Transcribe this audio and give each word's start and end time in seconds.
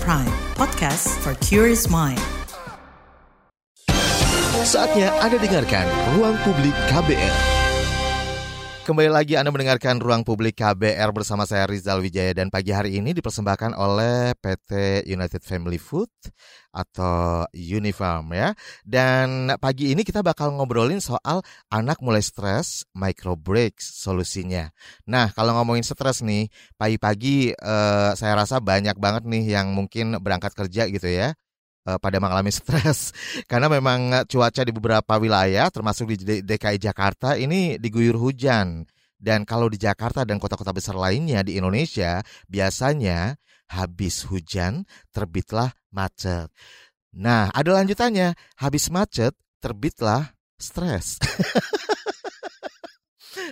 Prime, 0.00 0.26
podcast 0.58 1.06
for 1.22 1.34
curious 1.38 1.86
mind. 1.86 2.18
Saatnya 4.64 5.12
Anda 5.22 5.38
dengarkan 5.38 5.86
Ruang 6.16 6.34
Publik 6.42 6.74
KBR. 6.90 7.53
Kembali 8.84 9.08
lagi 9.08 9.32
Anda 9.32 9.48
mendengarkan 9.48 9.96
Ruang 9.96 10.28
Publik 10.28 10.60
KBR 10.60 11.08
bersama 11.16 11.48
saya 11.48 11.64
Rizal 11.64 12.04
Wijaya 12.04 12.36
dan 12.36 12.52
pagi 12.52 12.68
hari 12.68 13.00
ini 13.00 13.16
dipersembahkan 13.16 13.72
oleh 13.72 14.36
PT 14.36 15.00
United 15.08 15.40
Family 15.40 15.80
Food 15.80 16.12
atau 16.68 17.48
Unifarm 17.56 18.36
ya. 18.36 18.52
Dan 18.84 19.56
pagi 19.56 19.96
ini 19.96 20.04
kita 20.04 20.20
bakal 20.20 20.52
ngobrolin 20.52 21.00
soal 21.00 21.40
anak 21.72 21.96
mulai 22.04 22.20
stres, 22.20 22.84
micro 22.92 23.40
breaks 23.40 23.88
solusinya. 24.04 24.68
Nah, 25.08 25.32
kalau 25.32 25.56
ngomongin 25.56 25.80
stres 25.80 26.20
nih, 26.20 26.52
pagi-pagi 26.76 27.56
eh, 27.56 28.10
saya 28.12 28.36
rasa 28.36 28.60
banyak 28.60 29.00
banget 29.00 29.24
nih 29.24 29.56
yang 29.56 29.72
mungkin 29.72 30.20
berangkat 30.20 30.52
kerja 30.52 30.92
gitu 30.92 31.08
ya 31.08 31.32
eh, 31.84 31.98
pada 32.00 32.16
mengalami 32.18 32.50
stres 32.50 33.12
karena 33.50 33.68
memang 33.68 34.26
cuaca 34.26 34.62
di 34.64 34.72
beberapa 34.72 35.14
wilayah 35.20 35.68
termasuk 35.68 36.16
di 36.16 36.42
DKI 36.42 36.80
Jakarta 36.80 37.36
ini 37.36 37.76
diguyur 37.76 38.16
hujan 38.18 38.88
dan 39.24 39.48
kalau 39.48 39.72
di 39.72 39.80
Jakarta 39.80 40.28
dan 40.28 40.36
kota-kota 40.36 40.76
besar 40.76 41.00
lainnya 41.00 41.40
di 41.40 41.56
Indonesia 41.56 42.20
biasanya 42.44 43.40
habis 43.72 44.28
hujan 44.28 44.84
terbitlah 45.10 45.72
macet. 45.88 46.52
Nah, 47.14 47.48
ada 47.54 47.80
lanjutannya. 47.80 48.34
Habis 48.58 48.90
macet 48.90 49.32
terbitlah 49.62 50.34
stres. 50.60 51.16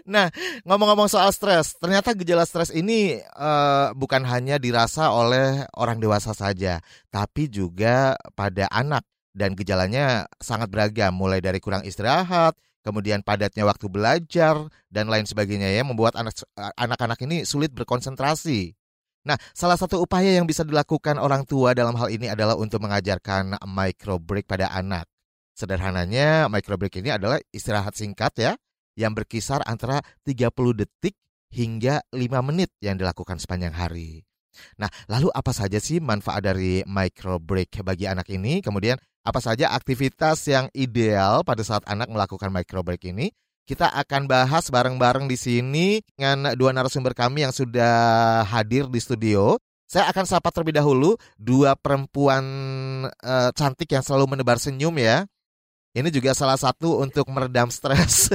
Nah, 0.08 0.32
ngomong-ngomong 0.66 1.08
soal 1.10 1.30
stres, 1.30 1.78
ternyata 1.78 2.14
gejala 2.16 2.42
stres 2.42 2.70
ini 2.74 3.20
uh, 3.38 3.94
bukan 3.94 4.22
hanya 4.26 4.58
dirasa 4.58 5.10
oleh 5.10 5.66
orang 5.76 6.02
dewasa 6.02 6.34
saja, 6.34 6.82
tapi 7.08 7.46
juga 7.46 8.18
pada 8.34 8.66
anak 8.70 9.06
dan 9.32 9.56
gejalanya 9.56 10.28
sangat 10.38 10.68
beragam, 10.68 11.16
mulai 11.16 11.40
dari 11.40 11.62
kurang 11.62 11.82
istirahat, 11.88 12.52
kemudian 12.84 13.24
padatnya 13.24 13.64
waktu 13.64 13.88
belajar 13.88 14.58
dan 14.92 15.08
lain 15.08 15.24
sebagainya 15.24 15.72
ya, 15.72 15.82
membuat 15.86 16.18
anak 16.18 16.36
anak-anak 16.76 17.18
ini 17.24 17.48
sulit 17.48 17.72
berkonsentrasi. 17.72 18.76
Nah, 19.22 19.38
salah 19.54 19.78
satu 19.78 20.02
upaya 20.02 20.34
yang 20.34 20.50
bisa 20.50 20.66
dilakukan 20.66 21.14
orang 21.14 21.46
tua 21.46 21.78
dalam 21.78 21.94
hal 21.94 22.10
ini 22.10 22.26
adalah 22.26 22.58
untuk 22.58 22.82
mengajarkan 22.82 23.54
micro 23.70 24.18
break 24.18 24.50
pada 24.50 24.66
anak. 24.74 25.06
Sederhananya, 25.54 26.50
micro 26.50 26.74
break 26.74 26.98
ini 26.98 27.14
adalah 27.14 27.38
istirahat 27.54 27.94
singkat 27.94 28.34
ya, 28.34 28.52
yang 28.98 29.16
berkisar 29.16 29.64
antara 29.64 30.00
30 30.24 30.52
detik 30.76 31.16
hingga 31.52 32.00
5 32.10 32.48
menit 32.48 32.72
yang 32.80 32.96
dilakukan 32.96 33.36
sepanjang 33.36 33.76
hari. 33.76 34.24
Nah, 34.76 34.88
lalu 35.08 35.32
apa 35.32 35.52
saja 35.52 35.80
sih 35.80 36.00
manfaat 36.00 36.44
dari 36.44 36.84
micro 36.84 37.40
break 37.40 37.80
bagi 37.84 38.04
anak 38.04 38.28
ini? 38.28 38.60
Kemudian 38.60 39.00
apa 39.22 39.40
saja 39.40 39.72
aktivitas 39.72 40.44
yang 40.48 40.66
ideal 40.76 41.46
pada 41.46 41.62
saat 41.64 41.84
anak 41.88 42.10
melakukan 42.12 42.52
micro 42.52 42.84
break 42.84 43.08
ini? 43.08 43.32
Kita 43.62 43.94
akan 43.94 44.26
bahas 44.26 44.68
bareng-bareng 44.68 45.30
di 45.30 45.38
sini 45.38 46.02
dengan 46.18 46.52
dua 46.58 46.74
narasumber 46.74 47.14
kami 47.14 47.46
yang 47.46 47.54
sudah 47.54 48.42
hadir 48.42 48.90
di 48.90 48.98
studio. 48.98 49.54
Saya 49.86 50.08
akan 50.10 50.24
sapa 50.24 50.50
terlebih 50.50 50.82
dahulu 50.82 51.14
dua 51.38 51.78
perempuan 51.78 52.42
uh, 53.06 53.50
cantik 53.54 53.92
yang 53.92 54.02
selalu 54.02 54.34
menebar 54.34 54.58
senyum 54.58 54.96
ya. 54.98 55.28
Ini 55.92 56.08
juga 56.08 56.32
salah 56.32 56.56
satu 56.56 57.04
untuk 57.04 57.28
meredam 57.28 57.68
stres. 57.68 58.32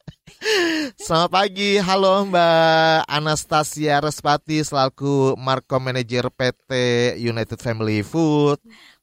Selamat 1.04 1.28
pagi, 1.36 1.76
halo 1.76 2.24
Mbak 2.32 3.04
Anastasia 3.04 4.00
Respati 4.00 4.64
selaku 4.64 5.36
Markom 5.36 5.84
Manager 5.84 6.32
PT 6.32 6.72
United 7.20 7.60
Family 7.60 8.00
Food. 8.00 8.56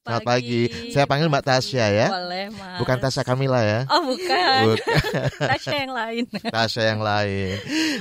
Selamat 0.08 0.23
pagi. 0.23 0.72
pagi. 0.72 0.91
Saya 0.95 1.03
panggil 1.03 1.28
Mbak 1.28 1.44
Tasya 1.44 1.85
ya. 1.91 2.07
Boleh, 2.07 2.47
Mas. 2.56 2.79
Bukan 2.79 2.97
Tasya 3.03 3.23
Kamila 3.28 3.59
ya. 3.59 3.79
Oh, 3.91 4.07
bukan. 4.07 4.62
bukan. 4.72 4.97
Tasya 5.51 5.75
yang 5.84 5.91
lain. 5.91 6.23
Tasya 6.56 6.84
yang 6.95 7.01
lain. 7.03 7.56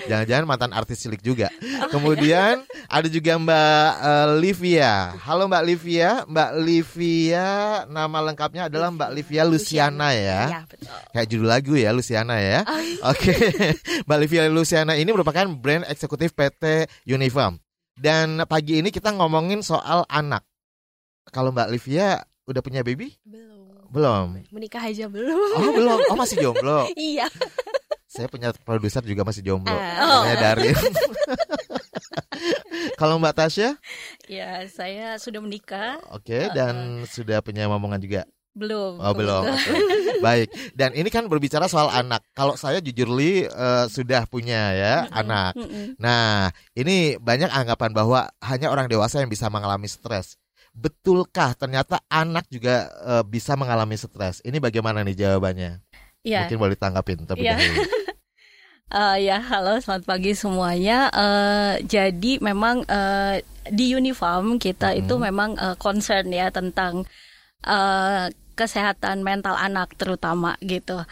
Jangan-jangan 0.07 0.45
mantan 0.47 0.71
artis 0.71 1.03
cilik 1.03 1.19
juga. 1.19 1.51
Oh, 1.83 1.91
Kemudian 1.91 2.63
iya. 2.63 2.87
ada 2.87 3.09
juga 3.11 3.35
Mbak 3.35 3.91
uh, 3.99 4.29
Livia. 4.39 4.95
Halo 5.19 5.51
Mbak 5.51 5.65
Livia. 5.67 6.11
Mbak 6.31 6.51
Livia 6.63 7.49
nama 7.91 8.19
lengkapnya 8.23 8.71
adalah 8.71 8.95
Mbak 8.95 9.11
Livia 9.11 9.43
Luciana, 9.43 10.15
ya. 10.15 10.43
Iya, 10.47 10.61
betul. 10.71 10.95
Kayak 11.11 11.27
judul 11.27 11.49
lagu 11.51 11.75
ya 11.75 11.91
Luciana 11.91 12.39
ya. 12.39 12.63
Oh, 12.71 12.79
iya. 12.79 13.03
Oke. 13.11 13.35
Okay. 13.35 13.75
Mbak 14.07 14.19
Livia 14.23 14.43
Luciana 14.47 14.95
ini 14.95 15.11
merupakan 15.11 15.51
brand 15.59 15.83
eksekutif 15.91 16.31
PT 16.39 16.87
Uniform. 17.11 17.59
Dan 17.99 18.47
pagi 18.47 18.79
ini 18.79 18.95
kita 18.95 19.11
ngomongin 19.11 19.65
soal 19.65 20.07
anak 20.07 20.47
kalau 21.31 21.51
Mbak 21.51 21.71
Livia 21.75 22.23
udah 22.47 22.63
punya 22.63 22.87
baby? 22.87 23.19
Belum. 23.27 23.91
Belum. 23.91 24.43
Menikah 24.51 24.83
aja 24.83 25.07
belum. 25.07 25.51
Oh, 25.59 25.73
belum. 25.75 25.99
Oh, 26.11 26.19
masih 26.19 26.43
jomblo. 26.43 26.87
iya. 26.99 27.27
Saya 28.07 28.31
punya 28.31 28.55
produser 28.55 29.03
juga 29.03 29.27
masih 29.27 29.43
jomblo. 29.43 29.75
Uh, 29.75 29.79
namanya 29.79 30.37
oh. 30.37 30.43
Darin. 30.43 30.77
Kalau 33.01 33.21
Mbak 33.21 33.37
Tasya? 33.37 33.77
Ya, 34.31 34.65
saya 34.73 35.21
sudah 35.21 35.41
menikah. 35.43 36.01
Oke, 36.13 36.33
okay, 36.33 36.43
uh, 36.49 36.55
dan 36.55 37.05
sudah 37.09 37.45
punya 37.45 37.69
momongan 37.69 38.01
juga. 38.01 38.23
Belum. 38.57 38.97
Oh, 38.97 39.13
belum. 39.13 39.53
Okay. 39.53 39.77
Baik. 40.25 40.49
Dan 40.73 40.97
ini 40.97 41.13
kan 41.13 41.29
berbicara 41.29 41.69
soal 41.69 41.93
anak. 41.93 42.25
Kalau 42.33 42.57
saya 42.57 42.81
jujur 42.81 43.13
li 43.13 43.45
uh, 43.45 43.85
sudah 43.85 44.25
punya 44.25 44.73
ya 44.73 44.95
mm 44.97 45.05
-hmm. 45.05 45.21
anak. 45.21 45.53
Mm 45.53 45.69
-hmm. 45.69 45.87
Nah, 46.01 46.49
ini 46.73 47.21
banyak 47.21 47.53
anggapan 47.53 47.93
bahwa 47.93 48.33
hanya 48.41 48.73
orang 48.73 48.89
dewasa 48.89 49.21
yang 49.21 49.29
bisa 49.29 49.53
mengalami 49.53 49.93
stres 49.93 50.41
betulkah 50.77 51.57
ternyata 51.57 52.05
anak 52.13 52.45
juga 52.53 52.93
uh, 53.01 53.25
bisa 53.25 53.57
mengalami 53.57 53.97
stres? 53.97 54.45
Ini 54.45 54.61
bagaimana 54.61 55.01
nih 55.01 55.17
jawabannya? 55.17 55.81
Iya. 56.21 56.45
Mungkin 56.45 56.61
boleh 56.61 56.77
tanggapin 56.77 57.25
tapi 57.25 57.49
ya. 57.49 57.57
uh, 58.93 59.17
ya, 59.17 59.41
halo, 59.41 59.81
selamat 59.81 60.05
pagi 60.05 60.37
semuanya. 60.37 61.09
Uh, 61.17 61.81
jadi 61.89 62.39
memang 62.45 62.85
uh, 62.85 63.41
di 63.73 63.97
Unifarm 63.97 64.61
kita 64.61 64.93
hmm. 64.93 65.01
itu 65.01 65.15
memang 65.17 65.57
uh, 65.57 65.75
concern 65.81 66.29
ya 66.29 66.53
tentang 66.53 67.09
uh, 67.65 68.29
kesehatan 68.57 69.21
mental 69.21 69.53
anak 69.53 69.93
terutama 70.01 70.57
gitu. 70.65 71.05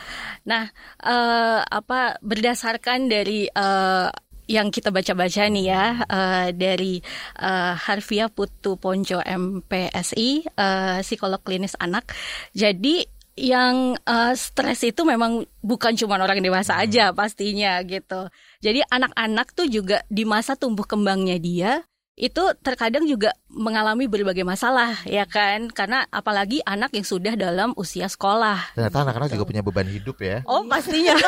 Nah, 0.48 0.72
uh, 1.04 1.60
apa 1.60 2.16
berdasarkan 2.24 3.12
dari 3.12 3.46
uh, 3.52 4.08
yang 4.50 4.68
kita 4.68 4.92
baca-baca 4.92 5.48
nih 5.48 5.66
ya 5.72 5.84
uh, 6.04 6.48
dari 6.52 7.00
uh, 7.40 7.74
Harvia 7.76 8.28
Putu 8.28 8.76
Ponco 8.76 9.20
MPSI 9.24 10.48
uh, 10.56 11.00
psikolog 11.00 11.40
klinis 11.40 11.76
anak. 11.80 12.12
Jadi 12.52 13.04
yang 13.34 13.98
uh, 14.06 14.32
stres 14.38 14.86
itu 14.86 15.02
memang 15.02 15.42
bukan 15.58 15.98
cuma 15.98 16.22
orang 16.22 16.38
dewasa 16.38 16.78
aja 16.78 17.10
pastinya 17.10 17.82
gitu. 17.82 18.30
Jadi 18.62 18.86
anak-anak 18.86 19.50
tuh 19.58 19.66
juga 19.66 20.06
di 20.06 20.22
masa 20.22 20.54
tumbuh 20.54 20.86
kembangnya 20.86 21.36
dia 21.42 21.72
itu 22.14 22.42
terkadang 22.62 23.10
juga 23.10 23.34
mengalami 23.50 24.06
berbagai 24.06 24.46
masalah 24.46 25.02
ya 25.02 25.26
kan 25.26 25.66
karena 25.66 26.06
apalagi 26.14 26.62
anak 26.62 26.94
yang 26.94 27.02
sudah 27.02 27.34
dalam 27.34 27.74
usia 27.74 28.06
sekolah. 28.06 28.78
Ternyata 28.78 29.02
anak-anak 29.02 29.34
juga 29.34 29.44
punya 29.50 29.62
beban 29.66 29.90
hidup 29.90 30.22
ya. 30.22 30.46
Oh 30.46 30.62
pastinya. 30.62 31.18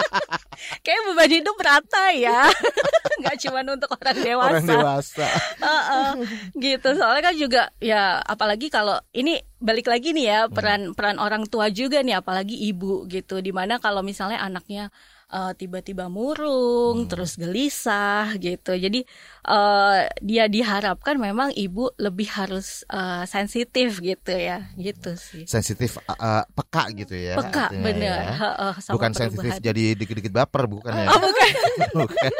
Kayak 0.84 1.00
beban 1.12 1.30
hidup 1.36 1.56
rata 1.60 2.16
ya. 2.16 2.48
Nggak 3.20 3.36
cuma 3.44 3.60
untuk 3.60 3.92
orang 3.92 4.18
dewasa. 4.24 4.48
Orang 4.48 4.64
dewasa. 4.64 5.28
uh 5.60 5.68
-uh, 5.68 6.10
gitu 6.56 6.88
soalnya 6.96 7.22
kan 7.28 7.34
juga 7.36 7.62
ya 7.76 8.16
apalagi 8.24 8.72
kalau 8.72 8.96
ini 9.12 9.36
balik 9.60 9.88
lagi 9.92 10.16
nih 10.16 10.26
ya 10.32 10.40
peran 10.48 10.92
hmm. 10.92 10.96
peran 10.96 11.20
orang 11.20 11.44
tua 11.44 11.68
juga 11.68 12.00
nih 12.00 12.16
apalagi 12.16 12.56
ibu 12.72 13.04
gitu 13.04 13.44
di 13.44 13.52
mana 13.52 13.76
kalau 13.80 14.00
misalnya 14.00 14.40
anaknya 14.40 14.88
uh, 15.30 15.52
tiba-tiba 15.54 16.06
murung, 16.06 17.06
hmm. 17.06 17.08
terus 17.10 17.34
gelisah 17.38 18.34
gitu. 18.38 18.74
Jadi 18.76 19.02
uh, 19.46 20.10
dia 20.20 20.50
diharapkan 20.50 21.16
memang 21.16 21.54
ibu 21.54 21.94
lebih 21.96 22.28
harus 22.34 22.82
uh, 22.90 23.22
sensitif 23.24 24.02
gitu 24.02 24.34
ya, 24.34 24.66
gitu 24.76 25.14
sih. 25.14 25.46
Sensitif, 25.46 26.02
uh, 26.10 26.42
peka 26.52 26.90
gitu 26.92 27.14
ya. 27.14 27.38
Peka, 27.38 27.70
bener. 27.72 28.18
Ya. 28.20 28.34
Uh, 28.36 28.74
uh, 28.74 28.92
bukan 28.92 29.14
sensitif 29.14 29.56
jadi 29.62 29.94
dikit-dikit 29.94 30.34
baper, 30.34 30.66
bukan 30.66 30.92
ya? 30.92 31.08
Oh, 31.14 31.20
bukan. 31.22 31.48
bukan. 32.04 32.30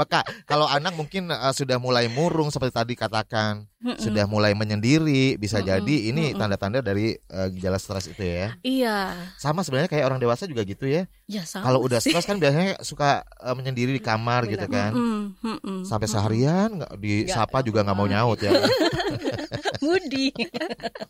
Peka. 0.00 0.20
Kalau 0.48 0.66
anak 0.66 0.96
mungkin 0.96 1.28
uh, 1.30 1.52
sudah 1.52 1.76
mulai 1.76 2.08
murung 2.08 2.48
seperti 2.48 2.72
tadi 2.74 2.94
katakan, 2.96 3.68
Mm-mm. 3.80 3.96
sudah 3.96 4.28
mulai 4.28 4.52
menyendiri, 4.52 5.40
bisa 5.40 5.60
Mm-mm. 5.60 5.70
jadi 5.72 5.96
ini 6.12 6.24
tanda-tanda 6.36 6.84
dari 6.84 7.16
uh, 7.32 7.48
gejala 7.48 7.80
stres 7.80 8.12
itu 8.12 8.20
ya. 8.20 8.56
Iya. 8.60 9.16
Sama 9.40 9.64
sebenarnya 9.64 9.88
kayak 9.88 10.04
orang 10.04 10.20
dewasa 10.20 10.44
juga 10.44 10.64
gitu 10.64 10.84
ya. 10.84 11.08
Ya 11.24 11.48
sama. 11.48 11.68
Kalau 11.68 11.80
udah 11.84 12.00
stres 12.00 12.28
kan 12.28 12.36
biasanya 12.36 12.80
suka 12.84 13.24
uh, 13.40 13.56
menyendiri 13.56 13.96
di 13.96 14.02
kamar 14.02 14.44
Benar. 14.44 14.52
gitu 14.52 14.66
kan. 14.68 14.92
Mm-mm. 14.92 15.88
Sampai 15.88 16.08
seharian 16.30 16.68
nggak 16.78 16.92
disapa 17.02 17.58
juga 17.66 17.82
nggak 17.82 17.98
mau 17.98 18.06
nyaut 18.06 18.38
ya. 18.38 18.54
Mudi. 19.84 20.30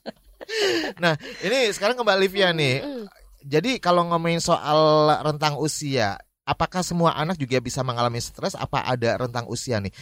nah, 1.02 1.14
ini 1.44 1.68
sekarang 1.70 1.94
ke 1.98 2.02
Mbak 2.02 2.18
Livia 2.18 2.48
nih. 2.56 2.82
Jadi 3.40 3.80
kalau 3.80 4.04
ngomongin 4.08 4.40
soal 4.40 5.08
rentang 5.24 5.56
usia, 5.60 6.16
apakah 6.44 6.84
semua 6.84 7.16
anak 7.16 7.36
juga 7.40 7.60
bisa 7.60 7.80
mengalami 7.80 8.20
stres? 8.20 8.56
Apa 8.56 8.84
ada 8.84 9.16
rentang 9.20 9.48
usia 9.48 9.80
nih? 9.80 9.92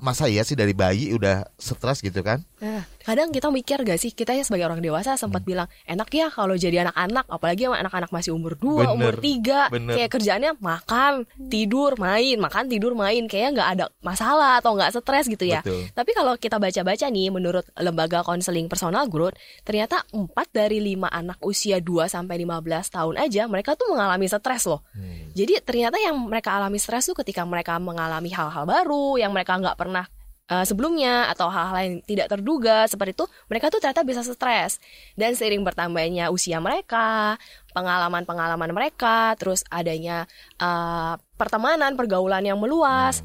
Masa 0.00 0.26
iya 0.28 0.44
sih 0.44 0.56
dari 0.56 0.72
bayi 0.76 1.12
udah 1.14 1.48
stres 1.56 2.04
gitu 2.04 2.20
kan? 2.20 2.44
Nah, 2.60 2.84
kadang 3.00 3.32
kita 3.32 3.48
mikir 3.48 3.80
gak 3.80 3.96
sih 3.96 4.12
kita 4.12 4.36
ya 4.36 4.44
sebagai 4.44 4.68
orang 4.68 4.84
dewasa 4.84 5.16
sempat 5.16 5.40
bilang 5.40 5.64
enak 5.88 6.08
ya 6.12 6.28
kalau 6.28 6.52
jadi 6.52 6.84
anak-anak 6.84 7.24
apalagi 7.32 7.64
sama 7.64 7.80
anak-anak 7.80 8.10
masih 8.12 8.36
umur 8.36 8.56
2, 8.56 8.84
Bener, 8.84 8.92
umur 8.92 9.14
3 9.16 9.72
bener. 9.72 9.94
kayak 9.96 10.10
kerjaannya 10.12 10.52
makan, 10.60 11.12
tidur, 11.48 11.96
main, 11.96 12.36
makan, 12.36 12.64
tidur, 12.68 12.92
main 12.92 13.24
kayaknya 13.26 13.50
nggak 13.56 13.70
ada 13.76 13.84
masalah 14.04 14.60
atau 14.60 14.76
nggak 14.76 14.92
stres 15.00 15.26
gitu 15.26 15.44
ya. 15.48 15.64
Betul. 15.64 15.88
Tapi 15.90 16.10
kalau 16.12 16.32
kita 16.36 16.56
baca-baca 16.60 17.06
nih 17.08 17.28
menurut 17.32 17.64
lembaga 17.80 18.20
konseling 18.22 18.68
personal 18.68 19.08
growth 19.08 19.34
ternyata 19.64 20.04
4 20.12 20.30
dari 20.52 20.78
5 20.94 21.08
anak 21.08 21.38
usia 21.44 21.80
2 21.80 22.06
sampai 22.06 22.40
15 22.44 22.94
tahun 22.94 23.14
aja 23.18 23.42
mereka 23.50 23.74
tuh 23.74 23.90
mengalami 23.90 24.28
stres 24.30 24.64
loh. 24.68 24.86
Hmm. 24.94 25.34
Jadi 25.34 25.58
ternyata 25.66 25.98
yang 25.98 26.14
mereka 26.14 26.54
alami 26.54 26.78
stres 26.78 27.10
tuh 27.10 27.18
ketika 27.18 27.42
mereka 27.42 27.74
mengalami 27.82 28.30
hal-hal 28.30 28.62
baru 28.62 29.18
yang 29.18 29.34
mereka 29.34 29.58
nggak 29.58 29.74
pernah 29.74 29.89
uh, 29.94 30.64
sebelumnya 30.66 31.30
atau 31.30 31.46
hal-hal 31.46 31.78
yang 31.86 31.94
tidak 32.02 32.26
terduga 32.26 32.84
seperti 32.90 33.14
itu, 33.14 33.26
mereka 33.46 33.70
tuh 33.70 33.78
ternyata 33.78 34.02
bisa 34.02 34.20
stres. 34.26 34.82
Dan 35.14 35.38
seiring 35.38 35.62
bertambahnya 35.62 36.34
usia 36.34 36.58
mereka, 36.58 37.38
pengalaman-pengalaman 37.70 38.74
mereka, 38.74 39.38
terus 39.38 39.62
adanya 39.70 40.26
uh, 40.58 41.14
pertemanan, 41.38 41.94
pergaulan 41.94 42.42
yang 42.42 42.58
meluas, 42.58 43.22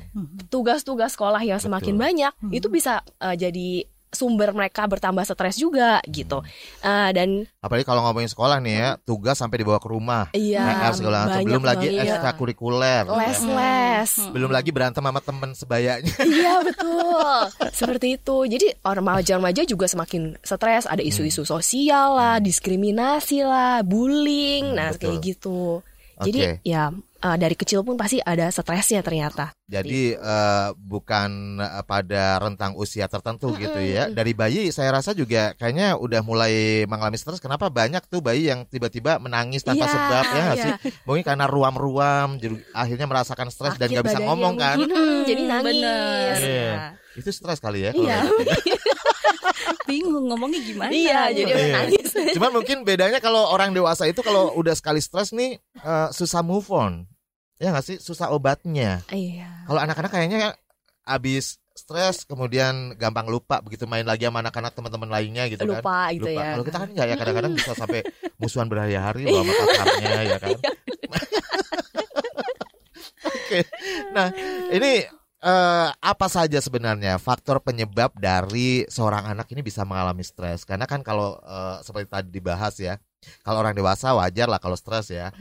tugas-tugas 0.54 1.18
sekolah 1.18 1.42
yang 1.42 1.58
semakin 1.58 1.98
Betul. 1.98 2.06
banyak, 2.06 2.34
itu 2.54 2.68
bisa 2.70 3.02
uh, 3.20 3.34
jadi 3.34 3.90
sumber 4.16 4.50
mereka 4.50 4.88
bertambah 4.88 5.22
stres 5.22 5.56
juga 5.56 6.00
gitu. 6.08 6.40
Uh, 6.80 7.10
dan 7.12 7.44
Apalagi 7.60 7.84
kalau 7.84 8.02
ngomongin 8.02 8.26
sekolah 8.26 8.58
nih 8.58 8.76
ya, 8.78 8.90
tugas 9.00 9.36
sampai 9.36 9.60
dibawa 9.60 9.78
ke 9.78 9.86
rumah. 9.86 10.32
iya 10.32 10.64
PR 10.64 10.94
segala 10.94 11.18
macam. 11.28 11.44
Belum 11.44 11.62
lagi 11.62 11.88
banget. 11.90 12.08
ekstrakurikuler. 12.08 13.04
les-les. 13.06 14.12
Belum 14.32 14.50
lagi 14.50 14.70
berantem 14.70 15.02
sama 15.02 15.20
temen 15.20 15.52
sebayanya. 15.52 16.14
Iya 16.26 16.62
betul, 16.62 17.38
seperti 17.72 18.08
itu. 18.16 18.38
Jadi 18.46 18.68
orang 18.82 19.04
remaja-remaja 19.18 19.62
juga 19.64 19.86
semakin 19.86 20.40
stres. 20.40 20.86
Ada 20.86 21.02
isu-isu 21.02 21.44
sosial 21.44 22.14
lah, 22.14 22.38
diskriminasi 22.40 23.42
lah, 23.42 23.82
bullying, 23.82 24.72
Hmm, 24.72 24.78
nah 24.78 24.90
betul. 24.92 25.02
kayak 25.12 25.20
gitu. 25.22 25.60
Jadi 26.18 26.40
Oke. 26.40 26.52
ya 26.64 26.84
uh, 27.26 27.36
dari 27.36 27.58
kecil 27.58 27.82
pun 27.82 27.98
pasti 27.98 28.22
ada 28.22 28.46
stresnya 28.48 29.02
ternyata. 29.02 29.50
Jadi 29.66 30.14
eh, 30.14 30.68
bukan 30.78 31.58
eh, 31.58 31.82
pada 31.84 32.38
rentang 32.38 32.78
usia 32.78 33.10
tertentu 33.10 33.50
gitu 33.58 33.82
ya. 33.82 34.06
Dari 34.08 34.38
bayi 34.38 34.70
saya 34.70 34.94
rasa 34.94 35.12
juga 35.12 35.58
kayaknya 35.58 35.98
udah 35.98 36.22
mulai 36.22 36.54
mengalami 36.86 37.18
stres. 37.18 37.42
Kenapa 37.42 37.74
banyak 37.74 38.06
tuh 38.06 38.22
bayi 38.22 38.46
yang 38.46 38.70
tiba-tiba 38.70 39.18
menangis 39.18 39.66
tanpa 39.66 39.90
Iya, 39.90 39.94
sebab 39.98 40.24
ya 40.24 40.38
iya. 40.38 40.54
sih? 40.54 40.72
Mungkin 41.04 41.26
karena 41.26 41.50
ruam-ruam, 41.50 42.38
jadi 42.38 42.62
akhirnya 42.72 43.10
merasakan 43.10 43.50
stres 43.50 43.74
dan 43.76 43.90
Akhir 43.90 43.96
nggak 43.98 44.06
bisa 44.06 44.14
badannya 44.22 44.30
ngomong 44.30 44.54
kan? 44.56 44.76
mungkin, 44.78 44.94
hmm, 44.94 45.20
jadi 45.26 45.42
Hmm, 45.42 45.50
nangis. 45.50 45.66
bener. 45.74 46.36
Iya. 46.38 46.70
Nah, 46.78 46.92
Itu 47.16 47.30
stres 47.32 47.60
kali 47.60 47.80
ya. 47.82 47.92
kalau 47.92 48.06
Iya. 48.06 48.20
gitu. 48.22 48.52
Bingung 49.90 50.26
ngomongnya 50.28 50.62
gimana. 50.62 50.92
Iya, 50.92 51.20
jadi 51.32 51.42
gitu. 51.42 51.50
udah 51.50 51.66
Iya. 51.66 51.76
nangis. 51.80 52.10
Cuman 52.38 52.52
mungkin 52.54 52.78
bedanya 52.84 53.18
kalau 53.18 53.50
orang 53.50 53.72
dewasa 53.72 54.06
itu 54.06 54.22
kalau 54.22 54.54
udah 54.54 54.74
sekali 54.74 55.02
stres 55.02 55.30
nih 55.32 55.58
eh, 55.76 56.08
susah 56.12 56.46
move 56.46 56.70
on. 56.70 57.10
Ya 57.60 57.72
nggak 57.72 57.86
sih? 57.88 57.98
Susah 58.04 58.32
obatnya. 58.36 59.00
Iya. 59.12 59.68
Kalau 59.68 59.80
anak-anak 59.80 60.12
kayaknya 60.12 60.56
abis 61.06 61.60
stres 61.76 62.24
kemudian 62.24 62.96
gampang 62.96 63.28
lupa 63.28 63.60
begitu 63.60 63.84
main 63.84 64.08
lagi 64.08 64.24
sama 64.24 64.40
anak-anak 64.40 64.72
teman-teman 64.72 65.12
lainnya 65.12 65.44
gitu 65.52 65.68
kan. 65.68 65.84
Lupa 65.84 66.00
gitu 66.16 66.32
ya. 66.32 66.56
Kalau 66.56 66.64
kita 66.64 66.78
kan 66.80 66.90
enggak 66.96 67.08
ya 67.12 67.16
kadang-kadang 67.20 67.52
bisa 67.52 67.72
sampai 67.76 68.00
musuhan 68.40 68.72
berhari-hari 68.72 69.28
loh 69.28 69.44
sama 69.44 69.54
pacarnya 69.60 70.12
ya 70.32 70.38
kan. 70.40 70.56
Oke. 73.26 73.60
Nah, 74.16 74.28
ini 74.72 75.04
eh, 75.44 75.88
apa 75.92 76.28
saja 76.32 76.58
sebenarnya 76.64 77.20
faktor 77.20 77.60
penyebab 77.60 78.16
dari 78.16 78.88
seorang 78.88 79.36
anak 79.36 79.52
ini 79.52 79.60
bisa 79.60 79.84
mengalami 79.84 80.24
stres? 80.24 80.64
Karena 80.64 80.88
kan 80.88 81.04
kalau 81.04 81.36
eh, 81.44 81.84
seperti 81.84 82.08
tadi 82.08 82.30
dibahas 82.32 82.80
ya, 82.80 82.96
kalau 83.44 83.60
orang 83.62 83.76
dewasa 83.76 84.16
wajar 84.16 84.48
lah 84.48 84.64
kalau 84.64 84.80
stres 84.80 85.12
ya. 85.12 85.36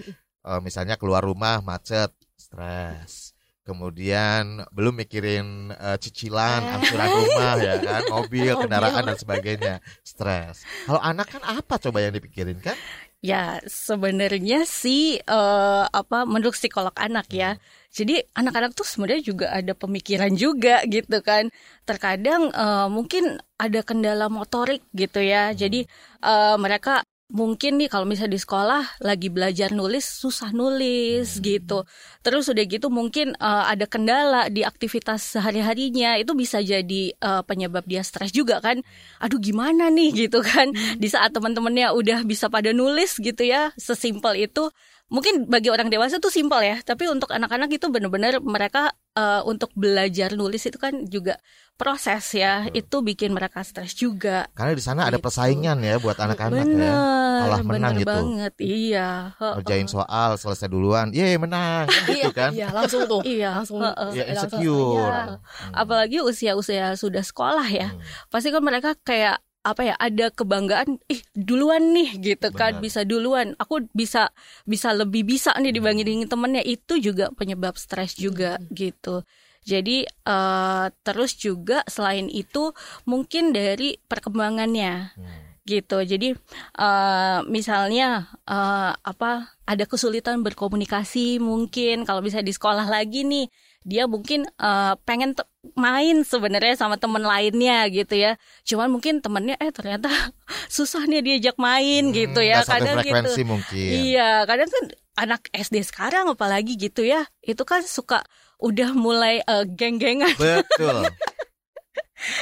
Eh, 0.45 0.61
misalnya 0.61 1.01
keluar 1.01 1.25
rumah 1.25 1.65
macet, 1.65 2.13
stres. 2.37 3.33
Kemudian 3.65 4.61
belum 4.77 5.01
mikirin 5.01 5.73
eh, 5.73 5.97
cicilan, 5.97 6.61
angsuran 6.69 7.09
rumah 7.09 7.57
ya 7.57 7.75
kan, 7.81 8.03
mobil, 8.13 8.53
kendaraan 8.61 9.09
dan 9.09 9.17
sebagainya, 9.17 9.75
stres. 10.05 10.69
Kalau 10.85 11.01
anak 11.01 11.33
kan 11.33 11.43
apa 11.49 11.81
coba 11.81 12.05
yang 12.05 12.13
dipikirin 12.13 12.61
kan? 12.61 12.77
Ya, 13.25 13.57
sebenarnya 13.65 14.69
sih 14.69 15.17
eh, 15.17 15.85
apa 15.89 16.29
menurut 16.29 16.53
psikolog 16.53 16.93
anak 16.93 17.33
ya. 17.33 17.57
Jadi 17.89 18.21
anak-anak 18.37 18.77
tuh 18.77 18.85
sebenarnya 18.85 19.25
juga 19.25 19.47
ada 19.49 19.73
pemikiran 19.73 20.29
juga 20.37 20.85
gitu 20.85 21.25
kan. 21.25 21.49
Terkadang 21.89 22.53
eh, 22.53 22.89
mungkin 22.93 23.41
ada 23.57 23.81
kendala 23.81 24.29
motorik 24.29 24.85
gitu 24.93 25.25
ya. 25.25 25.57
Jadi 25.57 25.89
eh, 26.21 26.57
mereka 26.61 27.01
mungkin 27.35 27.83
nih 27.83 27.91
kalau 27.91 28.07
misalnya 28.07 28.39
di 28.39 28.43
sekolah 28.47 29.03
lagi 29.03 29.27
belajar 29.27 29.75
nulis 29.75 30.07
susah 30.07 30.55
nulis 30.55 31.43
gitu. 31.43 31.83
Terus 32.23 32.47
udah 32.47 32.65
gitu 32.65 32.87
mungkin 32.95 33.35
eh, 33.35 33.65
ada 33.75 33.91
kendala 33.91 34.47
di 34.49 34.63
aktivitas 34.63 35.35
sehari-harinya 35.35 36.15
itu 36.23 36.33
bisa 36.39 36.63
jadi 36.63 37.11
eh, 37.11 37.43
penyebab 37.43 37.83
dia 37.91 38.07
stres 38.07 38.31
juga 38.31 38.63
kan. 38.63 38.79
Aduh 39.19 39.43
gimana 39.43 39.91
nih 39.91 40.31
gitu 40.31 40.41
kan. 40.47 40.71
Di 41.03 41.11
saat 41.11 41.35
teman-temannya 41.35 41.91
udah 41.91 42.23
bisa 42.23 42.47
pada 42.47 42.71
nulis 42.71 43.19
gitu 43.19 43.43
ya, 43.43 43.75
sesimpel 43.75 44.47
itu. 44.47 44.71
Mungkin 45.05 45.47
bagi 45.47 45.69
orang 45.69 45.93
dewasa 45.93 46.17
tuh 46.17 46.29
simpel 46.29 46.59
ya, 46.61 46.81
tapi 46.81 47.05
untuk 47.07 47.29
anak-anak 47.29 47.69
itu 47.71 47.87
benar-benar 47.87 48.41
mereka 48.41 48.89
eh, 49.13 49.43
untuk 49.45 49.71
belajar 49.73 50.33
nulis 50.33 50.65
itu 50.65 50.75
kan 50.75 51.07
juga 51.07 51.39
proses 51.75 52.25
ya. 52.33 52.67
Itu 52.71 52.99
bikin 52.99 53.31
mereka 53.31 53.61
stres 53.61 53.93
juga. 53.93 54.49
Karena 54.53 54.73
di 54.73 54.81
sana 54.81 55.05
ada 55.05 55.17
Gitu. 55.17 55.25
persaingan 55.25 55.79
ya 55.79 55.97
buat 55.99 56.17
anak-anak 56.17 56.67
ya. 56.67 56.95
Kalah 57.37 57.61
menang 57.61 57.93
bener 57.95 58.01
gitu. 58.01 58.09
banget. 58.11 58.53
Iya. 58.59 59.09
heeh. 59.37 59.55
Ngerjain 59.55 59.87
soal 59.87 60.31
selesai 60.35 60.67
duluan, 60.67 61.13
ye 61.13 61.37
menang 61.37 61.85
kan 61.85 62.03
gitu 62.09 62.33
kan. 62.33 62.51
Iya, 62.51 62.69
langsung 62.73 63.05
tuh. 63.05 63.21
Iya, 63.29 63.49
langsung. 63.55 63.85
Ya 63.85 63.93
langsung- 63.93 64.57
insecure. 64.57 65.05
iya. 65.05 65.23
Hmm. 65.37 65.73
apalagi 65.75 66.19
usia-usia 66.21 66.97
sudah 66.97 67.21
sekolah 67.21 67.67
ya 67.67 67.93
Hmm. 67.93 68.01
pasti 68.29 68.49
kan 68.49 68.61
mereka 68.61 68.97
kayak 68.99 69.39
apa 69.65 69.81
ya 69.81 69.95
ada 69.97 70.29
kebanggaan 70.29 71.01
ih 71.09 71.25
duluan 71.33 71.97
nih 71.97 72.21
gitu 72.21 72.53
kan 72.53 72.77
Benar. 72.79 72.85
bisa 72.85 73.01
duluan 73.09 73.57
aku 73.57 73.89
bisa 73.97 74.29
bisa 74.69 74.93
lebih 74.93 75.25
bisa 75.25 75.57
nih 75.57 75.73
dibandingin 75.73 76.29
temennya. 76.29 76.61
Itu 76.61 77.01
juga 77.01 77.33
penyebab 77.33 77.81
stres 77.81 78.13
juga 78.15 78.61
gitu. 78.69 79.25
Jadi 79.65 80.05
eh, 80.05 80.87
terus 81.01 81.41
juga 81.41 81.81
selain 81.89 82.29
itu 82.29 82.77
mungkin 83.09 83.57
dari 83.57 83.97
perkembangannya 83.97 85.17
Hmm. 85.17 85.57
gitu. 85.65 86.05
Jadi 86.05 86.37
eh, 86.77 87.39
misalnya 87.49 88.29
eh, 88.45 88.93
apa 88.93 89.57
ada 89.65 89.85
kesulitan 89.89 90.45
berkomunikasi 90.45 91.41
mungkin 91.41 92.05
kalau 92.05 92.21
bisa 92.21 92.45
di 92.45 92.53
sekolah 92.53 92.85
lagi 92.85 93.25
nih 93.25 93.49
dia 93.85 94.05
mungkin 94.05 94.49
eh, 94.49 94.95
pengen 95.05 95.33
te- 95.33 95.45
main 95.73 96.21
sebenarnya 96.21 96.75
sama 96.75 96.97
temen 96.97 97.21
lainnya 97.21 97.85
gitu 97.89 98.17
ya. 98.17 98.35
Cuman 98.63 98.89
mungkin 98.89 99.21
temennya 99.21 99.55
eh 99.57 99.69
ternyata 99.69 100.09
susah 100.73 101.05
nih 101.05 101.21
diajak 101.21 101.57
main 101.57 102.11
gitu 102.11 102.41
ya. 102.41 102.61
Hmm, 102.61 102.65
Nggak 102.65 102.67
satu 102.67 102.81
kadang 102.81 102.97
frekuensi 102.99 103.29
gitu 103.37 103.45
mungkin. 103.45 103.91
iya 103.93 104.31
kadang 104.43 104.69
kan 104.69 104.85
anak 105.15 105.47
SD 105.53 105.85
sekarang 105.85 106.27
apalagi 106.27 106.75
gitu 106.75 107.05
ya 107.05 107.23
itu 107.41 107.63
kan 107.63 107.81
suka 107.81 108.25
udah 108.59 108.91
mulai 108.91 109.39
eh, 109.39 109.65
geng-gengan. 109.69 110.33
Betul. 110.35 111.05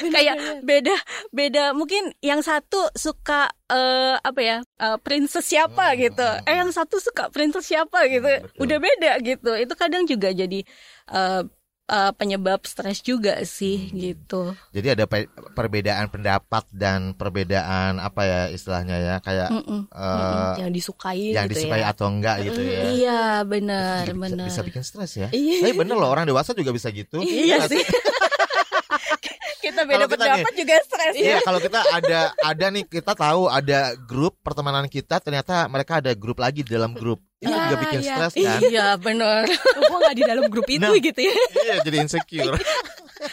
kayak 0.04 0.62
beda 0.62 0.94
beda 1.34 1.74
mungkin 1.74 2.14
yang 2.22 2.38
satu 2.38 2.86
suka 2.94 3.50
eh, 3.66 4.14
apa 4.14 4.40
ya 4.40 4.56
eh, 4.78 4.98
princess 5.02 5.42
siapa 5.44 5.92
Hmm, 5.92 5.98
gitu. 6.00 6.22
hmm, 6.22 6.46
eh 6.46 6.54
yang 6.54 6.70
satu 6.70 6.96
suka 6.96 7.28
princess 7.28 7.66
siapa 7.66 8.06
gitu. 8.06 8.22
Hmm, 8.22 8.46
betul. 8.46 8.62
udah 8.62 8.78
beda 8.78 9.10
gitu. 9.20 9.50
Itu 9.58 9.74
kadang 9.74 10.06
juga 10.06 10.30
jadi 10.30 10.62
eh, 11.12 11.42
eh, 11.84 12.12
penyebab 12.12 12.64
stres 12.64 13.00
juga 13.00 13.36
sih 13.42 13.76
Hmm. 13.84 13.98
gitu 13.98 14.42
Jadi 14.70 14.88
ada 14.90 15.04
pe- 15.04 15.26
perbedaan 15.52 16.08
pendapat 16.08 16.64
dan 16.70 17.12
perbedaan 17.12 17.96
apa 17.98 18.20
ya 18.22 18.40
istilahnya 18.48 18.96
ya 18.96 19.16
kayak 19.18 19.48
Mm-mm. 19.50 19.80
eh, 19.86 20.52
yang 20.58 20.70
disukai 20.70 21.30
yang 21.30 21.44
gitu 21.46 21.60
disukai 21.60 21.80
ya. 21.80 21.92
atau 21.92 22.06
enggak 22.08 22.36
gitu 22.42 22.60
ya. 22.60 22.82
iya 22.90 23.20
benar 23.42 24.04
bisa, 24.04 24.16
benar 24.16 24.46
bisa 24.48 24.60
bikin 24.62 24.82
stres 24.82 25.12
ya. 25.16 25.28
Iya. 25.30 25.62
Tapi 25.62 25.74
bener 25.76 25.94
loh 25.94 26.08
orang 26.08 26.24
dewasa 26.24 26.50
juga 26.50 26.70
bisa 26.70 26.88
gitu. 26.90 27.20
iya 27.20 27.60
Nggak 27.60 27.70
sih 27.70 27.84
kita 29.62 29.86
beda 29.86 30.04
kita 30.04 30.16
pendapat 30.16 30.52
juga 30.54 30.74
stres 30.82 31.14
Iya, 31.14 31.28
ya 31.28 31.38
kalau 31.40 31.58
kita 31.58 31.80
ada 31.88 32.20
ada 32.36 32.66
nih 32.68 32.82
kita 32.84 33.12
tahu 33.14 33.46
ada 33.46 33.78
grup 34.00 34.34
pertemanan 34.40 34.86
kita 34.86 35.16
ternyata 35.16 35.66
mereka 35.66 36.02
ada 36.02 36.10
grup 36.14 36.38
lagi 36.38 36.62
di 36.62 36.70
dalam 36.70 36.92
grup. 36.92 37.22
Itu 37.42 37.50
Iya, 37.50 37.58
juga 37.60 37.76
bikin 37.76 37.98
iya. 38.00 38.14
stres 38.16 38.32
kan? 38.36 38.60
iya 38.70 38.86
benar 38.96 39.42
Gue 39.50 39.98
gak 40.00 40.14
di 40.14 40.22
dalam 40.22 40.44
grup 40.46 40.68
itu 40.68 40.78
Nah. 40.84 40.94
gitu 40.96 41.20
ya. 41.20 41.34
Iya, 41.60 41.74
jadi 41.82 41.96
insecure. 42.00 42.54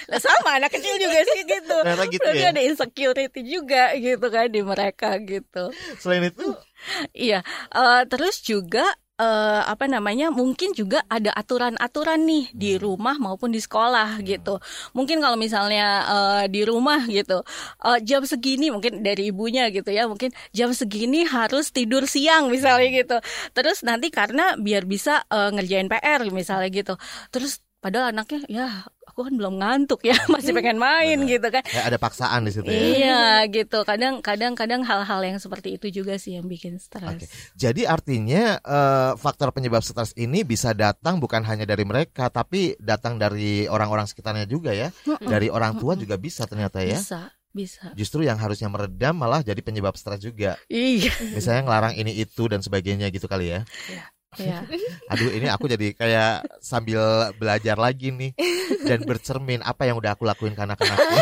Lah, 0.06 0.18
sama 0.18 0.58
anak 0.58 0.70
kecil 0.72 0.98
juga 0.98 1.18
sih 1.24 1.42
gitu 1.44 1.74
Ternyata 1.75 2.06
gitu 2.08 2.22
Berarti 2.22 2.42
ya. 2.42 2.54
ada 2.54 2.62
insecurity 2.62 3.42
juga 3.42 3.84
gitu 3.96 4.28
kan 4.28 4.46
di 4.46 4.62
mereka 4.62 5.18
gitu 5.18 5.74
Selain 5.98 6.25
itu, 6.25 6.46
Iya, 7.12 7.42
eh, 7.70 8.01
terus 8.06 8.38
juga 8.39 8.86
eh, 9.19 9.61
apa 9.67 9.85
namanya 9.85 10.31
mungkin 10.31 10.71
juga 10.71 11.03
ada 11.11 11.35
aturan-aturan 11.35 12.23
nih 12.23 12.45
di 12.55 12.71
rumah 12.79 13.19
maupun 13.19 13.51
di 13.51 13.59
sekolah 13.59 14.23
gitu. 14.23 14.57
Mungkin 14.95 15.19
kalau 15.19 15.35
misalnya 15.35 15.88
eh, 16.07 16.43
di 16.47 16.63
rumah 16.63 17.03
gitu 17.05 17.43
eh, 17.83 17.99
jam 18.07 18.23
segini 18.23 18.71
mungkin 18.71 19.03
dari 19.03 19.29
ibunya 19.29 19.67
gitu 19.69 19.91
ya 19.91 20.07
mungkin 20.07 20.31
jam 20.55 20.71
segini 20.71 21.27
harus 21.27 21.69
tidur 21.75 22.07
siang 22.07 22.47
misalnya 22.47 22.89
gitu. 23.03 23.17
Terus 23.51 23.83
nanti 23.83 24.07
karena 24.09 24.55
biar 24.55 24.88
bisa 24.88 25.27
eh, 25.27 25.49
ngerjain 25.53 25.91
PR 25.91 26.23
misalnya 26.31 26.69
gitu. 26.71 26.95
Terus 27.33 27.59
padahal 27.83 28.11
anaknya 28.11 28.39
ya 28.51 28.67
aku 29.19 29.27
kan 29.27 29.35
belum 29.35 29.59
ngantuk 29.59 30.07
ya 30.07 30.15
masih 30.33 30.55
pengen 30.55 30.79
main 30.79 31.19
gitu 31.27 31.43
kan. 31.51 31.59
Kayak 31.67 31.91
ada 31.91 31.97
paksaan 31.99 32.47
di 32.47 32.55
situ 32.55 32.71
ya. 32.71 32.79
Iya 32.79 33.23
gitu. 33.51 33.83
Kadang 33.83 34.23
kadang 34.23 34.55
kadang 34.55 34.88
hal-hal 34.88 35.19
yang 35.27 35.35
seperti 35.43 35.75
itu 35.75 35.91
juga 35.91 36.15
sih 36.15 36.39
yang 36.39 36.47
bikin 36.47 36.79
stres. 36.79 37.03
Oke. 37.03 37.27
Jadi 37.59 37.83
artinya 37.83 38.55
eh, 38.63 39.11
faktor 39.19 39.51
penyebab 39.51 39.83
stres 39.83 40.15
ini 40.15 40.47
bisa 40.47 40.71
datang 40.71 41.19
bukan 41.19 41.43
hanya 41.43 41.67
dari 41.67 41.83
mereka 41.83 42.31
tapi 42.31 42.79
datang 42.79 43.19
dari 43.19 43.67
orang-orang 43.67 44.07
sekitarnya 44.07 44.47
juga 44.47 44.71
ya. 44.71 44.88
Dari 45.19 45.51
orang 45.51 45.75
tua 45.75 45.99
juga 45.99 46.15
bisa 46.15 46.47
ternyata 46.47 46.79
ya. 46.79 46.95
Bisa, 46.95 47.35
bisa. 47.51 47.91
Justru 47.99 48.23
yang 48.23 48.39
harusnya 48.39 48.71
meredam 48.71 49.19
malah 49.19 49.43
jadi 49.43 49.59
penyebab 49.59 49.99
stres 49.99 50.23
juga. 50.23 50.55
Iya. 50.71 51.11
Misalnya 51.35 51.67
ngelarang 51.67 51.99
ini 51.99 52.15
itu 52.23 52.47
dan 52.47 52.63
sebagainya 52.63 53.11
gitu 53.11 53.27
kali 53.27 53.51
ya. 53.51 53.67
Iya. 54.38 54.62
Aduh 55.12 55.33
ini 55.33 55.48
aku 55.50 55.65
jadi 55.65 55.95
kayak 55.98 56.62
sambil 56.62 57.33
belajar 57.41 57.79
lagi 57.79 58.13
nih 58.13 58.38
dan 58.86 59.01
bercermin 59.01 59.65
apa 59.65 59.89
yang 59.89 59.98
udah 59.98 60.13
aku 60.13 60.27
lakuin 60.27 60.53
ke 60.53 60.62
anak-anakku. 60.62 61.17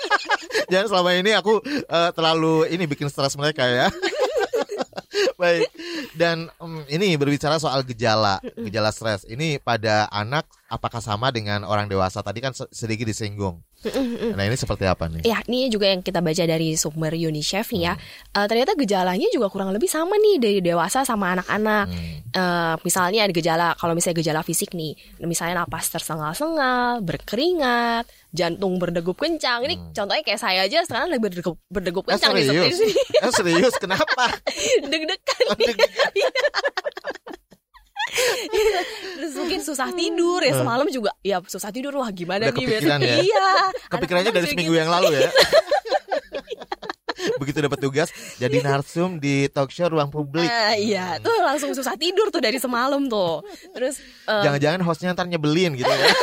Jangan 0.72 0.86
selama 0.88 1.10
ini 1.16 1.32
aku 1.36 1.60
eh, 1.68 2.10
terlalu 2.12 2.68
ini 2.72 2.84
bikin 2.88 3.08
stres 3.12 3.36
mereka 3.36 3.68
ya. 3.68 3.88
Baik. 5.40 5.68
Dan 6.16 6.48
em, 6.60 6.84
ini 6.92 7.16
berbicara 7.16 7.56
soal 7.60 7.84
gejala, 7.84 8.40
gejala 8.56 8.92
stres. 8.92 9.24
Ini 9.28 9.60
pada 9.60 10.08
anak 10.12 10.44
apakah 10.68 11.00
sama 11.00 11.28
dengan 11.28 11.60
orang 11.62 11.84
dewasa? 11.84 12.20
Tadi 12.20 12.38
kan 12.38 12.52
se- 12.52 12.68
sedikit 12.70 13.04
disinggung. 13.04 13.64
Nah, 14.28 14.42
ini 14.42 14.52
seperti 14.52 14.84
apa 14.84 15.06
nih? 15.06 15.22
Ya, 15.22 15.38
ini 15.44 15.66
juga 15.66 15.86
yang 15.86 16.00
kita 16.00 16.18
baca 16.18 16.42
dari 16.42 16.74
sumber 16.74 17.10
UNICEF 17.10 17.70
nih 17.70 17.82
ya. 17.84 17.94
Hmm. 17.94 18.02
Eh, 18.34 18.46
ternyata 18.46 18.74
gejalanya 18.74 19.28
juga 19.28 19.46
kurang 19.46 19.70
lebih 19.70 19.86
sama 19.86 20.14
nih 20.14 20.36
dari 20.36 20.58
dewasa 20.60 21.02
sama 21.02 21.32
anak-anak. 21.32 21.86
Hmm. 21.86 22.18
Eh, 22.28 22.74
misalnya 22.80 23.22
ada 23.22 23.32
gejala, 23.32 23.68
kalau 23.74 23.92
misalnya 23.92 24.18
gejala 24.18 24.40
fisik 24.42 24.72
nih, 24.72 24.92
misalnya 25.20 25.62
napas 25.62 25.88
tersengal-sengal, 25.88 27.00
berkeringat, 27.00 28.04
jantung 28.28 28.76
berdegup 28.76 29.14
kencang. 29.16 29.62
Ini 29.62 29.74
Hmm. 29.74 29.90
contohnya 29.94 30.22
kayak 30.22 30.38
saya 30.38 30.60
aja 30.62 30.82
sekarang 30.82 31.08
lagi 31.08 31.22
berdegup, 31.22 31.56
berdegup 31.68 32.04
Eh, 32.04 32.12
kencang 32.12 32.34
nih 32.34 32.44
serius? 32.44 32.66
seperti 32.68 32.82
ini. 32.82 32.94
Eh, 33.20 33.32
serius 33.32 33.74
kenapa? 33.78 34.24
Deg-degan 34.90 35.44
Oh, 35.48 35.56
nih. 35.56 35.70
Terus 39.18 39.32
mungkin 39.34 39.60
susah 39.60 39.88
tidur 39.92 40.40
ya 40.42 40.54
semalam 40.56 40.86
juga. 40.88 41.10
Ya 41.22 41.42
susah 41.44 41.70
tidur 41.74 41.92
wah 41.98 42.10
gimana 42.10 42.48
Udah 42.48 42.54
nih 42.54 42.66
kepikiran 42.66 42.98
ya? 43.02 43.16
Iya. 43.22 43.48
Kepikirannya 43.90 44.32
dari 44.32 44.46
seminggu 44.46 44.72
gitu. 44.74 44.82
yang 44.82 44.90
lalu 44.90 45.12
ya. 45.18 45.30
Begitu 47.42 47.58
dapat 47.62 47.78
tugas 47.82 48.08
jadi 48.38 48.62
narsum 48.62 49.18
di 49.18 49.50
talk 49.50 49.74
show 49.74 49.90
ruang 49.90 50.10
publik. 50.10 50.46
Ah, 50.46 50.74
iya, 50.74 51.18
tuh 51.18 51.34
langsung 51.42 51.74
susah 51.74 51.98
tidur 51.98 52.30
tuh 52.30 52.42
dari 52.42 52.58
semalam 52.58 53.10
tuh. 53.10 53.42
Terus 53.74 53.98
eh, 54.26 54.42
Jangan-jangan 54.42 54.80
hostnya 54.86 55.14
ntar 55.14 55.26
nyebelin 55.26 55.74
gitu 55.74 55.90
ya. 55.90 56.08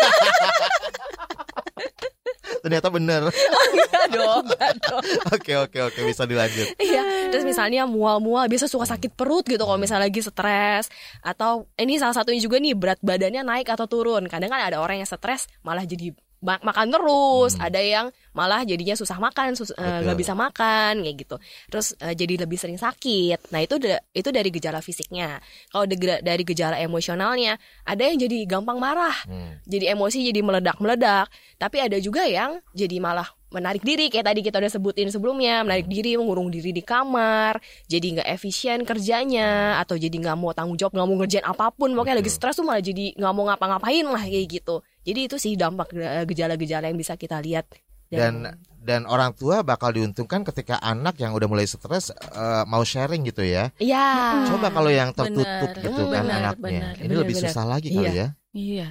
Ternyata 2.65 2.89
bener. 2.89 3.29
enggak 3.29 4.05
dong, 4.17 4.41
enggak 4.49 4.73
dong. 4.89 5.03
Oke 5.29 5.53
oke 5.53 5.77
oke 5.85 5.99
bisa 6.01 6.25
dilanjut. 6.25 6.73
Iya, 6.81 7.29
terus 7.29 7.45
misalnya 7.45 7.85
mual-mual, 7.85 8.49
biasa 8.49 8.65
suka 8.65 8.89
sakit 8.89 9.13
perut 9.13 9.45
gitu 9.45 9.61
kalau 9.61 9.77
misalnya 9.77 10.09
lagi 10.09 10.25
stres 10.25 10.89
atau 11.21 11.69
ini 11.77 12.01
salah 12.01 12.17
satunya 12.17 12.41
juga 12.41 12.57
nih 12.57 12.73
berat 12.73 12.97
badannya 13.05 13.45
naik 13.45 13.69
atau 13.69 13.85
turun. 13.85 14.25
Kadang 14.25 14.49
kan 14.49 14.65
ada 14.65 14.81
orang 14.81 14.97
yang 14.97 15.05
stres 15.05 15.45
malah 15.61 15.85
jadi 15.85 16.09
makan 16.45 16.87
terus, 16.87 17.57
ada 17.59 17.81
yang 17.81 18.05
malah 18.31 18.61
jadinya 18.61 18.93
susah 18.93 19.17
makan, 19.17 19.55
sus- 19.55 19.73
eh, 19.73 19.81
nggak 20.03 20.17
bisa 20.17 20.33
makan 20.33 21.01
kayak 21.01 21.17
gitu. 21.17 21.35
Terus 21.67 21.97
eh, 21.97 22.13
jadi 22.13 22.45
lebih 22.45 22.55
sering 22.55 22.77
sakit. 22.77 23.49
Nah, 23.49 23.59
itu 23.59 23.75
itu 24.11 24.29
dari 24.29 24.49
gejala 24.49 24.79
fisiknya. 24.79 25.41
Kalau 25.67 25.85
dari 26.21 26.43
gejala 26.43 26.77
emosionalnya, 26.77 27.57
ada 27.83 28.03
yang 28.05 28.21
jadi 28.21 28.45
gampang 28.45 28.77
marah. 28.77 29.17
Hmm. 29.25 29.57
jadi 29.65 29.95
emosi 29.95 30.29
jadi 30.29 30.39
meledak-meledak. 30.39 31.27
Tapi 31.57 31.77
ada 31.79 31.97
juga 31.97 32.27
yang 32.27 32.61
jadi 32.71 32.99
malah 32.99 33.25
menarik 33.47 33.79
diri 33.81 34.11
kayak 34.11 34.27
tadi 34.27 34.43
kita 34.43 34.59
udah 34.59 34.67
sebutin 34.67 35.07
sebelumnya, 35.07 35.63
menarik 35.63 35.87
diri, 35.87 36.19
mengurung 36.19 36.51
diri 36.51 36.75
di 36.75 36.83
kamar, 36.83 37.55
jadi 37.87 38.19
nggak 38.19 38.27
efisien 38.35 38.83
kerjanya 38.83 39.79
atau 39.79 39.95
jadi 39.95 40.11
nggak 40.11 40.35
mau 40.35 40.51
tanggung 40.51 40.75
jawab, 40.75 40.91
nggak 40.91 41.07
mau 41.07 41.15
ngerjain 41.23 41.45
apa 41.47 41.71
pun, 41.71 41.95
pokoknya 41.95 42.19
lagi 42.19 42.27
stres 42.27 42.59
tuh 42.59 42.67
malah 42.67 42.83
jadi 42.83 43.15
nggak 43.15 43.31
mau 43.31 43.47
ngapa-ngapain 43.47 44.03
lah 44.03 44.19
kayak 44.19 44.59
gitu. 44.59 44.83
Jadi 45.05 45.19
itu 45.29 45.37
sih 45.37 45.53
dampak 45.53 45.93
eh, 45.93 46.25
gejala-gejala 46.25 46.89
yang 46.89 46.97
bisa 46.97 47.13
kita 47.15 47.37
lihat. 47.39 47.69
Dan 48.05 48.45
dan 48.85 49.09
orang 49.09 49.33
tua 49.33 49.65
bakal 49.65 49.89
diuntungkan 49.89 50.45
ketika 50.45 50.77
anak 50.77 51.17
yang 51.17 51.33
udah 51.33 51.49
mulai 51.49 51.65
stres 51.65 52.13
eh, 52.13 52.63
mau 52.65 52.81
sharing 52.81 53.25
gitu 53.25 53.41
ya. 53.41 53.73
ya 53.81 54.45
Coba 54.45 54.69
kalau 54.69 54.93
yang 54.93 55.09
tertutup 55.11 55.45
Benar, 55.73 55.81
gitu 55.81 56.01
kan 56.13 56.23
benar, 56.25 56.37
anaknya. 56.53 56.93
benar, 56.93 56.95
Ini 57.01 57.13
lebih 57.17 57.35
benar. 57.37 57.49
susah 57.49 57.65
lagi 57.65 57.89
kali 57.89 58.05
Iya. 58.05 58.11
ya. 58.13 58.27
Iya. 58.53 58.87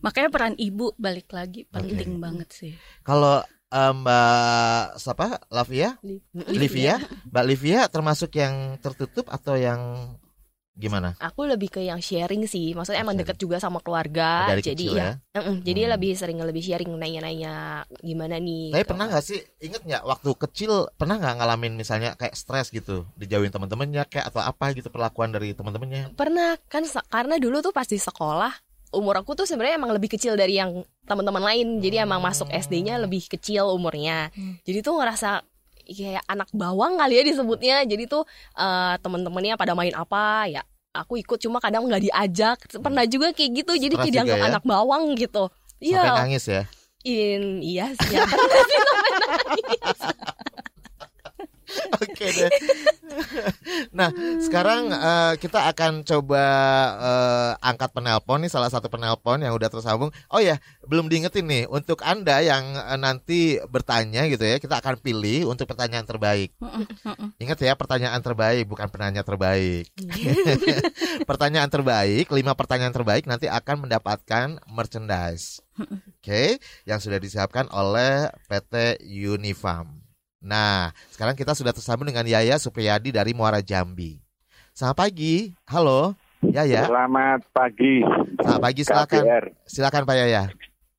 Makanya 0.00 0.28
peran 0.30 0.54
ibu 0.54 0.94
balik 0.94 1.28
lagi 1.30 1.66
penting 1.66 2.22
banget 2.22 2.48
sih. 2.54 2.72
Kalau 3.02 3.42
eh, 3.68 3.92
Mbak 3.92 4.82
siapa? 4.96 5.26
Lavia? 5.50 5.98
Livia? 6.54 7.02
Mbak 7.34 7.44
Livia 7.44 7.80
termasuk 7.90 8.30
yang 8.38 8.78
tertutup 8.78 9.26
atau 9.28 9.58
yang 9.58 10.14
gimana? 10.74 11.14
Aku 11.22 11.46
lebih 11.46 11.70
ke 11.70 11.80
yang 11.80 12.02
sharing 12.02 12.50
sih, 12.50 12.74
maksudnya 12.74 13.00
emang 13.00 13.14
Sharing. 13.14 13.30
deket 13.30 13.38
juga 13.38 13.56
sama 13.62 13.78
keluarga, 13.78 14.50
Dari 14.50 14.62
jadi 14.62 14.74
kecil 14.74 14.98
ya, 14.98 15.04
ya. 15.06 15.38
Mm-mm, 15.38 15.56
jadi 15.62 15.80
Hmm. 15.86 15.90
lebih 15.94 16.10
sering 16.18 16.38
lebih 16.42 16.62
sharing 16.66 16.90
nanya-nanya 16.90 17.54
gimana 18.02 18.36
nih. 18.42 18.74
Tapi 18.74 18.82
gitu. 18.82 18.90
pernah 18.90 19.06
nggak 19.06 19.24
sih 19.24 19.38
inget 19.62 19.82
nggak 19.86 20.02
waktu 20.02 20.30
kecil 20.34 20.72
pernah 20.98 21.16
nggak 21.18 21.34
ngalamin 21.38 21.74
misalnya 21.78 22.18
kayak 22.18 22.34
stres 22.34 22.74
gitu 22.74 23.06
dijauhin 23.14 23.54
teman-temannya 23.54 24.02
kayak 24.10 24.34
atau 24.34 24.42
apa 24.42 24.74
gitu 24.74 24.90
perlakuan 24.90 25.30
dari 25.30 25.54
teman-temannya? 25.54 26.10
Pernah 26.18 26.58
kan 26.66 26.82
karena 27.06 27.38
dulu 27.38 27.62
tuh 27.62 27.70
pas 27.70 27.86
di 27.86 27.96
sekolah 27.96 28.50
umur 28.94 29.18
aku 29.18 29.34
tuh 29.34 29.46
sebenarnya 29.46 29.74
emang 29.74 29.90
lebih 29.90 30.06
kecil 30.14 30.38
dari 30.38 30.54
yang 30.58 30.82
teman-teman 31.02 31.42
lain. 31.42 31.82
Jadi 31.82 31.98
emang 31.98 32.22
masuk 32.22 32.46
SD-nya 32.50 32.98
lebih 33.02 33.26
kecil 33.26 33.66
umurnya. 33.74 34.30
Hmm. 34.34 34.58
Jadi 34.62 34.86
tuh 34.86 34.94
ngerasa 34.98 35.42
kayak 35.84 36.24
anak 36.26 36.48
bawang 36.50 36.96
kali 36.96 37.20
ya 37.20 37.24
disebutnya. 37.24 37.76
Jadi 37.84 38.04
tuh 38.04 38.24
eh, 38.56 38.94
teman-temannya 38.98 39.54
pada 39.54 39.72
main 39.72 39.92
apa 39.92 40.48
ya 40.48 40.62
aku 40.94 41.18
ikut 41.18 41.42
cuma 41.42 41.58
kadang 41.58 41.84
nggak 41.86 42.02
diajak. 42.06 42.58
Pernah 42.78 43.04
juga 43.04 43.34
kayak 43.34 43.50
gitu. 43.64 43.72
Jadi 43.74 43.94
kayak 43.98 44.12
dianggap 44.14 44.38
ya? 44.38 44.44
anak 44.48 44.62
bawang 44.62 45.18
gitu. 45.18 45.50
Sampai 45.82 45.90
Iya, 45.90 46.02
nangis 46.16 46.44
ya? 46.46 46.62
in, 47.04 47.60
iya 47.60 47.92
sih. 47.92 48.16
ya, 48.16 48.24
pernah 48.24 48.60
sih 48.64 48.78
nangis. 48.80 50.00
Oke 52.02 52.26
deh. 52.30 52.50
nah, 53.94 54.10
sekarang 54.42 54.90
eh, 54.90 55.32
kita 55.38 55.70
akan 55.70 56.02
coba 56.02 56.44
eh, 56.98 57.52
angkat 57.62 57.90
penelpon 57.94 58.42
nih 58.44 58.52
salah 58.52 58.70
satu 58.70 58.90
penelpon 58.90 59.42
yang 59.42 59.54
udah 59.54 59.70
tersambung. 59.70 60.10
Oh 60.30 60.40
ya, 60.42 60.58
belum 60.86 61.10
diingetin 61.10 61.46
nih 61.46 61.64
untuk 61.70 62.02
Anda 62.02 62.42
yang 62.42 62.64
eh, 62.74 62.98
nanti 62.98 63.40
bertanya 63.70 64.26
gitu 64.30 64.44
ya, 64.44 64.56
kita 64.58 64.78
akan 64.80 65.00
pilih 65.00 65.50
untuk 65.50 65.70
pertanyaan 65.70 66.06
terbaik. 66.06 66.54
Ingat 67.40 67.58
ya, 67.62 67.72
pertanyaan 67.74 68.20
terbaik 68.20 68.64
bukan 68.68 68.88
penanya 68.90 69.22
terbaik. 69.26 69.90
pertanyaan 71.30 71.70
terbaik, 71.70 72.26
lima 72.30 72.52
pertanyaan 72.54 72.94
terbaik 72.94 73.24
nanti 73.26 73.50
akan 73.50 73.88
mendapatkan 73.88 74.60
merchandise. 74.70 75.64
Oke, 75.74 76.62
yang 76.86 77.02
sudah 77.02 77.18
disiapkan 77.18 77.66
oleh 77.74 78.30
PT 78.46 79.02
Unifarm. 79.02 80.03
Nah, 80.44 80.92
sekarang 81.08 81.32
kita 81.32 81.56
sudah 81.56 81.72
tersambung 81.72 82.04
dengan 82.04 82.28
Yaya 82.28 82.60
Supriyadi 82.60 83.08
dari 83.08 83.32
Muara 83.32 83.64
Jambi. 83.64 84.20
Selamat 84.76 85.08
pagi, 85.08 85.56
halo 85.72 86.12
Yaya. 86.44 86.84
Selamat 86.84 87.40
pagi. 87.48 88.04
Selamat 88.36 88.60
pagi, 88.60 88.82
silakan. 88.84 89.22
KBR. 89.24 89.44
Silakan 89.64 90.02
Pak 90.04 90.16
Yaya. 90.20 90.44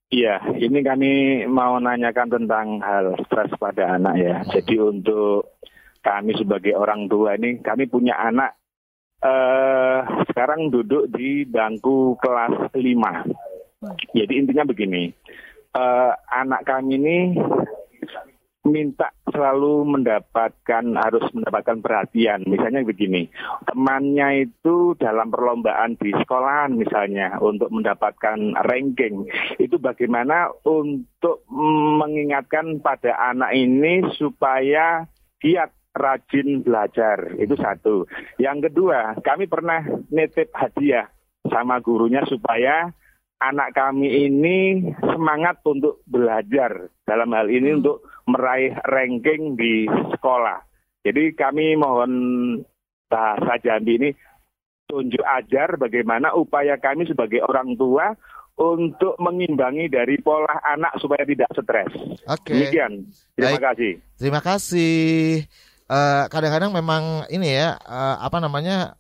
Iya, 0.10 0.36
ini 0.58 0.82
kami 0.82 1.12
mau 1.46 1.78
nanyakan 1.78 2.42
tentang 2.42 2.82
hal 2.82 3.14
stres 3.30 3.54
pada 3.62 4.02
anak 4.02 4.18
ya. 4.18 4.42
Jadi 4.50 4.82
untuk 4.82 5.62
kami 6.02 6.34
sebagai 6.42 6.74
orang 6.74 7.06
tua 7.06 7.38
ini, 7.38 7.62
kami 7.62 7.86
punya 7.86 8.18
anak 8.18 8.58
eh 9.22 10.02
sekarang 10.30 10.74
duduk 10.74 11.06
di 11.14 11.46
bangku 11.46 12.18
kelas 12.18 12.74
5. 12.74 12.82
Jadi 14.18 14.34
intinya 14.42 14.66
begini, 14.66 15.14
eh, 15.78 16.12
anak 16.34 16.66
kami 16.66 16.98
ini 16.98 17.18
minta 18.66 19.14
selalu 19.30 19.86
mendapatkan 19.86 20.84
harus 20.98 21.26
mendapatkan 21.32 21.80
perhatian. 21.80 22.44
Misalnya 22.50 22.82
begini, 22.82 23.30
temannya 23.70 24.50
itu 24.50 24.98
dalam 24.98 25.30
perlombaan 25.30 25.96
di 26.02 26.12
sekolahan 26.18 26.74
misalnya 26.74 27.38
untuk 27.40 27.70
mendapatkan 27.70 28.58
ranking. 28.66 29.30
Itu 29.62 29.78
bagaimana 29.78 30.50
untuk 30.66 31.46
mengingatkan 32.02 32.82
pada 32.82 33.14
anak 33.32 33.54
ini 33.54 34.02
supaya 34.18 35.06
giat 35.38 35.72
rajin 35.96 36.66
belajar. 36.66 37.38
Itu 37.38 37.56
satu. 37.56 38.10
Yang 38.42 38.70
kedua, 38.70 39.16
kami 39.22 39.46
pernah 39.46 39.86
nitip 40.10 40.52
hadiah 40.52 41.08
sama 41.48 41.78
gurunya 41.80 42.26
supaya 42.26 42.90
anak 43.40 43.76
kami 43.76 44.08
ini 44.28 44.58
semangat 45.00 45.60
untuk 45.68 46.02
belajar 46.08 46.88
dalam 47.04 47.30
hal 47.36 47.52
ini 47.52 47.80
untuk 47.80 48.06
meraih 48.26 48.74
ranking 48.88 49.60
di 49.60 49.86
sekolah. 50.16 50.64
Jadi 51.06 51.38
kami 51.38 51.78
mohon 51.78 52.12
bahasa 53.06 53.62
Jambi 53.62 53.94
ini 54.02 54.10
tunjuk 54.90 55.22
ajar 55.22 55.78
bagaimana 55.78 56.34
upaya 56.34 56.78
kami 56.82 57.06
sebagai 57.06 57.42
orang 57.46 57.78
tua 57.78 58.14
untuk 58.56 59.20
mengimbangi 59.20 59.92
dari 59.92 60.16
pola 60.24 60.64
anak 60.64 60.96
supaya 61.04 61.28
tidak 61.28 61.52
stres. 61.52 61.92
Oke. 62.26 62.56
Demikian. 62.56 63.04
Terima 63.36 63.60
Baik. 63.60 63.64
kasih. 63.68 63.94
Terima 64.16 64.42
kasih. 64.42 65.44
Eh, 65.86 66.24
kadang-kadang 66.32 66.72
memang 66.74 67.28
ini 67.30 67.54
ya 67.54 67.78
eh, 67.78 68.16
apa 68.24 68.40
namanya 68.40 68.96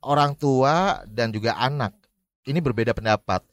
orang 0.00 0.32
tua 0.38 1.04
dan 1.04 1.34
juga 1.34 1.58
anak 1.58 1.92
ini 2.48 2.62
berbeda 2.62 2.96
pendapat. 2.96 3.44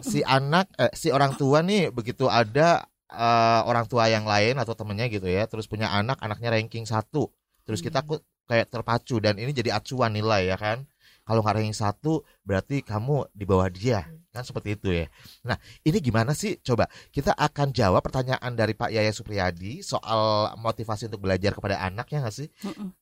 Si 0.00 0.24
anak, 0.24 0.72
eh, 0.80 0.92
si 0.96 1.12
orang 1.12 1.36
tua 1.36 1.60
nih 1.60 1.92
begitu 1.92 2.32
ada 2.32 2.88
eh, 3.12 3.60
orang 3.68 3.84
tua 3.84 4.08
yang 4.08 4.24
lain 4.24 4.56
atau 4.56 4.72
temennya 4.72 5.12
gitu 5.12 5.28
ya, 5.28 5.44
terus 5.44 5.68
punya 5.68 5.92
anak, 5.92 6.16
anaknya 6.24 6.56
ranking 6.56 6.88
satu, 6.88 7.28
terus 7.68 7.84
kita 7.84 8.00
kok 8.00 8.24
kayak 8.48 8.72
terpacu 8.72 9.20
dan 9.20 9.36
ini 9.36 9.52
jadi 9.52 9.76
acuan 9.76 10.16
nilai 10.16 10.48
ya 10.48 10.56
kan. 10.56 10.88
Kalau 11.22 11.38
nggak 11.44 11.60
ranking 11.60 11.76
satu 11.76 12.26
berarti 12.42 12.82
kamu 12.82 13.30
di 13.30 13.44
bawah 13.46 13.70
dia 13.70 14.10
kan 14.32 14.42
seperti 14.42 14.80
itu 14.80 14.88
ya. 14.90 15.06
Nah 15.44 15.60
ini 15.84 16.00
gimana 16.00 16.32
sih? 16.32 16.56
Coba 16.64 16.88
kita 17.12 17.36
akan 17.36 17.70
jawab 17.70 18.00
pertanyaan 18.00 18.56
dari 18.56 18.72
Pak 18.72 18.88
Yaya 18.88 19.12
Supriyadi 19.12 19.84
soal 19.84 20.56
motivasi 20.56 21.12
untuk 21.12 21.28
belajar 21.28 21.52
kepada 21.52 21.78
anaknya 21.84 22.24
nggak 22.26 22.34
sih? 22.34 22.48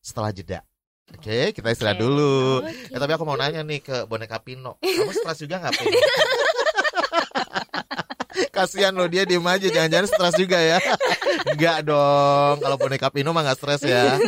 Setelah 0.03 0.35
jeda. 0.35 0.61
Oke, 1.11 1.51
kita 1.51 1.75
istirahat 1.75 1.99
Oke. 1.99 2.05
dulu. 2.07 2.63
Oke. 2.63 2.95
Eh, 2.95 2.99
tapi 2.99 3.13
aku 3.15 3.25
mau 3.27 3.35
nanya 3.35 3.67
nih 3.67 3.83
ke 3.83 4.07
boneka 4.07 4.39
Pino. 4.43 4.79
Kamu 4.79 5.11
stres 5.11 5.43
juga 5.43 5.59
nggak 5.63 5.75
Pino? 5.79 5.99
Kasihan 8.61 8.93
loh 8.93 9.09
dia 9.09 9.25
diem 9.25 9.41
aja, 9.41 9.73
jangan-jangan 9.73 10.07
stres 10.13 10.35
juga 10.37 10.61
ya. 10.61 10.77
Enggak 11.49 11.89
dong, 11.89 12.61
kalau 12.61 12.77
boneka 12.77 13.09
Pino 13.09 13.33
mah 13.33 13.41
nggak 13.41 13.57
stres 13.57 13.81
ya. 13.89 14.21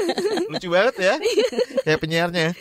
Lucu 0.48 0.72
banget 0.72 0.96
ya, 0.96 1.14
kayak 1.84 2.00
penyiarnya. 2.00 2.56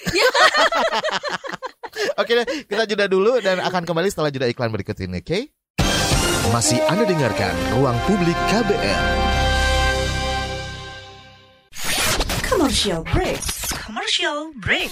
Oke 2.20 2.32
deh, 2.36 2.46
kita 2.68 2.84
jeda 2.84 3.08
dulu 3.08 3.40
dan 3.40 3.64
akan 3.64 3.88
kembali 3.88 4.12
setelah 4.12 4.28
jeda 4.36 4.52
iklan 4.52 4.68
berikut 4.76 5.00
ini, 5.00 5.24
oke? 5.24 5.40
Masih 6.52 6.84
Anda 6.92 7.08
dengarkan 7.08 7.56
Ruang 7.80 7.96
Publik 8.04 8.36
KBR. 8.52 9.04
Commercial 12.52 13.08
break. 13.08 13.40
Commercial 13.72 14.52
break. 14.60 14.92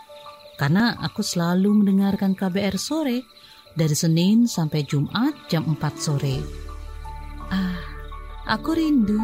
Karena 0.61 0.93
aku 1.01 1.25
selalu 1.25 1.81
mendengarkan 1.81 2.37
KBR 2.37 2.77
sore 2.77 3.25
dari 3.73 3.97
Senin 3.97 4.45
sampai 4.45 4.85
Jumat 4.85 5.49
jam 5.49 5.65
4 5.65 5.97
sore. 5.97 6.37
Ah, 7.49 7.81
aku 8.45 8.77
rindu. 8.77 9.17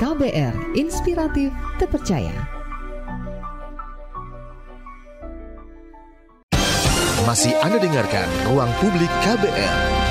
KBR 0.00 0.72
Inspiratif 0.72 1.52
Terpercaya. 1.76 2.32
Masih 7.28 7.52
Anda 7.60 7.76
dengarkan 7.76 8.28
Ruang 8.48 8.72
Publik 8.80 9.12
KBR. 9.20 10.03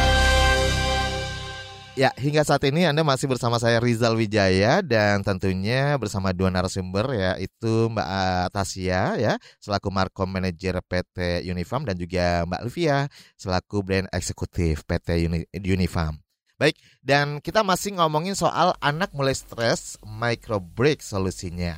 Ya, 1.93 2.09
hingga 2.17 2.41
saat 2.41 2.65
ini 2.65 2.89
Anda 2.89 3.05
masih 3.05 3.29
bersama 3.29 3.61
saya 3.61 3.77
Rizal 3.77 4.17
Wijaya 4.17 4.81
dan 4.81 5.21
tentunya 5.21 5.93
bersama 6.01 6.33
dua 6.33 6.49
narasumber 6.49 7.13
yaitu 7.13 7.85
Mbak 7.93 8.07
ah, 8.09 8.49
Tasya 8.49 9.21
ya 9.21 9.33
selaku 9.61 9.93
Markom 9.93 10.25
Manager 10.25 10.81
PT 10.81 11.45
Unifarm 11.45 11.85
dan 11.85 11.93
juga 11.93 12.49
Mbak 12.49 12.61
Livia 12.65 13.05
selaku 13.37 13.85
Brand 13.85 14.09
Eksekutif 14.09 14.81
PT 14.89 15.29
Uni- 15.29 15.45
Unifarm. 15.53 16.17
Baik, 16.57 16.81
dan 17.05 17.37
kita 17.37 17.61
masih 17.61 17.93
ngomongin 17.93 18.33
soal 18.33 18.73
anak 18.81 19.13
mulai 19.13 19.37
stres, 19.37 20.01
micro 20.01 20.57
break 20.57 20.97
solusinya. 20.97 21.77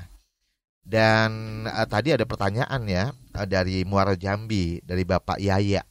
Dan 0.79 1.67
eh, 1.67 1.87
tadi 1.91 2.15
ada 2.15 2.23
pertanyaan 2.23 2.87
ya 2.87 3.11
eh, 3.11 3.47
dari 3.51 3.83
Muara 3.83 4.15
Jambi 4.15 4.79
dari 4.79 5.03
Bapak 5.03 5.43
Yaya. 5.43 5.83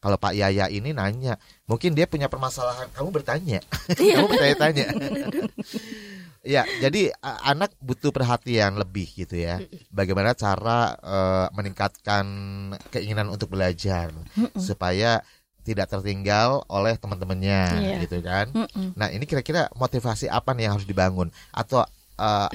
Kalau 0.00 0.16
Pak 0.16 0.32
Yaya 0.32 0.66
ini 0.66 0.90
nanya, 0.90 1.36
mungkin 1.68 1.92
dia 1.92 2.08
punya 2.08 2.24
permasalahan. 2.26 2.88
Kamu 2.90 3.12
bertanya, 3.12 3.60
kamu 3.92 4.26
bertanya-tanya. 4.32 4.86
ya, 6.40 6.64
jadi 6.80 7.12
anak 7.20 7.76
butuh 7.78 8.08
perhatian 8.08 8.80
lebih 8.80 9.04
gitu 9.12 9.36
ya. 9.36 9.60
Bagaimana 9.92 10.32
cara 10.32 10.96
eh, 10.96 11.46
meningkatkan 11.52 12.24
keinginan 12.88 13.28
untuk 13.28 13.52
belajar 13.52 14.08
supaya 14.56 15.20
tidak 15.60 15.92
tertinggal 15.92 16.64
oleh 16.72 16.96
teman-temannya 16.96 17.60
Iya. 17.76 17.96
gitu 18.00 18.24
kan. 18.24 18.48
Mm-mm. 18.56 18.96
Nah 18.96 19.12
ini 19.12 19.28
kira-kira 19.28 19.68
motivasi 19.76 20.26
apa 20.26 20.56
nih 20.56 20.64
yang 20.66 20.80
harus 20.80 20.88
dibangun 20.88 21.28
atau 21.52 21.84
eh, 22.20 22.48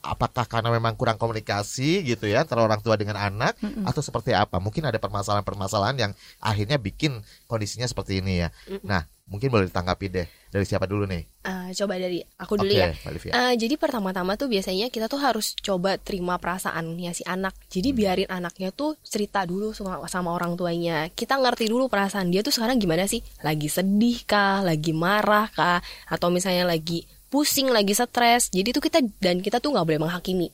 apakah 0.00 0.48
karena 0.48 0.72
memang 0.72 0.96
kurang 0.96 1.20
komunikasi 1.20 2.00
gitu 2.08 2.24
ya 2.24 2.48
antara 2.48 2.64
orang 2.64 2.80
tua 2.80 2.96
dengan 2.96 3.20
anak 3.20 3.60
atau 3.84 4.00
seperti 4.00 4.32
apa? 4.32 4.56
Mungkin 4.56 4.88
ada 4.88 4.96
permasalahan-permasalahan 4.96 5.96
yang 6.00 6.12
akhirnya 6.40 6.80
bikin 6.80 7.20
kondisinya 7.44 7.84
seperti 7.84 8.24
ini 8.24 8.48
ya. 8.48 8.48
Nah 8.80 9.04
mungkin 9.30 9.46
boleh 9.46 9.70
ditanggapi 9.70 10.06
deh 10.10 10.26
dari 10.50 10.66
siapa 10.66 10.90
dulu 10.90 11.06
nih? 11.06 11.22
Eh, 11.46 11.70
coba 11.78 11.94
dari 11.94 12.18
aku 12.34 12.58
dulu 12.58 12.74
Oke, 12.74 12.82
ya. 12.82 12.90
Eh, 13.30 13.54
jadi 13.54 13.78
pertama-tama 13.78 14.34
tuh 14.34 14.50
biasanya 14.50 14.90
kita 14.90 15.06
tuh 15.06 15.22
harus 15.22 15.54
coba 15.54 15.94
terima 16.02 16.34
perasaannya 16.42 17.14
si 17.14 17.22
anak. 17.22 17.54
Jadi 17.70 17.94
biarin 17.94 18.28
anaknya 18.28 18.74
tuh 18.74 18.98
cerita 19.06 19.46
dulu 19.46 19.70
sama, 19.70 20.02
sama 20.10 20.34
orang 20.34 20.58
tuanya. 20.58 21.06
Kita 21.14 21.38
ngerti 21.38 21.70
dulu 21.70 21.86
perasaan 21.86 22.34
dia 22.34 22.42
tuh 22.42 22.50
sekarang 22.50 22.82
gimana 22.82 23.06
sih? 23.06 23.22
Lagi 23.46 23.70
sedih 23.70 24.26
kah? 24.26 24.66
Lagi 24.66 24.90
marah 24.90 25.46
kah? 25.54 25.78
Atau 26.10 26.34
misalnya 26.34 26.66
lagi 26.66 27.06
pusing, 27.30 27.70
lagi 27.70 27.94
stres. 27.94 28.50
Jadi 28.50 28.74
tuh 28.74 28.82
kita 28.82 28.98
dan 29.22 29.38
kita 29.40 29.62
tuh 29.62 29.70
nggak 29.72 29.86
boleh 29.86 30.00
menghakimi. 30.02 30.50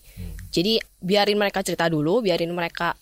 Jadi 0.52 0.78
biarin 1.00 1.40
mereka 1.40 1.64
cerita 1.64 1.88
dulu, 1.88 2.20
biarin 2.20 2.52
mereka 2.52 2.94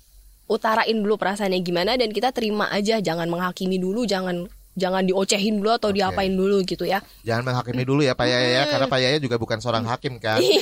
utarain 0.46 0.94
dulu 0.94 1.18
perasaannya 1.18 1.60
gimana 1.60 1.98
dan 1.98 2.14
kita 2.14 2.30
terima 2.30 2.70
aja. 2.70 3.02
Jangan 3.02 3.26
menghakimi 3.26 3.76
dulu, 3.82 4.06
jangan 4.06 4.46
jangan 4.78 5.06
diocehin 5.06 5.58
dulu 5.58 5.70
atau 5.74 5.90
Oke. 5.90 5.98
diapain 5.98 6.32
dulu 6.32 6.62
gitu 6.62 6.86
ya. 6.86 7.02
Jangan 7.26 7.50
menghakimi 7.50 7.82
dulu 7.82 8.00
ya 8.06 8.14
Pak 8.14 8.26
Yaya 8.30 8.48
ya, 8.48 8.62
karena 8.70 8.86
Pak 8.86 9.00
Yaya 9.02 9.18
juga 9.18 9.36
bukan 9.36 9.58
seorang 9.58 9.84
hakim 9.90 10.22
kan. 10.22 10.38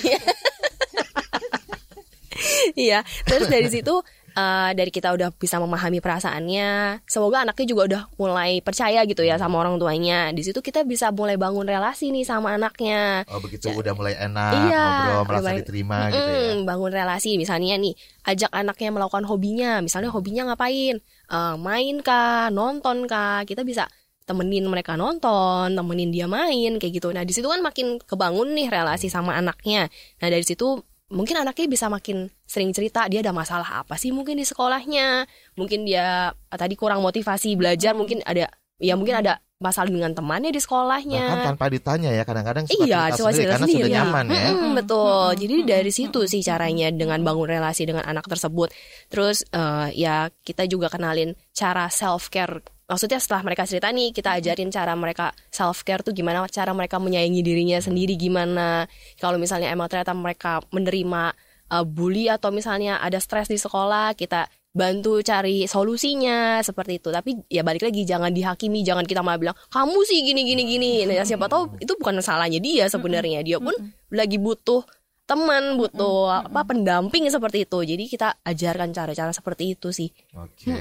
Iya, 2.72 3.04
terus 3.28 3.46
dari 3.52 3.68
situ 3.68 4.00
eh, 4.32 4.70
dari 4.72 4.88
kita 4.88 5.10
udah 5.10 5.30
bisa 5.32 5.56
memahami 5.56 6.00
perasaannya, 6.00 7.00
semoga 7.04 7.44
anaknya 7.44 7.66
juga 7.66 7.82
udah 7.86 8.02
mulai 8.16 8.58
percaya 8.58 9.04
gitu 9.04 9.20
ya 9.20 9.36
sama 9.36 9.60
orang 9.60 9.76
tuanya. 9.76 10.30
Di 10.30 10.40
situ 10.40 10.58
kita 10.58 10.82
bisa 10.82 11.08
mulai 11.08 11.36
bangun 11.36 11.64
relasi 11.64 12.08
nih 12.08 12.24
sama 12.24 12.54
anaknya. 12.54 13.22
Oh 13.28 13.38
begitu 13.38 13.68
udah 13.68 13.92
mulai 13.92 14.16
enak 14.16 14.52
Iya, 14.52 14.84
ngobrol 14.88 15.24
merasa 15.28 15.42
mulai- 15.44 15.58
diterima 15.60 15.98
gitu 16.08 16.30
ya. 16.30 16.52
Bangun 16.62 16.92
relasi 16.92 17.30
misalnya 17.36 17.74
nih, 17.76 17.94
ajak 18.24 18.50
anaknya 18.50 18.88
melakukan 18.90 19.24
hobinya. 19.24 19.78
Misalnya 19.78 20.08
hobinya 20.08 20.42
ngapain? 20.48 20.96
Eh, 21.28 21.54
main 21.56 21.96
kah, 22.00 22.48
nonton 22.48 23.04
kah? 23.06 23.42
Kita 23.42 23.62
bisa 23.62 23.88
temenin 24.22 24.62
mereka 24.70 24.94
nonton, 24.94 25.74
temenin 25.74 26.14
dia 26.14 26.30
main 26.30 26.78
kayak 26.78 26.92
gitu. 26.94 27.10
Nah, 27.10 27.26
di 27.26 27.34
situ 27.34 27.50
kan 27.50 27.58
makin 27.58 27.98
kebangun 27.98 28.54
nih 28.54 28.70
relasi 28.70 29.10
sama 29.10 29.34
anaknya. 29.34 29.90
Nah, 30.22 30.28
dari 30.30 30.46
situ 30.46 30.78
mungkin 31.12 31.36
anaknya 31.38 31.68
bisa 31.68 31.86
makin 31.92 32.32
sering 32.48 32.72
cerita 32.72 33.04
dia 33.06 33.20
ada 33.20 33.36
masalah 33.36 33.84
apa 33.84 34.00
sih 34.00 34.10
mungkin 34.10 34.40
di 34.40 34.48
sekolahnya. 34.48 35.28
Mungkin 35.54 35.84
dia 35.84 36.32
eh, 36.32 36.58
tadi 36.58 36.74
kurang 36.74 37.04
motivasi 37.04 37.54
belajar, 37.54 37.92
mungkin 37.92 38.24
ada 38.24 38.48
ya 38.80 38.96
mungkin 38.96 39.20
ada 39.20 39.38
masalah 39.62 39.94
dengan 39.94 40.10
temannya 40.10 40.50
di 40.50 40.58
sekolahnya. 40.58 41.22
Bahkan 41.22 41.48
tanpa 41.54 41.70
ditanya 41.70 42.10
ya 42.10 42.26
kadang-kadang 42.26 42.66
suka 42.66 42.82
Iya, 42.82 43.14
cerita 43.14 43.14
sendiri 43.14 43.30
cerita 43.38 43.52
karena 43.54 43.66
sendiri. 43.68 43.78
sudah 43.78 43.90
nyaman 43.94 44.24
ya. 44.26 44.42
Mm-mm, 44.50 44.70
betul. 44.74 45.26
Jadi 45.38 45.56
dari 45.62 45.92
situ 45.94 46.20
sih 46.26 46.42
caranya 46.42 46.88
dengan 46.90 47.22
bangun 47.22 47.46
relasi 47.46 47.86
dengan 47.86 48.02
anak 48.02 48.26
tersebut. 48.26 48.74
Terus 49.06 49.46
eh, 49.54 49.88
ya 49.94 50.26
kita 50.42 50.66
juga 50.66 50.90
kenalin 50.90 51.38
cara 51.54 51.86
self 51.92 52.26
care. 52.26 52.58
Maksudnya 52.92 53.16
setelah 53.24 53.40
mereka 53.40 53.64
cerita 53.64 53.88
nih, 53.88 54.12
kita 54.12 54.36
ajarin 54.36 54.68
cara 54.68 54.92
mereka 54.92 55.32
self 55.48 55.80
care 55.80 56.04
tuh 56.04 56.12
gimana, 56.12 56.44
cara 56.52 56.76
mereka 56.76 57.00
menyayangi 57.00 57.40
dirinya 57.40 57.80
sendiri 57.80 58.20
gimana. 58.20 58.84
Kalau 59.16 59.40
misalnya 59.40 59.72
emang 59.72 59.88
ternyata 59.88 60.12
mereka 60.12 60.60
menerima 60.68 61.32
eh, 61.72 61.84
bully 61.88 62.28
atau 62.28 62.52
misalnya 62.52 63.00
ada 63.00 63.16
stres 63.16 63.48
di 63.48 63.56
sekolah, 63.56 64.12
kita 64.12 64.44
bantu 64.72 65.20
cari 65.20 65.64
solusinya 65.64 66.60
seperti 66.60 67.00
itu. 67.00 67.08
Tapi 67.08 67.48
ya 67.48 67.64
balik 67.64 67.88
lagi 67.88 68.04
jangan 68.04 68.28
dihakimi, 68.28 68.84
jangan 68.84 69.08
kita 69.08 69.24
malah 69.24 69.40
bilang 69.40 69.56
kamu 69.72 69.98
sih 70.04 70.20
gini 70.20 70.44
gini 70.44 70.62
gini. 70.68 70.90
Nah, 71.08 71.24
siapa 71.24 71.48
tahu 71.48 71.80
itu 71.80 71.96
bukan 71.96 72.20
salahnya 72.20 72.60
dia 72.60 72.92
sebenarnya. 72.92 73.40
Dia 73.40 73.56
pun 73.56 73.72
lagi 74.12 74.36
butuh 74.36 74.84
teman, 75.32 75.80
butuh 75.80 76.44
apa 76.44 76.60
pendamping 76.62 77.24
seperti 77.26 77.64
itu. 77.64 77.78
Jadi 77.80 78.04
kita 78.06 78.36
ajarkan 78.44 78.92
cara-cara 78.92 79.32
seperti 79.32 79.72
itu 79.72 79.88
sih. 79.88 80.12
Oke. 80.36 80.76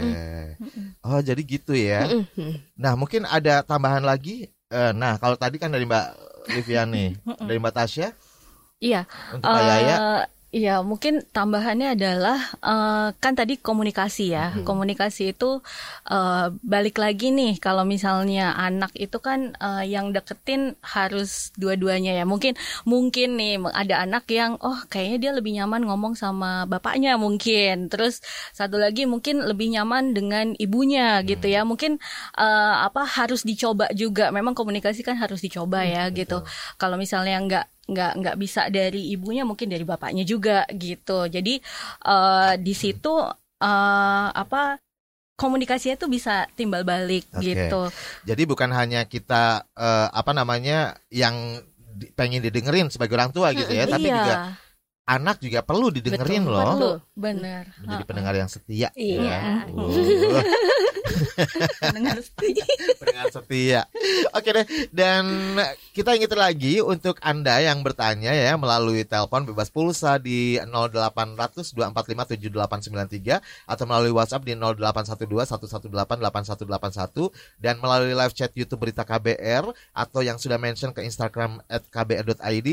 Oh, 1.02 1.24
jadi 1.24 1.42
gitu 1.42 1.72
ya. 1.72 2.06
Mm-mm. 2.12 2.76
Nah, 2.76 3.00
mungkin 3.00 3.24
ada 3.24 3.64
tambahan 3.64 4.04
lagi. 4.04 4.52
Eh, 4.68 4.92
nah, 4.92 5.16
kalau 5.16 5.40
tadi 5.40 5.56
kan 5.56 5.72
dari 5.72 5.88
Mbak 5.88 6.06
Liviani, 6.52 7.16
dari 7.44 7.60
Mbak 7.60 7.74
Tasya 7.76 8.12
Iya. 8.82 9.06
untuk 9.32 9.48
Kak 9.48 9.62
Yaya. 9.62 9.98
Iya, 10.52 10.84
mungkin 10.84 11.24
tambahannya 11.32 11.96
adalah 11.96 12.36
eh, 12.60 13.08
kan 13.24 13.34
tadi 13.40 13.56
komunikasi 13.56 14.36
ya. 14.36 14.52
Komunikasi 14.68 15.32
itu 15.32 15.64
eh, 16.12 16.52
balik 16.60 17.00
lagi 17.00 17.32
nih 17.32 17.56
kalau 17.64 17.88
misalnya 17.88 18.52
anak 18.60 18.92
itu 19.00 19.16
kan 19.24 19.56
eh, 19.56 19.88
yang 19.88 20.12
deketin 20.12 20.76
harus 20.84 21.56
dua-duanya 21.56 22.12
ya. 22.20 22.28
Mungkin 22.28 22.60
mungkin 22.84 23.40
nih 23.40 23.64
ada 23.72 24.04
anak 24.04 24.28
yang 24.28 24.60
oh 24.60 24.76
kayaknya 24.92 25.18
dia 25.24 25.32
lebih 25.40 25.56
nyaman 25.56 25.88
ngomong 25.88 26.20
sama 26.20 26.68
bapaknya 26.68 27.16
mungkin. 27.16 27.88
Terus 27.88 28.20
satu 28.52 28.76
lagi 28.76 29.08
mungkin 29.08 29.48
lebih 29.48 29.72
nyaman 29.72 30.12
dengan 30.12 30.52
ibunya 30.60 31.24
gitu 31.24 31.48
ya. 31.48 31.64
Mungkin 31.64 31.96
eh, 32.36 32.76
apa 32.88 33.08
harus 33.08 33.48
dicoba 33.48 33.88
juga. 33.96 34.36
Memang 34.36 34.52
komunikasi 34.52 35.00
kan 35.08 35.16
harus 35.16 35.40
dicoba 35.40 35.88
ya 35.88 36.12
gitu. 36.12 36.44
Kalau 36.76 37.00
misalnya 37.00 37.40
nggak 37.40 37.66
nggak 37.92 38.12
nggak 38.24 38.36
bisa 38.40 38.72
dari 38.72 39.12
ibunya 39.12 39.44
mungkin 39.44 39.68
dari 39.68 39.84
bapaknya 39.84 40.24
juga 40.24 40.64
gitu. 40.72 41.28
Jadi 41.28 41.60
eh, 42.08 42.54
di 42.58 42.74
situ 42.74 43.14
eh, 43.62 44.28
apa 44.32 44.80
komunikasinya 45.36 45.98
tuh 45.98 46.10
bisa 46.10 46.46
timbal 46.54 46.86
balik 46.86 47.28
Oke. 47.34 47.52
gitu. 47.52 47.82
Jadi 48.24 48.44
bukan 48.48 48.72
hanya 48.72 49.04
kita 49.06 49.68
eh, 49.76 50.08
apa 50.10 50.32
namanya 50.32 50.96
yang 51.12 51.60
pengen 52.16 52.40
didengerin 52.42 52.88
sebagai 52.88 53.20
orang 53.20 53.36
tua 53.36 53.52
gitu 53.52 53.70
ya, 53.70 53.84
tapi 53.86 54.08
iya. 54.08 54.16
juga 54.16 54.36
anak 55.06 55.42
juga 55.42 55.66
perlu 55.66 55.90
didengerin 55.90 56.46
Betul, 56.46 56.54
loh. 56.54 56.64
perlu 56.64 56.92
bener 57.18 57.64
Menjadi 57.82 58.04
pendengar 58.06 58.34
yang 58.38 58.50
setia. 58.50 58.90
Iya. 58.96 59.20
ya. 59.20 59.40
Uh, 59.74 60.44
pendengar 61.82 62.18
setia. 62.24 62.66
pendengar 63.02 63.28
setia. 63.34 63.82
Oke 64.32 64.50
deh, 64.56 64.66
dan 64.94 65.58
kita 65.92 66.16
ingetin 66.16 66.40
lagi 66.40 66.74
untuk 66.80 67.20
Anda 67.20 67.60
yang 67.60 67.84
bertanya 67.84 68.32
ya 68.32 68.56
melalui 68.56 69.04
telepon 69.04 69.44
bebas 69.44 69.68
pulsa 69.74 70.22
di 70.22 70.56
0800 70.62 71.74
245 71.76 72.38
7893 72.38 73.42
atau 73.68 73.84
melalui 73.90 74.14
WhatsApp 74.16 74.46
di 74.46 74.54
0812 74.56 75.92
118 75.92 75.92
8181 75.92 77.34
dan 77.60 77.76
melalui 77.82 78.14
live 78.16 78.34
chat 78.36 78.52
YouTube 78.56 78.82
Berita 78.88 79.04
KBR 79.04 79.68
atau 79.92 80.22
yang 80.24 80.40
sudah 80.40 80.58
mention 80.58 80.96
ke 80.96 81.04
Instagram 81.04 81.60
at 81.68 81.84
kbr.id 81.92 82.70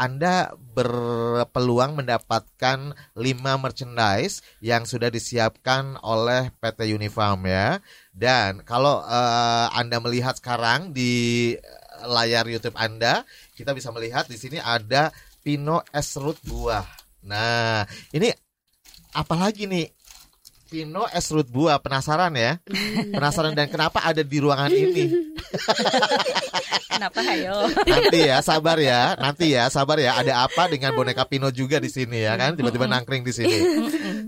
Anda 0.00 0.56
berpeluang 0.56 2.00
mendapatkan 2.00 2.96
5 2.96 3.20
merchandise 3.60 4.40
yang 4.64 4.88
sudah 4.88 5.12
disiapkan 5.12 6.00
oleh 6.00 6.48
PT 6.56 6.96
Unifarm 6.96 7.44
ya. 7.44 7.84
Dan 8.08 8.64
kalau 8.64 9.04
eh, 9.04 9.66
Anda 9.76 10.00
melihat 10.00 10.40
sekarang 10.40 10.96
di 10.96 11.52
layar 12.08 12.48
YouTube 12.48 12.80
Anda, 12.80 13.28
kita 13.52 13.76
bisa 13.76 13.92
melihat 13.92 14.24
di 14.24 14.40
sini 14.40 14.56
ada 14.56 15.12
Pino 15.44 15.84
es 15.92 16.16
root 16.16 16.36
buah. 16.48 16.84
Nah, 17.24 17.84
ini 18.12 18.32
apalagi 19.16 19.68
nih? 19.68 19.99
Pino 20.70 21.02
es 21.10 21.26
root 21.34 21.50
buah, 21.50 21.82
penasaran 21.82 22.30
ya? 22.38 22.62
Penasaran 23.18 23.58
dan 23.58 23.66
kenapa 23.66 23.98
ada 24.06 24.22
di 24.22 24.38
ruangan 24.38 24.70
ini? 24.70 25.34
kenapa 26.94 27.18
ayo 27.26 27.66
Nanti 27.90 28.18
ya, 28.22 28.38
sabar 28.38 28.78
ya. 28.78 29.18
Nanti 29.18 29.50
ya, 29.50 29.66
sabar 29.66 29.98
ya. 29.98 30.14
Ada 30.22 30.46
apa 30.46 30.70
dengan 30.70 30.94
boneka 30.94 31.26
Pino 31.26 31.50
juga 31.50 31.82
di 31.82 31.90
sini 31.90 32.22
ya 32.22 32.38
kan? 32.38 32.54
Tiba-tiba 32.54 32.86
nangkring 32.86 33.26
di 33.26 33.34
sini. 33.34 33.58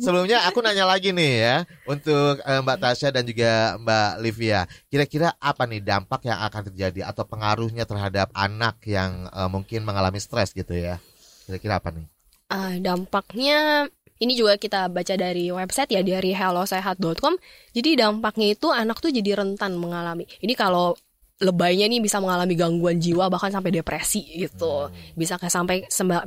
Sebelumnya 0.02 0.42
aku 0.50 0.58
nanya 0.66 0.82
lagi 0.82 1.14
nih 1.14 1.32
ya 1.38 1.56
untuk 1.86 2.42
eh, 2.42 2.58
Mbak 2.58 2.78
Tasya 2.82 3.14
dan 3.14 3.22
juga 3.22 3.78
Mbak 3.78 4.10
Livia. 4.18 4.66
Kira-kira 4.90 5.38
apa 5.38 5.62
nih 5.70 5.78
dampak 5.78 6.26
yang 6.26 6.42
akan 6.42 6.74
terjadi 6.74 7.06
atau 7.06 7.22
pengaruhnya 7.22 7.86
terhadap 7.86 8.34
anak 8.34 8.82
yang 8.82 9.30
eh, 9.30 9.46
mungkin 9.46 9.86
mengalami 9.86 10.18
stres 10.18 10.50
gitu 10.50 10.74
ya? 10.74 10.98
Kira-kira 11.46 11.78
apa 11.78 11.94
nih? 11.94 12.10
Ah, 12.50 12.76
dampaknya 12.82 13.86
ini 14.22 14.38
juga 14.38 14.54
kita 14.54 14.86
baca 14.86 15.14
dari 15.18 15.50
website 15.50 15.90
ya 15.98 16.00
dari 16.06 16.30
hellosehat.com. 16.30 17.34
Jadi 17.74 17.90
dampaknya 17.98 18.54
itu 18.54 18.70
anak 18.70 19.02
tuh 19.02 19.10
jadi 19.10 19.42
rentan 19.42 19.74
mengalami. 19.74 20.24
Ini 20.38 20.54
kalau 20.54 20.94
lebaynya 21.42 21.90
nih 21.90 21.98
bisa 21.98 22.22
mengalami 22.22 22.54
gangguan 22.54 23.02
jiwa 23.02 23.26
bahkan 23.26 23.50
sampai 23.50 23.74
depresi 23.74 24.22
gitu. 24.38 24.86
Bisa 25.18 25.42
kayak 25.42 25.50
sampai 25.50 25.76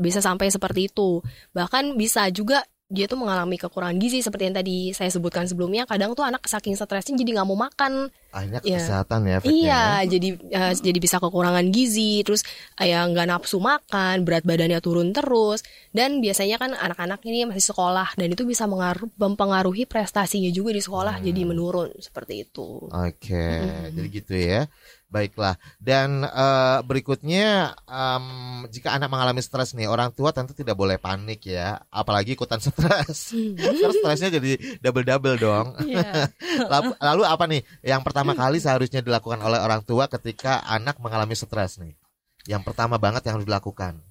bisa 0.04 0.20
sampai 0.20 0.52
seperti 0.52 0.92
itu. 0.92 1.24
Bahkan 1.56 1.96
bisa 1.96 2.28
juga 2.36 2.60
dia 2.96 3.12
tuh 3.12 3.20
mengalami 3.20 3.60
kekurangan 3.60 4.00
gizi 4.00 4.24
seperti 4.24 4.48
yang 4.48 4.56
tadi 4.56 4.96
saya 4.96 5.12
sebutkan 5.12 5.44
sebelumnya. 5.44 5.84
Kadang 5.84 6.16
tuh 6.16 6.24
anak 6.24 6.48
saking 6.48 6.80
stresnya 6.80 7.20
jadi 7.20 7.36
nggak 7.36 7.48
mau 7.52 7.60
makan. 7.60 8.08
Akhirnya 8.32 8.60
Iya. 8.64 8.80
kesehatan 8.80 9.20
ya 9.24 9.36
efeknya 9.40 9.52
Iya, 9.52 9.84
ya. 9.84 10.08
jadi 10.08 10.30
eh, 10.52 10.74
jadi 10.76 11.00
bisa 11.00 11.18
kekurangan 11.20 11.66
gizi, 11.72 12.24
terus 12.24 12.42
ya 12.76 13.04
nggak 13.04 13.28
nafsu 13.28 13.60
makan, 13.60 14.24
berat 14.24 14.44
badannya 14.48 14.80
turun 14.80 15.12
terus, 15.12 15.64
dan 15.92 16.20
biasanya 16.20 16.56
kan 16.56 16.72
anak-anak 16.76 17.20
ini 17.24 17.48
masih 17.48 17.72
sekolah 17.72 18.16
dan 18.16 18.28
itu 18.32 18.44
bisa 18.44 18.68
mengaruh, 18.68 19.08
mempengaruhi 19.16 19.84
prestasinya 19.88 20.52
juga 20.52 20.72
di 20.72 20.80
sekolah, 20.84 21.20
jadi 21.20 21.42
menurun 21.44 21.96
seperti 22.00 22.44
itu. 22.48 22.88
Oke, 22.92 23.48
jadi 23.92 24.08
gitu 24.08 24.36
ya. 24.36 24.68
Baiklah. 25.16 25.56
Dan 25.80 26.28
eh, 26.28 26.80
berikutnya 26.84 27.72
em, 27.88 28.26
jika 28.68 28.92
anak 28.92 29.08
mengalami 29.08 29.40
stres 29.40 29.72
nih, 29.72 29.88
orang 29.88 30.12
tua 30.12 30.36
tentu 30.36 30.52
tidak 30.52 30.76
boleh 30.76 31.00
panik 31.00 31.48
ya, 31.48 31.80
apalagi 31.88 32.36
ikutan 32.36 32.60
stres. 32.60 33.32
Terus 33.32 33.96
stresnya 34.04 34.28
jadi 34.36 34.60
double-double 34.84 35.40
dong. 35.40 35.80
Iya. 35.88 36.28
lalu, 37.08 37.24
apa 37.24 37.48
nih 37.48 37.64
yang 37.80 38.04
pertama 38.04 38.36
kali 38.36 38.60
seharusnya 38.60 39.00
dilakukan 39.00 39.40
oleh 39.40 39.64
orang 39.64 39.88
tua 39.88 40.12
ketika 40.12 40.60
anak 40.68 41.00
mengalami 41.00 41.32
stres 41.32 41.80
nih? 41.80 41.96
Yang 42.44 42.68
pertama 42.68 43.00
banget 43.00 43.24
yang 43.24 43.40
harus 43.40 43.48
dilakukan. 43.48 44.04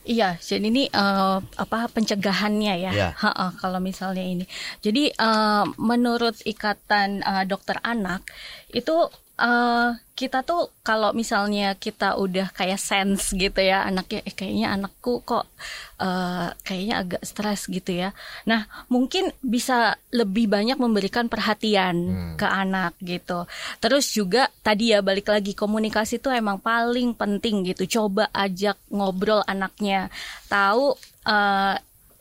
Iya, 0.00 0.40
jadi 0.40 0.64
ini 0.72 0.88
eh, 0.88 1.38
apa 1.44 1.78
pencegahannya 1.92 2.74
ya? 2.88 2.92
Iya. 2.96 3.08
Ha-ha, 3.20 3.52
kalau 3.60 3.84
misalnya 3.84 4.24
ini. 4.24 4.44
Jadi 4.80 5.12
eh, 5.12 5.64
menurut 5.76 6.40
ikatan 6.48 7.20
eh, 7.20 7.44
dokter 7.44 7.76
anak 7.84 8.24
itu 8.72 9.12
eh, 9.40 9.88
kita 10.14 10.44
tuh 10.44 10.68
kalau 10.84 11.16
misalnya 11.16 11.72
kita 11.74 12.12
udah 12.20 12.52
kayak 12.52 12.76
sense 12.76 13.32
gitu 13.32 13.56
ya 13.64 13.88
anaknya, 13.88 14.20
eh 14.28 14.34
kayaknya 14.36 14.68
anakku 14.76 15.24
kok 15.24 15.48
eh, 15.96 16.52
kayaknya 16.60 16.94
agak 17.00 17.22
stres 17.24 17.64
gitu 17.72 17.90
ya. 18.04 18.12
Nah 18.44 18.68
mungkin 18.92 19.32
bisa 19.40 19.96
lebih 20.12 20.46
banyak 20.52 20.76
memberikan 20.76 21.26
perhatian 21.32 21.96
Hmm. 22.12 22.36
ke 22.36 22.44
anak 22.44 22.92
gitu. 23.00 23.48
Terus 23.80 24.12
juga 24.12 24.52
tadi 24.60 24.92
ya 24.92 25.00
balik 25.00 25.32
lagi 25.32 25.56
komunikasi 25.56 26.20
tuh 26.20 26.36
emang 26.36 26.60
paling 26.60 27.16
penting 27.16 27.64
gitu. 27.64 27.88
Coba 27.88 28.28
ajak 28.36 28.76
ngobrol 28.92 29.40
anaknya, 29.48 30.12
tahu 30.52 30.94
eh, 31.24 31.76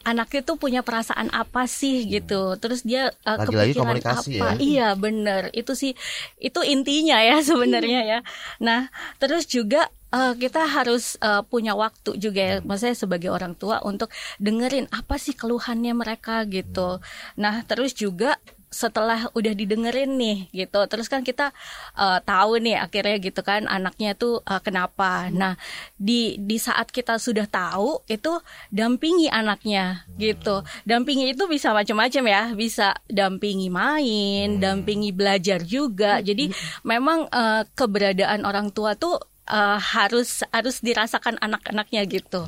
anaknya 0.08 0.42
tuh 0.46 0.56
punya 0.56 0.82
perasaan 0.82 1.30
apa 1.32 1.68
sih 1.68 2.08
gitu. 2.08 2.56
Terus 2.62 2.84
dia 2.88 3.12
eh, 3.26 3.38
Lagi-lagi 3.38 3.74
kepikiran 3.76 3.86
komunikasi 4.00 4.32
apa? 4.40 4.48
ya. 4.48 4.52
Iya 4.60 4.88
bener 4.96 5.42
itu 5.52 5.72
sih 5.76 5.92
itu 6.40 6.60
intinya 6.64 7.20
ya 7.20 7.44
sebenarnya 7.50 8.02
ya. 8.08 8.20
Nah 8.64 8.88
terus 9.20 9.46
juga 9.48 9.88
eh, 10.12 10.34
kita 10.40 10.66
harus 10.70 11.20
eh, 11.20 11.42
punya 11.48 11.74
waktu 11.76 12.16
juga 12.18 12.42
ya, 12.42 12.56
maksudnya 12.64 12.96
sebagai 12.98 13.30
orang 13.30 13.54
tua 13.60 13.82
untuk 13.84 14.10
dengerin 14.40 14.88
apa 14.92 15.16
sih 15.20 15.36
keluhannya 15.36 15.94
mereka 15.96 16.44
gitu. 16.48 17.04
Nah 17.38 17.64
terus 17.68 17.94
juga 17.96 18.40
setelah 18.70 19.34
udah 19.34 19.54
didengerin 19.58 20.16
nih 20.16 20.38
gitu. 20.54 20.80
Terus 20.86 21.10
kan 21.10 21.26
kita 21.26 21.50
uh, 21.98 22.22
tahu 22.22 22.62
nih 22.62 22.78
akhirnya 22.78 23.18
gitu 23.18 23.42
kan 23.42 23.66
anaknya 23.66 24.14
tuh 24.14 24.46
uh, 24.46 24.62
kenapa. 24.62 25.28
Nah 25.34 25.58
di 25.98 26.38
di 26.38 26.62
saat 26.62 26.94
kita 26.94 27.18
sudah 27.18 27.50
tahu 27.50 28.06
itu 28.06 28.38
dampingi 28.70 29.28
anaknya 29.28 30.06
gitu. 30.22 30.62
Dampingi 30.86 31.34
itu 31.34 31.50
bisa 31.50 31.74
macam-macam 31.74 32.24
ya. 32.30 32.44
Bisa 32.54 32.94
dampingi 33.10 33.74
main 33.74 34.62
dampingi 34.62 35.10
belajar 35.12 35.66
juga. 35.66 36.22
Jadi 36.22 36.54
memang 36.86 37.26
uh, 37.34 37.66
keberadaan 37.74 38.46
orang 38.46 38.70
tua 38.70 38.94
tuh 38.94 39.18
uh, 39.50 39.82
harus 39.82 40.46
harus 40.54 40.78
dirasakan 40.80 41.42
anak-anaknya 41.42 42.06
gitu. 42.06 42.46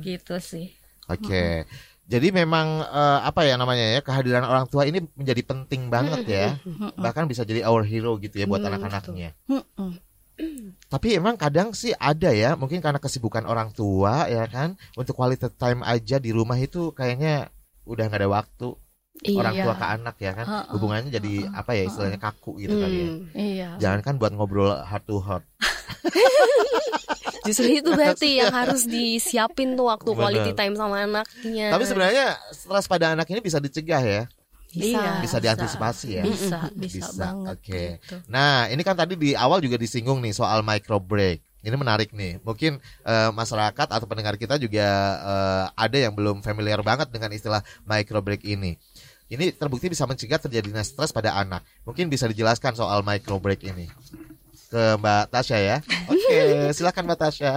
Gitu 0.00 0.34
sih. 0.40 0.72
Oke. 1.10 1.68
Jadi 2.10 2.34
memang 2.34 2.82
eh, 2.82 3.20
apa 3.22 3.46
ya 3.46 3.54
namanya 3.54 3.86
ya 3.86 4.00
kehadiran 4.02 4.42
orang 4.42 4.66
tua 4.66 4.82
ini 4.82 4.98
menjadi 5.14 5.46
penting 5.46 5.86
banget 5.86 6.26
ya. 6.26 6.46
Bahkan 6.98 7.30
bisa 7.30 7.46
jadi 7.46 7.62
our 7.62 7.86
hero 7.86 8.18
gitu 8.18 8.34
ya 8.34 8.50
buat 8.50 8.58
anak-anaknya. 8.60 9.38
Tapi 10.90 11.08
emang 11.14 11.36
kadang 11.36 11.70
sih 11.70 11.92
ada 11.94 12.32
ya, 12.32 12.56
mungkin 12.56 12.80
karena 12.80 12.96
kesibukan 12.96 13.44
orang 13.44 13.70
tua 13.70 14.24
ya 14.26 14.48
kan, 14.48 14.74
untuk 14.96 15.12
quality 15.14 15.52
time 15.54 15.84
aja 15.84 16.16
di 16.16 16.32
rumah 16.32 16.56
itu 16.56 16.90
kayaknya 16.90 17.52
udah 17.84 18.08
nggak 18.08 18.20
ada 18.24 18.30
waktu 18.32 18.68
orang 19.36 19.52
Iya. 19.52 19.64
tua 19.68 19.74
ke 19.76 19.86
anak 19.86 20.16
ya 20.16 20.32
kan. 20.32 20.46
Hubungannya 20.72 21.12
jadi 21.12 21.44
apa 21.52 21.76
ya 21.76 21.84
istilahnya 21.84 22.16
kaku 22.16 22.56
gitu 22.58 22.72
kali 22.72 22.96
ya. 22.96 23.06
Hmm. 23.06 23.22
iya 23.36 23.68
Jangan 23.76 24.00
kan 24.00 24.14
buat 24.16 24.32
ngobrol 24.32 24.80
heart 24.80 25.04
to 25.04 25.20
heart. 25.20 25.44
Justru 27.44 27.80
itu 27.80 27.90
berarti 27.98 28.40
yang 28.40 28.52
harus 28.52 28.84
disiapin 28.84 29.74
tuh 29.78 29.88
waktu 29.88 30.10
Bener. 30.12 30.20
quality 30.20 30.52
time 30.56 30.74
sama 30.76 30.96
anaknya. 31.04 31.68
Tapi 31.72 31.84
sebenarnya 31.88 32.26
stres 32.52 32.86
pada 32.86 33.16
anak 33.16 33.26
ini 33.32 33.40
bisa 33.40 33.58
dicegah 33.58 34.02
ya. 34.02 34.22
Bisa. 34.70 35.02
Iya, 35.02 35.12
Bisa 35.18 35.36
diantisipasi 35.42 36.08
ya? 36.14 36.22
bisa 36.22 36.70
bisa, 36.78 37.02
Bisa, 37.10 37.18
banget 37.18 37.58
oke. 37.58 37.82
gitu. 37.98 38.14
Nah, 38.30 38.70
ini 38.70 38.82
kan 38.86 38.94
tadi 38.94 39.18
di 39.18 39.34
awal 39.34 39.58
juga 39.58 39.74
disinggung 39.74 40.22
nih 40.22 40.30
soal 40.30 40.62
micro 40.62 41.02
break. 41.02 41.42
Ini 41.66 41.74
menarik 41.74 42.14
nih. 42.14 42.38
Mungkin 42.46 42.78
eh, 42.80 43.30
masyarakat 43.34 43.88
atau 43.90 44.06
pendengar 44.06 44.38
kita 44.38 44.62
juga 44.62 44.86
eh, 45.18 45.64
ada 45.74 45.96
yang 45.98 46.14
belum 46.14 46.38
familiar 46.46 46.78
banget 46.86 47.10
dengan 47.10 47.34
istilah 47.34 47.66
micro 47.82 48.22
break 48.22 48.46
ini. 48.46 48.78
Ini 49.30 49.54
terbukti 49.54 49.90
bisa 49.90 50.06
mencegah 50.06 50.38
terjadinya 50.38 50.82
stres 50.86 51.10
pada 51.10 51.34
anak. 51.34 51.66
Mungkin 51.82 52.06
bisa 52.06 52.30
dijelaskan 52.30 52.74
soal 52.78 53.02
micro 53.02 53.42
break 53.42 53.66
ini 53.66 53.90
ke 54.70 54.82
Mbak 55.02 55.34
Tasya 55.34 55.58
ya. 55.58 55.76
Oke, 56.06 56.38
silakan 56.78 57.10
Mbak 57.10 57.18
Tasya. 57.18 57.52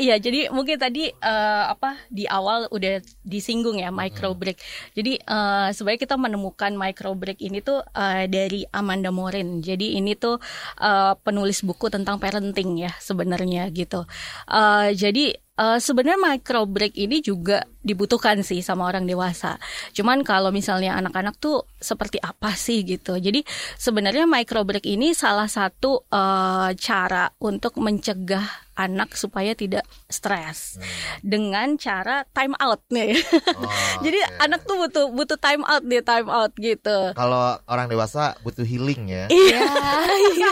Iya, 0.00 0.16
jadi 0.16 0.48
mungkin 0.48 0.80
tadi 0.80 1.12
eh, 1.12 1.64
apa 1.68 2.00
di 2.08 2.24
awal 2.24 2.72
udah 2.72 3.04
disinggung 3.20 3.76
ya 3.76 3.92
micro 3.92 4.32
break. 4.32 4.56
Jadi 4.96 5.20
eh, 5.20 5.68
sebenarnya 5.76 6.00
kita 6.00 6.16
menemukan 6.16 6.72
micro 6.72 7.12
break 7.12 7.44
ini 7.44 7.60
tuh 7.60 7.84
eh, 7.92 8.24
dari 8.32 8.64
Amanda 8.72 9.12
Morin. 9.12 9.60
Jadi 9.60 10.00
ini 10.00 10.16
tuh 10.16 10.40
eh, 10.80 11.12
penulis 11.20 11.60
buku 11.60 11.92
tentang 11.92 12.16
parenting 12.16 12.80
ya 12.80 12.96
sebenarnya 12.96 13.68
gitu. 13.68 14.08
Eh, 14.48 14.96
jadi 14.96 15.36
eh, 15.58 15.78
sebenarnya 15.82 16.18
micro 16.22 16.64
break 16.64 16.94
ini 16.94 17.18
juga 17.18 17.66
dibutuhkan 17.82 18.40
sih 18.46 18.62
sama 18.62 18.86
orang 18.86 19.04
dewasa. 19.08 19.58
Cuman 19.92 20.22
kalau 20.22 20.54
misalnya 20.54 20.94
anak-anak 20.94 21.36
tuh 21.42 21.66
seperti 21.82 22.22
apa 22.22 22.54
sih 22.54 22.86
gitu. 22.86 23.18
Jadi 23.18 23.42
sebenarnya 23.76 24.24
micro 24.30 24.62
break 24.62 24.86
ini 24.86 25.12
salah 25.12 25.50
satu 25.50 26.06
eh, 26.06 26.70
cara 26.78 27.26
untuk 27.42 27.76
mencegah 27.82 28.67
anak 28.78 29.18
supaya 29.18 29.58
tidak 29.58 29.82
stres 30.06 30.78
dengan 31.20 31.74
cara 31.74 32.22
time 32.30 32.54
out 32.62 32.78
nih. 32.94 33.18
Oh, 33.58 33.66
Jadi 34.06 34.22
oke. 34.22 34.38
anak 34.38 34.60
tuh 34.62 34.78
butuh 34.78 35.06
butuh 35.10 35.38
time 35.42 35.66
out 35.66 35.82
nih, 35.82 36.00
time 36.06 36.30
out 36.30 36.54
gitu. 36.54 37.10
kalau 37.18 37.58
orang 37.66 37.90
dewasa 37.90 38.38
butuh 38.46 38.62
healing 38.62 39.10
ya. 39.10 39.26
Iya. 39.26 39.66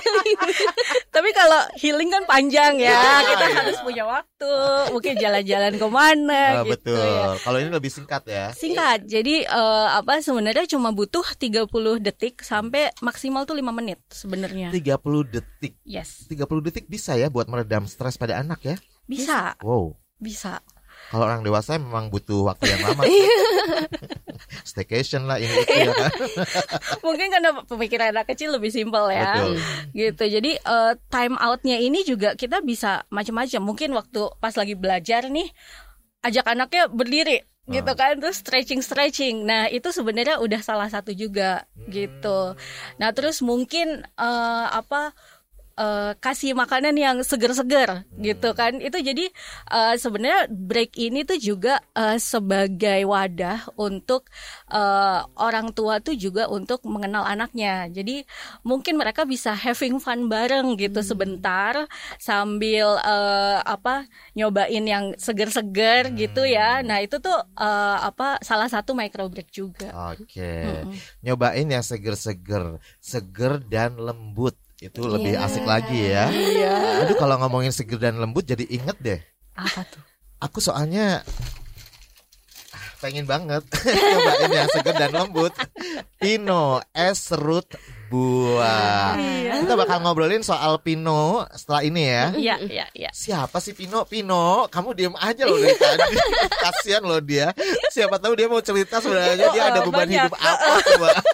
Tapi 1.14 1.30
kalau 1.32 1.60
healing 1.78 2.10
kan 2.10 2.22
panjang 2.26 2.82
ya, 2.82 3.22
kita 3.24 3.46
iya. 3.46 3.56
harus 3.62 3.78
punya 3.80 4.04
waktu, 4.04 4.52
mungkin 4.92 5.14
jalan-jalan 5.16 5.74
ke 5.78 5.86
mana 5.88 6.42
Ah, 6.60 6.64
gitu 6.66 6.92
betul. 6.92 7.00
ya. 7.00 7.26
Kalau 7.40 7.58
ini 7.62 7.70
lebih 7.70 7.90
singkat 7.92 8.22
ya. 8.26 8.50
Singkat, 8.52 9.06
jadi 9.06 9.46
eh, 9.46 9.88
apa 9.96 10.18
sebenarnya 10.20 10.66
cuma 10.66 10.90
butuh 10.90 11.24
30 11.24 11.70
detik 12.02 12.42
sampai 12.42 12.90
maksimal 13.00 13.46
tuh 13.46 13.56
5 13.56 13.62
menit 13.70 14.02
sebenarnya. 14.10 14.74
30 14.74 15.32
detik. 15.32 15.78
Yes, 15.86 16.26
30 16.28 16.66
detik 16.66 16.90
bisa 16.90 17.14
ya 17.14 17.30
buat 17.30 17.46
meredam 17.46 17.86
stres 17.86 18.15
pada 18.16 18.40
anak 18.40 18.60
ya. 18.62 18.76
bisa, 19.04 19.54
Wow. 19.62 19.94
bisa. 20.16 20.58
Kalau 21.06 21.22
orang 21.22 21.46
dewasa 21.46 21.78
memang 21.78 22.10
butuh 22.10 22.50
waktu 22.50 22.66
yang 22.66 22.82
lama. 22.82 23.06
Staycation 24.66 25.24
lah 25.24 25.38
ini 25.38 25.54
itu 25.54 25.72
ya 25.72 25.92
kan. 25.92 26.12
Mungkin 27.06 27.28
karena 27.30 27.50
pemikiran 27.62 28.10
anak 28.10 28.26
kecil 28.26 28.50
lebih 28.50 28.68
simpel 28.68 29.08
ya. 29.08 29.38
Betul. 29.38 29.54
Gitu. 29.92 30.24
Jadi 30.38 30.50
eh, 30.56 30.92
time 31.06 31.36
outnya 31.38 31.78
ini 31.78 32.02
juga 32.02 32.34
kita 32.34 32.58
bisa 32.60 33.06
macam-macam. 33.08 33.60
Mungkin 33.62 33.90
waktu 33.92 34.20
pas 34.38 34.54
lagi 34.54 34.74
belajar 34.74 35.28
nih 35.28 35.46
ajak 36.22 36.46
anaknya 36.48 36.90
berdiri 36.90 37.38
gitu 37.66 37.90
Ah. 37.90 37.98
kan 37.98 38.14
terus 38.22 38.38
stretching 38.38 38.78
stretching 38.78 39.42
nah 39.42 39.66
itu 39.66 39.90
sebenarnya 39.90 40.38
udah 40.38 40.62
salah 40.62 40.86
satu 40.86 41.10
juga 41.10 41.66
gitu 41.90 42.54
nah 42.94 43.10
terus 43.10 43.42
mungkin 43.42 44.06
eh, 44.06 44.66
apa 44.70 45.10
eh, 45.76 46.12
kasih 46.18 46.56
makanan 46.56 46.96
yang 46.96 47.16
seger-seger 47.20 48.08
gitu 48.18 48.48
kan. 48.56 48.80
Itu 48.80 48.98
jadi 49.00 49.28
eh, 49.70 49.94
sebenarnya 50.00 50.48
break 50.50 50.96
ini 50.96 51.22
tuh 51.22 51.38
juga 51.38 51.78
eh, 51.92 52.18
sebagai 52.18 53.04
wadah 53.06 53.70
untuk 53.76 54.28
eh, 54.72 55.20
orang 55.38 55.70
tua 55.76 56.00
tuh 56.00 56.16
juga 56.16 56.48
untuk 56.48 56.82
mengenal 56.88 57.28
anaknya. 57.28 57.86
Jadi 57.92 58.24
mungkin 58.64 58.96
mereka 58.98 59.28
bisa 59.28 59.52
having 59.52 60.00
fun 60.00 60.26
bareng 60.32 60.74
gitu 60.80 61.00
sebentar 61.04 61.86
sambil 62.16 62.98
eh, 63.04 63.58
apa 63.62 64.08
nyobain 64.32 64.84
yang 64.84 65.12
seger-seger 65.20 66.12
gitu 66.16 66.42
ya. 66.48 66.80
Nah 66.80 67.04
itu 67.04 67.20
tuh 67.20 67.36
eh, 67.56 67.98
apa 68.00 68.40
salah 68.40 68.66
satu 68.66 68.96
micro 68.96 69.28
break 69.28 69.52
juga. 69.52 69.92
Oke. 70.16 70.64
Nyobain 71.20 71.68
yang 71.68 71.84
seger-seger, 71.84 72.80
seger 72.98 73.60
dan 73.68 74.00
lembut. 74.00 74.56
Itu 74.76 75.08
lebih 75.08 75.36
asik 75.36 75.64
lagi 75.64 76.12
ya. 76.12 76.28
Aduh 77.00 77.16
kalau 77.16 77.40
ngomongin 77.40 77.70
seger 77.70 77.96
dan 77.98 78.16
lembut 78.16 78.44
jadi 78.44 78.64
inget 78.66 78.96
deh. 78.98 79.20
apa 79.56 79.82
tuh 79.84 80.02
Aku 80.36 80.60
soalnya 80.60 81.24
pengen 82.96 83.24
banget 83.24 83.64
nyobain 84.12 84.50
yang 84.50 84.68
seger 84.68 84.94
dan 84.94 85.12
lembut. 85.12 85.52
Pino 86.16 86.80
es 86.92 87.16
serut 87.22 87.64
buah. 88.06 89.16
Kita 89.56 89.74
bakal 89.74 89.98
ngobrolin 89.98 90.40
soal 90.40 90.76
Pino 90.78 91.44
setelah 91.50 91.80
ini 91.80 92.02
ya. 92.04 92.24
Iya, 92.32 92.56
iya, 92.62 92.86
iya. 92.92 93.10
Siapa 93.10 93.56
sih 93.58 93.72
Pino? 93.72 94.04
Pino, 94.04 94.68
kamu 94.68 94.92
diem 94.92 95.16
aja 95.16 95.42
loh 95.42 95.56
dari 95.56 95.72
tadi. 95.72 96.14
Kasihan 96.62 97.00
loh 97.00 97.18
dia. 97.18 97.50
Siapa 97.88 98.16
tahu 98.16 98.36
dia 98.36 98.46
mau 98.46 98.60
cerita 98.60 99.00
sebenarnya 99.00 99.48
dia 99.50 99.62
ada 99.66 99.80
Oh, 99.80 99.88
beban 99.88 100.04
banyak. 100.04 100.20
hidup 100.20 100.34
apa 100.36 100.72
coba. 100.84 101.08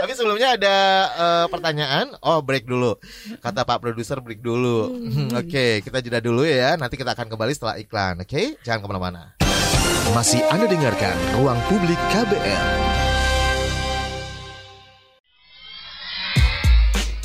Tapi 0.00 0.12
sebelumnya 0.16 0.56
ada 0.56 0.76
eh, 1.10 1.46
pertanyaan. 1.50 2.14
Oh, 2.22 2.40
break 2.40 2.64
dulu. 2.64 2.96
Kata 3.42 3.66
Pak 3.66 3.82
produser 3.82 4.22
break 4.22 4.40
dulu. 4.40 4.94
Hmm. 4.94 5.30
Oke, 5.36 5.82
kita 5.84 5.98
jeda 6.00 6.22
dulu 6.22 6.46
ya. 6.46 6.78
Nanti 6.78 6.96
kita 6.96 7.12
akan 7.12 7.28
kembali 7.28 7.52
setelah 7.52 7.76
iklan. 7.76 8.22
Oke, 8.22 8.56
jangan 8.64 8.80
ke 8.84 8.88
mana-mana. 8.88 9.22
Masih 10.10 10.42
Anda 10.50 10.66
dengarkan 10.66 11.14
Ruang 11.38 11.60
Publik 11.70 11.98
KBR. 12.10 12.66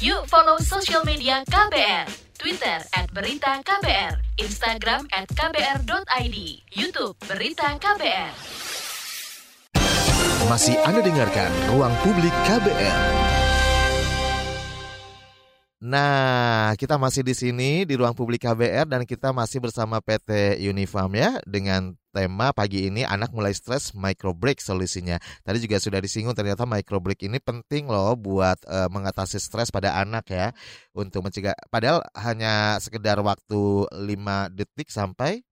Yuk 0.05 0.29
follow 0.29 0.61
social 0.61 1.01
media 1.01 1.41
KBR. 1.49 2.05
Twitter 2.35 2.77
at 2.93 3.09
Berita 3.09 3.57
KBR, 3.65 4.21
Instagram 4.37 5.09
at 5.09 5.25
KBR.id, 5.33 6.37
Youtube 6.77 7.17
Berita 7.25 7.73
KBR. 7.81 8.84
Masih 10.45 10.77
Anda 10.85 11.01
dengarkan 11.01 11.49
Ruang 11.73 11.89
Publik 12.05 12.29
KBR. 12.45 13.01
Nah, 15.85 16.77
kita 16.77 17.01
masih 17.01 17.25
di 17.25 17.33
sini 17.33 17.81
di 17.81 17.97
Ruang 17.97 18.13
Publik 18.13 18.45
KBR 18.45 18.85
dan 18.85 19.09
kita 19.09 19.33
masih 19.33 19.57
bersama 19.57 19.97
PT 20.05 20.61
Unifarm 20.69 21.17
ya 21.17 21.41
dengan 21.49 21.97
tema 22.13 22.53
pagi 22.53 22.89
ini 22.93 23.01
anak 23.01 23.33
mulai 23.33 23.57
stres 23.57 23.97
micro 23.97 24.37
break 24.37 24.61
solusinya. 24.61 25.17
Tadi 25.41 25.61
juga 25.61 25.77
sudah 25.77 25.97
disinggung 25.97 26.33
ternyata 26.33 26.69
micro 26.69 26.97
break 26.97 27.25
ini 27.25 27.37
penting 27.37 27.89
loh 27.89 28.13
buat 28.13 28.57
eh, 28.65 28.89
mengatasi 28.89 29.37
stres 29.37 29.69
pada 29.69 29.97
anak 29.97 30.29
ya 30.29 30.53
untuk 30.93 31.21
mencegah 31.25 31.53
padahal 31.69 32.01
hanya 32.17 32.81
sekedar 32.81 33.17
waktu 33.21 33.85
5 33.93 34.57
detik 34.57 34.89
sampai 34.89 35.44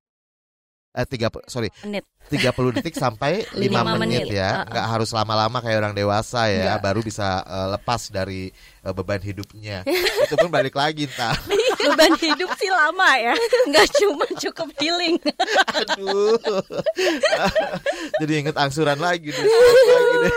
eh 0.94 1.06
30 1.10 1.50
sorry 1.50 1.74
Menit. 1.82 2.06
30 2.30 2.54
detik 2.78 2.94
sampai 2.94 3.44
5 3.50 3.58
Lima 3.58 3.82
menit, 3.98 4.30
menit. 4.30 4.38
ya. 4.38 4.62
Uh-uh. 4.62 4.70
Nggak 4.72 4.88
harus 4.94 5.10
lama-lama 5.12 5.58
kayak 5.60 5.78
orang 5.82 5.94
dewasa 5.98 6.48
ya, 6.48 6.78
Nggak. 6.78 6.80
baru 6.86 7.00
bisa 7.02 7.42
eh, 7.44 7.68
lepas 7.74 8.02
dari 8.14 8.42
eh, 8.54 8.94
beban 8.94 9.20
hidupnya. 9.20 9.82
Itu 10.30 10.38
pun 10.38 10.48
balik 10.48 10.78
lagi 10.78 11.10
ntar. 11.10 11.34
Beban 11.84 12.16
hidup 12.16 12.48
sih 12.56 12.72
lama 12.72 13.10
ya, 13.20 13.36
nggak 13.68 13.88
cuma 14.00 14.24
cukup 14.40 14.72
healing. 14.80 15.20
Aduh. 15.76 16.40
Jadi 18.24 18.34
inget 18.40 18.56
angsuran 18.56 19.04
lagi 19.04 19.36
deh. 19.36 19.44
lagi 19.44 20.16
deh. 20.24 20.34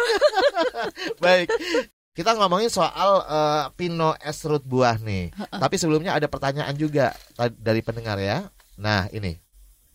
Baik. 1.22 1.46
Kita 2.16 2.34
ngomongin 2.34 2.66
soal 2.66 3.22
eh, 3.22 3.64
Pino 3.78 4.16
es 4.18 4.40
serut 4.42 4.64
buah 4.66 4.98
nih. 4.98 5.30
Tapi 5.52 5.76
sebelumnya 5.78 6.18
ada 6.18 6.26
pertanyaan 6.26 6.74
juga 6.74 7.14
dari 7.54 7.78
pendengar 7.78 8.18
ya. 8.18 8.48
Nah, 8.76 9.06
ini 9.14 9.38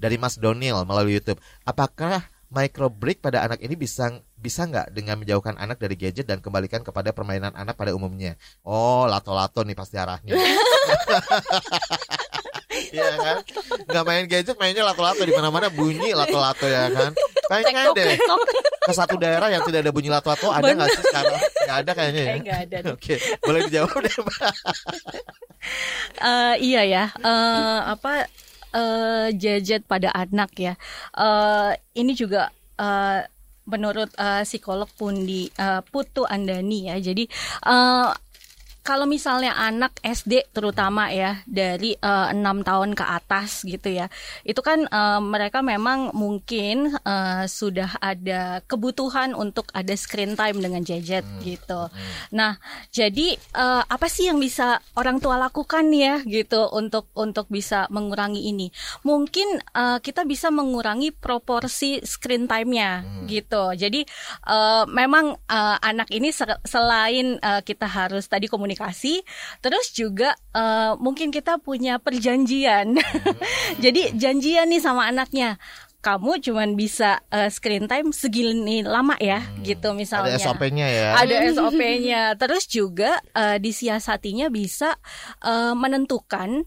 dari 0.01 0.17
Mas 0.17 0.41
Donil 0.41 0.81
melalui 0.81 1.21
YouTube. 1.21 1.37
Apakah 1.61 2.25
micro 2.51 2.89
break 2.89 3.21
pada 3.21 3.45
anak 3.45 3.61
ini 3.61 3.77
bisa 3.77 4.11
bisa 4.35 4.65
nggak 4.65 4.91
dengan 4.91 5.21
menjauhkan 5.21 5.55
anak 5.55 5.77
dari 5.77 5.93
gadget 5.93 6.25
dan 6.25 6.41
kembalikan 6.41 6.81
kepada 6.81 7.13
permainan 7.13 7.53
anak 7.53 7.77
pada 7.77 7.93
umumnya? 7.93 8.35
Oh, 8.65 9.05
lato-lato 9.05 9.61
nih 9.61 9.77
pasti 9.77 10.01
arahnya. 10.01 10.33
Iya 12.91 13.07
kan? 13.19 13.37
Nggak 13.87 14.03
main 14.07 14.25
gadget, 14.27 14.55
mainnya 14.59 14.83
lato-lato 14.83 15.23
di 15.23 15.31
mana-mana 15.31 15.67
bunyi 15.71 16.11
lato-lato 16.11 16.67
ya 16.67 16.91
kan? 16.91 17.11
Pengen 17.47 17.91
deh 17.95 18.15
ke 18.81 18.93
satu 18.95 19.15
daerah 19.15 19.47
yang 19.53 19.61
tidak 19.67 19.85
ada 19.85 19.91
bunyi 19.93 20.09
lato-lato 20.09 20.49
ada 20.49 20.71
nggak 20.71 20.89
sih 20.89 21.03
sekarang? 21.05 21.39
Nggak 21.39 21.77
ada 21.77 21.91
kayaknya 21.93 22.21
ya. 22.21 22.31
Eh, 22.31 22.39
nggak 22.41 22.59
ada. 22.67 22.77
Oke, 22.95 23.15
boleh 23.43 23.59
dijawab 23.69 23.95
deh, 24.01 24.15
Mbak. 24.17 24.53
Eh, 26.21 26.55
iya 26.57 26.81
ya, 26.89 27.05
eh, 27.21 27.79
apa 27.93 28.25
gadget 29.35 29.83
pada 29.87 30.11
anak 30.15 30.51
ya. 30.55 30.73
Eh, 31.17 31.71
ini 31.99 32.15
juga 32.15 32.51
eh, 32.79 33.21
menurut 33.67 34.09
eh, 34.17 34.43
psikolog 34.47 34.89
Pundi 34.95 35.47
eh, 35.51 35.81
Putu 35.87 36.23
Andani 36.27 36.89
ya. 36.91 36.95
Jadi 36.99 37.27
eh, 37.67 38.09
kalau 38.81 39.05
misalnya 39.05 39.53
anak 39.53 39.93
SD 40.01 40.53
terutama 40.53 41.13
ya 41.13 41.45
dari 41.45 41.93
eh, 41.93 42.27
enam 42.33 42.65
tahun 42.65 42.97
ke 42.97 43.05
atas 43.05 43.61
gitu 43.61 43.93
ya, 43.93 44.09
itu 44.41 44.57
kan 44.61 44.89
eh, 44.89 45.19
mereka 45.21 45.61
memang 45.61 46.13
mungkin 46.17 46.93
eh, 47.01 47.45
sudah 47.45 47.97
ada 48.01 48.65
kebutuhan 48.65 49.37
untuk 49.37 49.69
ada 49.77 49.93
screen 49.93 50.33
time 50.33 50.57
dengan 50.61 50.81
gadget 50.81 51.21
gitu. 51.45 51.93
Nah, 52.33 52.57
jadi 52.89 53.37
eh, 53.37 53.83
apa 53.85 54.07
sih 54.09 54.29
yang 54.29 54.41
bisa 54.41 54.81
orang 54.97 55.21
tua 55.21 55.37
lakukan 55.37 55.85
ya 55.93 56.21
gitu 56.25 56.69
untuk 56.73 57.09
untuk 57.13 57.45
bisa 57.53 57.85
mengurangi 57.93 58.49
ini? 58.49 58.73
Mungkin 59.05 59.61
eh, 59.61 59.99
kita 60.01 60.25
bisa 60.25 60.49
mengurangi 60.49 61.13
proporsi 61.13 62.01
screen 62.01 62.49
time-nya 62.49 63.05
gitu. 63.29 63.77
Jadi 63.77 64.01
eh, 64.49 64.83
memang 64.89 65.37
eh, 65.37 65.77
anak 65.85 66.09
ini 66.09 66.33
se- 66.33 66.61
selain 66.65 67.37
eh, 67.37 67.61
kita 67.61 67.85
harus 67.85 68.25
tadi 68.25 68.49
komunikasi, 68.49 68.70
terus 69.63 69.91
juga 69.95 70.35
eh, 70.55 70.93
mungkin 70.99 71.33
kita 71.33 71.59
punya 71.59 71.97
perjanjian. 71.97 72.97
Jadi 73.83 74.15
janjian 74.15 74.69
nih 74.69 74.81
sama 74.81 75.07
anaknya. 75.09 75.57
Kamu 76.01 76.41
cuman 76.41 76.73
bisa 76.73 77.21
eh, 77.29 77.53
screen 77.53 77.85
time 77.85 78.09
segini 78.09 78.81
lama 78.81 79.13
ya, 79.21 79.45
gitu 79.61 79.93
misalnya. 79.93 80.33
Ada 80.33 80.49
SOP-nya 80.49 80.87
ya. 80.89 81.09
Ada 81.21 81.35
SOP-nya. 81.53 82.21
Terus 82.41 82.63
juga 82.65 83.21
eh, 83.37 83.61
disiasatinya 83.61 84.49
bisa 84.49 84.97
eh, 85.45 85.73
menentukan 85.77 86.65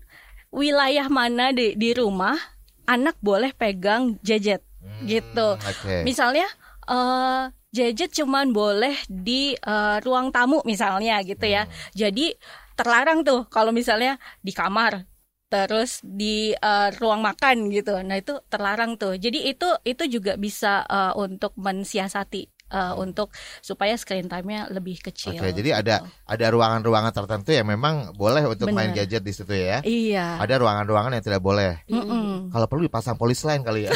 wilayah 0.55 1.11
mana 1.11 1.51
di, 1.51 1.75
di 1.75 1.91
rumah 1.99 2.39
anak 2.87 3.19
boleh 3.19 3.51
pegang 3.59 4.23
gadget 4.23 4.63
gitu. 5.03 5.59
Hmm, 5.59 5.69
Oke. 5.69 5.95
Misalnya 6.07 6.47
eh 6.85 7.51
gadget 7.75 8.15
cuman 8.15 8.55
boleh 8.55 8.95
di 9.11 9.59
eh, 9.59 9.97
ruang 10.07 10.31
tamu 10.31 10.63
misalnya 10.63 11.19
gitu 11.27 11.43
ya. 11.43 11.67
Jadi 11.99 12.39
terlarang 12.79 13.27
tuh 13.27 13.51
kalau 13.51 13.75
misalnya 13.75 14.23
di 14.39 14.55
kamar 14.55 15.11
terus 15.51 16.03
di 16.03 16.55
eh, 16.55 16.89
ruang 16.99 17.23
makan 17.23 17.71
gitu. 17.75 17.99
Nah, 18.03 18.19
itu 18.19 18.39
terlarang 18.47 18.95
tuh. 18.95 19.19
Jadi 19.19 19.51
itu 19.51 19.69
itu 19.83 20.07
juga 20.07 20.39
bisa 20.39 20.87
eh, 20.87 21.13
untuk 21.19 21.55
mensiasati 21.59 22.43
eh, 22.75 22.95
untuk 22.99 23.31
supaya 23.63 23.95
screen 23.95 24.27
time-nya 24.27 24.67
lebih 24.75 24.99
kecil. 24.99 25.39
Oke, 25.39 25.55
jadi 25.55 25.79
ada 25.79 26.03
gitu. 26.03 26.11
ada 26.27 26.47
ruangan-ruangan 26.51 27.13
tertentu 27.15 27.55
yang 27.55 27.71
memang 27.71 28.11
boleh 28.19 28.51
untuk 28.51 28.71
main 28.75 28.91
Bener. 28.91 29.07
gadget 29.07 29.23
di 29.23 29.33
situ 29.35 29.55
ya. 29.55 29.79
Iya. 29.87 30.43
Ada 30.43 30.59
ruangan-ruangan 30.59 31.15
yang 31.15 31.25
tidak 31.25 31.43
boleh. 31.43 31.87
Mm-mm. 31.87 32.51
Kalau 32.51 32.67
perlu 32.67 32.91
dipasang 32.91 33.15
polis 33.15 33.39
lain 33.47 33.63
kali 33.63 33.87
ya. 33.87 33.93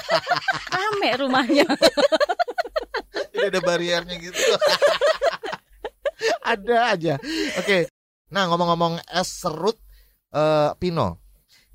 Rame 0.74 1.10
rumahnya. 1.16 1.64
Ada 3.50 3.60
bariernya 3.60 4.16
gitu. 4.20 4.36
ada 6.54 6.76
aja. 6.94 7.14
Oke. 7.60 7.88
Nah, 8.32 8.48
ngomong-ngomong 8.48 9.00
es 9.10 9.28
serut 9.28 9.76
eh, 10.34 10.70
Pino. 10.80 11.20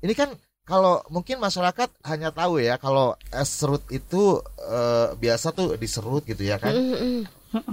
Ini 0.00 0.12
kan 0.16 0.32
kalau 0.64 1.02
mungkin 1.10 1.42
masyarakat 1.42 1.90
hanya 2.06 2.30
tahu 2.30 2.62
ya 2.62 2.78
kalau 2.78 3.18
es 3.34 3.50
serut 3.50 3.82
itu 3.90 4.38
eh, 4.62 5.08
biasa 5.18 5.52
tuh 5.52 5.74
diserut 5.76 6.22
gitu 6.26 6.42
ya 6.42 6.56
kan. 6.60 6.74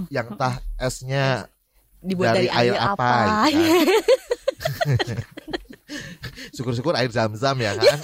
Yang 0.10 0.28
entah 0.34 0.56
esnya 0.82 1.46
Dibuat 1.98 2.38
dari, 2.38 2.48
air 2.54 2.78
apa? 2.78 3.50
gitu 3.50 3.74
kan. 3.74 5.18
Syukur-syukur 6.56 6.94
air 6.94 7.10
zam-zam 7.10 7.58
ya 7.58 7.74
kan. 7.74 8.00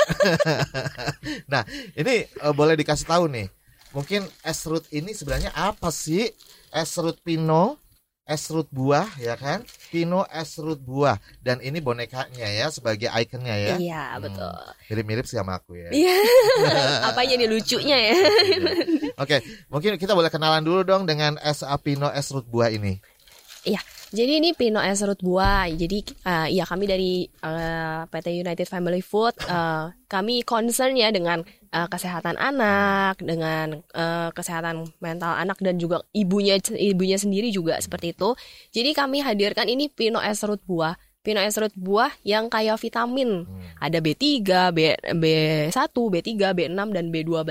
nah, 1.51 1.61
ini 1.93 2.25
eh, 2.25 2.53
boleh 2.53 2.73
dikasih 2.79 3.07
tahu 3.07 3.29
nih. 3.29 3.47
Mungkin 3.93 4.25
es 4.41 4.57
serut 4.57 4.85
ini 4.89 5.13
sebenarnya 5.13 5.53
apa 5.53 5.93
sih? 5.93 6.25
Es 6.73 6.89
serut 6.97 7.21
Pino, 7.21 7.77
es 8.25 8.41
serut 8.49 8.65
buah 8.73 9.05
ya 9.21 9.37
kan? 9.37 9.61
Pino 9.93 10.25
es 10.33 10.57
serut 10.57 10.81
buah 10.81 11.21
dan 11.45 11.61
ini 11.61 11.77
bonekanya 11.77 12.49
ya 12.49 12.73
sebagai 12.73 13.05
ikonnya 13.13 13.53
ya. 13.53 13.75
Iya, 13.77 14.03
Hmm, 14.17 14.21
betul. 14.25 14.53
Mirip-mirip 14.89 15.25
sih 15.29 15.37
sama 15.37 15.61
aku 15.61 15.77
ya. 15.77 15.93
Iya. 15.93 16.17
Apanya 17.13 17.37
nih 17.37 17.49
lucunya 17.53 17.97
ya? 18.09 18.17
Oke, 19.21 19.45
mungkin 19.69 20.01
kita 20.01 20.17
boleh 20.17 20.33
kenalan 20.33 20.65
dulu 20.65 20.81
dong 20.81 21.05
dengan 21.05 21.37
es 21.45 21.61
Pino 21.85 22.09
es 22.09 22.25
serut 22.33 22.49
buah 22.49 22.73
ini. 22.73 22.97
Iya. 23.61 23.79
Jadi 24.13 24.37
ini 24.37 24.53
Pino 24.53 24.77
es 24.77 25.01
serut 25.01 25.17
buah. 25.17 25.65
Jadi 25.73 26.05
eh, 26.05 26.47
ya 26.53 26.69
kami 26.69 26.85
dari 26.85 27.25
eh, 27.25 28.01
PT 28.05 28.45
United 28.45 28.69
Family 28.69 29.01
Food 29.01 29.33
eh, 29.49 29.89
kami 30.05 30.45
concern 30.45 30.93
ya 30.93 31.09
dengan 31.09 31.41
eh, 31.73 31.87
kesehatan 31.89 32.37
anak, 32.37 33.17
dengan 33.25 33.81
eh, 33.81 34.29
kesehatan 34.29 34.85
mental 35.01 35.33
anak 35.33 35.57
dan 35.65 35.81
juga 35.81 36.05
ibunya 36.13 36.61
ibunya 36.77 37.17
sendiri 37.17 37.49
juga 37.49 37.81
seperti 37.81 38.13
itu. 38.13 38.37
Jadi 38.69 38.93
kami 38.93 39.25
hadirkan 39.25 39.65
ini 39.65 39.89
Pino 39.89 40.21
es 40.21 40.37
serut 40.37 40.61
buah. 40.69 40.93
Es 41.23 41.55
serut 41.55 41.71
buah 41.73 42.11
yang 42.27 42.51
kaya 42.51 42.75
vitamin. 42.75 43.47
Ada 43.79 44.03
B3, 44.03 44.43
B, 44.75 44.79
B1, 45.15 45.71
B3, 45.95 46.29
B6 46.35 46.75
dan 46.91 47.05
B12. 47.07 47.47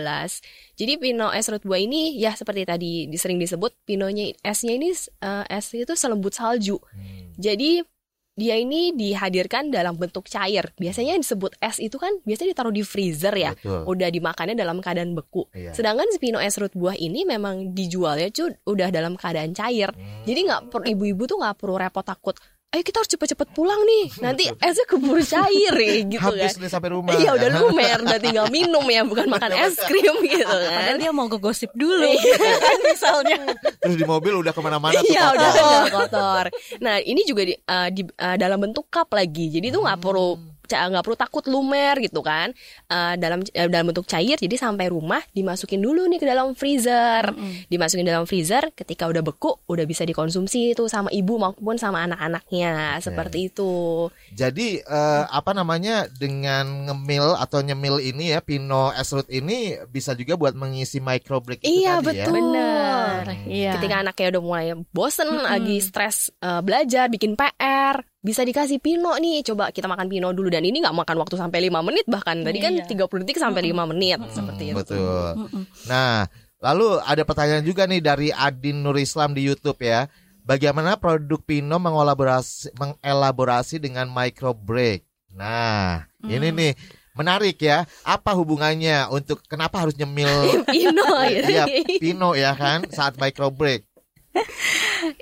Jadi 0.77 0.93
Pino 1.01 1.33
es 1.33 1.49
serut 1.49 1.65
buah 1.65 1.81
ini 1.81 2.21
ya 2.21 2.37
seperti 2.37 2.69
tadi 2.69 2.93
di- 3.09 3.17
sering 3.17 3.41
disebut 3.41 3.73
Pinonya 3.89 4.37
esnya 4.45 4.77
ini 4.77 4.93
eh, 4.93 5.45
es 5.49 5.73
itu 5.73 5.97
selembut 5.97 6.37
salju. 6.37 6.77
Jadi 7.41 7.81
dia 8.33 8.57
ini 8.57 8.97
dihadirkan 8.97 9.69
dalam 9.69 9.93
bentuk 10.01 10.25
cair. 10.25 10.73
Biasanya 10.81 11.17
yang 11.17 11.21
disebut 11.21 11.53
es 11.61 11.77
itu 11.77 12.01
kan 12.01 12.17
biasanya 12.25 12.57
ditaruh 12.57 12.73
di 12.73 12.81
freezer 12.81 13.37
ya. 13.37 13.53
Betul. 13.53 13.85
Udah 13.85 14.09
dimakannya 14.09 14.57
dalam 14.57 14.81
keadaan 14.81 15.13
beku. 15.13 15.53
Iya. 15.53 15.77
Sedangkan 15.77 16.09
si 16.09 16.17
Pino 16.17 16.41
es 16.41 16.57
serut 16.57 16.73
buah 16.73 16.97
ini 16.97 17.29
memang 17.29 17.77
dijualnya 17.77 18.33
cuy 18.33 18.57
udah 18.65 18.89
dalam 18.89 19.21
keadaan 19.21 19.53
cair. 19.53 19.93
Jadi 20.25 20.41
nggak 20.49 20.73
ibu-ibu 20.73 21.29
tuh 21.29 21.45
nggak 21.45 21.61
perlu 21.61 21.77
repot 21.77 22.05
takut. 22.05 22.37
Ayo 22.73 22.81
kita 22.83 22.99
harus 22.99 23.11
cepet-cepet 23.11 23.53
pulang 23.53 23.77
nih. 23.79 24.05
Nanti 24.19 24.49
esnya 24.49 24.89
keburu 24.89 25.21
cair 25.21 25.75
ya 25.77 25.93
gitu 26.09 26.25
Habis 26.25 26.57
kan. 26.57 26.63
nih 26.65 26.71
sampai 26.73 26.89
rumah. 26.89 27.13
Iya 27.13 27.37
udah 27.37 27.49
lumer, 27.55 27.99
udah 28.01 28.17
tinggal 28.17 28.47
minum 28.49 28.81
ya, 28.87 29.05
bukan 29.05 29.29
makan 29.29 29.53
es 29.53 29.77
krim 29.77 30.17
gitu 30.25 30.49
Padahal 30.49 30.89
kan. 30.89 30.97
dia 30.97 31.13
mau 31.13 31.29
ngegosip 31.29 31.69
dulu 31.73 32.09
kan 32.17 32.79
misalnya. 32.83 33.37
Terus 33.77 33.97
di 33.97 34.05
mobil 34.05 34.41
udah 34.41 34.51
ke 34.51 34.61
mana-mana 34.61 34.97
tuh. 34.99 35.05
Iya 35.05 35.25
udah 35.31 35.49
kotor. 35.49 35.69
udah 35.69 35.93
kotor. 35.93 36.45
Nah 36.81 36.97
ini 36.99 37.21
juga 37.23 37.43
di, 37.45 37.53
eh, 37.53 37.89
di- 37.93 38.09
eh, 38.11 38.37
dalam 38.37 38.57
bentuk 38.59 38.89
cup 38.89 39.13
lagi, 39.13 39.53
jadi 39.53 39.69
tuh 39.69 39.85
nggak 39.85 40.01
perlu 40.01 40.41
nggak 40.67 41.05
perlu 41.05 41.19
takut 41.19 41.45
lumer 41.47 41.99
gitu 42.01 42.21
kan. 42.21 42.51
Eh, 42.89 43.15
dalam 43.17 43.41
eh, 43.47 43.69
dalam 43.69 43.91
bentuk 43.91 44.05
cair, 44.05 44.37
jadi 44.37 44.57
sampai 44.57 44.89
rumah 44.89 45.21
dimasukin 45.31 45.79
dulu 45.79 46.07
nih 46.09 46.19
ke 46.19 46.27
dalam 46.27 46.55
freezer, 46.55 47.33
dimasukin 47.67 48.05
dalam 48.05 48.25
freezer. 48.25 48.71
Ketika 48.73 49.07
udah 49.07 49.21
beku, 49.21 49.55
udah 49.67 49.85
bisa 49.85 50.03
dikonsumsi 50.03 50.73
itu 50.73 50.87
sama 50.87 51.09
ibu 51.11 51.37
maupun 51.37 51.77
sama 51.77 52.05
anak-anaknya 52.05 52.99
seperti 52.99 53.49
itu. 53.49 54.09
Jadi 54.33 54.81
eh, 54.81 55.25
apa 55.29 55.53
namanya 55.53 56.07
dengan 56.09 56.89
ngemil 56.89 57.37
atau 57.37 57.61
nyemil 57.61 58.01
ini 58.01 58.33
ya 58.33 58.41
Pino 58.41 58.91
es 58.93 59.09
serut 59.09 59.29
ini 59.29 59.77
bisa 59.89 60.17
juga 60.17 60.35
buat 60.35 60.57
mengisi 60.57 60.97
micro 60.97 61.39
break 61.39 61.61
itu 61.61 61.85
Iya 61.85 62.01
tadi 62.01 62.17
ya. 62.17 62.25
betul. 62.25 62.33
Benar. 62.33 63.25
Iya. 63.45 63.73
Ketika 63.77 63.97
anaknya 64.01 64.27
udah 64.33 64.43
mulai 64.43 64.67
bosen, 64.89 65.29
lagi 65.29 65.77
stres 65.79 66.33
eh, 66.39 66.61
belajar, 66.65 67.13
bikin 67.13 67.37
PR, 67.37 68.01
bisa 68.23 68.41
dikasih 68.41 68.79
pino 68.79 69.11
nih 69.15 69.43
coba 69.43 69.69
kita 69.69 69.85
makan 69.85 70.07
pino 70.07 70.31
dulu 70.31 70.47
dan 70.47 70.63
ini 70.63 70.79
nggak 70.79 70.95
makan 70.95 71.17
waktu 71.19 71.35
sampai 71.35 71.59
lima 71.61 71.83
menit 71.83 72.07
bahkan 72.07 72.39
tadi 72.39 72.59
kan 72.59 72.71
Iya. 72.73 72.87
30 72.87 73.21
detik 73.21 73.37
sampai 73.37 73.61
lima 73.61 73.83
menit 73.85 74.23
seperti 74.31 74.71
itu 74.71 74.79
Betul. 74.79 75.51
Nah, 75.85 76.31
lalu 76.59 77.03
ada 77.03 77.23
pertanyaan 77.23 77.63
juga 77.63 77.83
nih 77.85 77.99
dari 77.99 78.31
Adin 78.31 78.79
Nur 78.81 78.95
Islam 78.97 79.35
di 79.35 79.43
YouTube 79.43 79.83
ya. 79.83 80.07
Bagaimana 80.43 80.95
produk 80.95 81.39
Pino 81.39 81.79
mengelaborasi 81.79 82.75
mengelaborasi 82.75 83.79
dengan 83.79 84.07
micro 84.07 84.51
break? 84.51 85.03
Nah, 85.33 86.07
ini 86.21 86.51
Hmm. 86.51 86.59
nih 86.59 86.73
menarik 87.13 87.59
ya. 87.59 87.87
Apa 88.03 88.35
hubungannya 88.35 89.07
untuk 89.09 89.43
kenapa 89.45 89.83
harus 89.83 89.95
nyemil 89.95 90.31
pino 90.71 91.07
Iya, 91.23 91.67
Pino 92.03 92.35
ya 92.35 92.55
kan 92.55 92.87
saat 92.89 93.19
micro 93.19 93.51
break? 93.51 93.87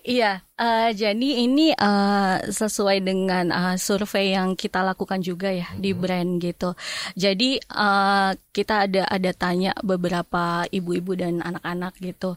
Iya, 0.04 0.44
eh, 0.60 0.88
jadi 0.92 1.28
ini 1.46 1.72
eh, 1.72 2.36
sesuai 2.52 2.98
dengan 3.00 3.44
eh, 3.48 3.76
survei 3.80 4.36
yang 4.36 4.52
kita 4.58 4.84
lakukan 4.84 5.20
juga 5.24 5.48
ya 5.52 5.66
di 5.78 5.90
brand 5.96 6.36
gitu. 6.42 6.76
Jadi 7.16 7.56
eh, 7.60 8.30
kita 8.52 8.74
ada 8.86 9.02
ada 9.08 9.30
tanya 9.32 9.72
beberapa 9.80 10.66
ibu-ibu 10.68 11.12
dan 11.16 11.40
anak-anak 11.40 11.96
gitu. 12.02 12.36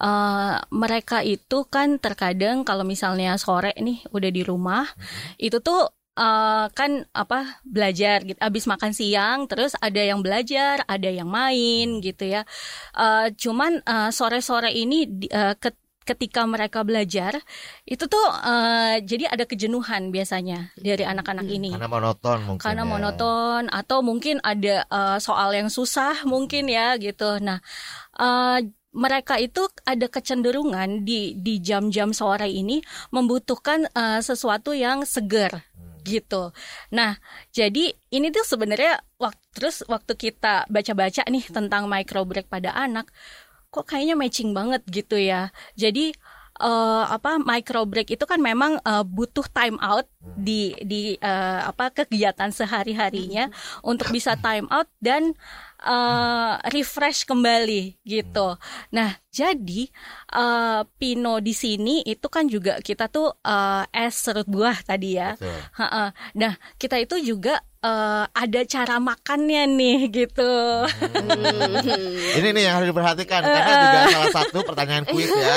Eh, 0.00 0.54
mereka 0.70 1.20
itu 1.26 1.66
kan 1.66 1.98
terkadang 1.98 2.62
kalau 2.62 2.84
misalnya 2.86 3.34
sore 3.40 3.74
nih 3.78 4.04
udah 4.14 4.30
di 4.30 4.42
rumah, 4.46 4.84
itu 5.40 5.58
tuh 5.60 5.90
eh, 6.18 6.66
kan 6.78 6.90
apa 7.14 7.60
belajar 7.66 8.22
gitu. 8.26 8.38
Abis 8.38 8.64
makan 8.70 8.92
siang, 8.94 9.38
terus 9.50 9.74
ada 9.82 9.98
yang 10.00 10.20
belajar, 10.22 10.82
ada 10.86 11.08
yang 11.10 11.26
main 11.30 11.98
gitu 12.04 12.24
ya. 12.30 12.42
Eh, 12.96 13.26
cuman 13.38 13.82
eh, 13.82 14.10
sore-sore 14.14 14.70
ini 14.74 15.06
di- 15.08 15.30
eh, 15.32 15.54
ket- 15.58 15.80
ketika 16.04 16.44
mereka 16.44 16.84
belajar 16.84 17.40
itu 17.88 18.04
tuh 18.04 18.24
eh, 18.44 19.00
jadi 19.00 19.32
ada 19.32 19.48
kejenuhan 19.48 20.12
biasanya 20.12 20.70
dari 20.76 21.02
anak-anak 21.02 21.48
ini 21.48 21.72
Karena 21.72 21.88
monoton 21.88 22.38
mungkin. 22.44 22.62
karena 22.62 22.84
ya. 22.84 22.90
monoton 22.92 23.62
atau 23.72 23.98
mungkin 24.04 24.36
ada 24.44 24.84
eh, 24.84 25.18
soal 25.18 25.56
yang 25.56 25.72
susah 25.72 26.28
mungkin 26.28 26.68
ya 26.68 26.94
gitu. 27.00 27.40
Nah, 27.40 27.58
eh, 28.20 28.58
mereka 28.94 29.42
itu 29.42 29.66
ada 29.82 30.06
kecenderungan 30.06 31.02
di 31.02 31.34
di 31.34 31.58
jam-jam 31.58 32.14
sore 32.14 32.46
ini 32.46 32.78
membutuhkan 33.10 33.90
eh, 33.90 34.20
sesuatu 34.22 34.70
yang 34.76 35.02
segar 35.02 35.64
gitu. 36.04 36.52
Nah, 36.92 37.16
jadi 37.50 37.96
ini 38.12 38.28
tuh 38.28 38.44
sebenarnya 38.44 39.00
waktu 39.16 39.40
terus 39.56 39.80
waktu 39.88 40.12
kita 40.14 40.68
baca-baca 40.68 41.24
nih 41.24 41.48
tentang 41.48 41.88
micro 41.88 42.28
break 42.28 42.52
pada 42.52 42.76
anak, 42.76 43.08
kok 43.74 43.90
kayaknya 43.90 44.14
matching 44.14 44.54
banget 44.54 44.86
gitu 44.86 45.18
ya. 45.18 45.50
Jadi 45.74 46.14
eh, 46.62 47.04
apa 47.10 47.42
micro 47.42 47.82
break 47.82 48.14
itu 48.14 48.24
kan 48.30 48.38
memang 48.38 48.78
eh, 48.78 49.02
butuh 49.02 49.46
time 49.50 49.78
out 49.82 50.06
di 50.34 50.74
di 50.82 51.18
eh, 51.18 51.60
apa 51.66 51.90
kegiatan 51.90 52.50
sehari-harinya 52.54 53.50
untuk 53.82 54.10
bisa 54.14 54.38
time 54.38 54.70
out 54.70 54.86
dan 55.02 55.34
eh, 55.82 56.52
refresh 56.70 57.26
kembali 57.26 57.98
gitu. 58.06 58.54
Nah, 58.94 59.23
jadi 59.34 59.82
eh, 60.30 60.80
Pino 60.94 61.42
di 61.42 61.50
sini 61.50 62.06
itu 62.06 62.30
kan 62.30 62.46
juga 62.46 62.78
kita 62.78 63.10
tuh 63.10 63.34
eh, 63.42 63.82
es 63.90 64.14
serut 64.14 64.46
buah 64.46 64.78
tadi 64.80 65.18
ya. 65.18 65.34
Ha-ha. 65.74 66.14
Nah, 66.34 66.52
kita 66.76 66.94
itu 66.96 67.18
juga 67.20 67.58
eh, 67.80 68.24
ada 68.30 68.60
cara 68.64 68.96
makannya 68.96 69.66
nih 69.66 69.98
gitu. 70.14 70.52
Ini 72.34 72.48
nih 72.50 72.62
yang 72.62 72.74
harus 72.78 72.88
diperhatikan 72.88 73.40
karena 73.42 73.72
juga 73.74 73.98
salah 74.08 74.30
satu 74.32 74.58
pertanyaan 74.62 75.04
kuis 75.04 75.28
ya. 75.28 75.54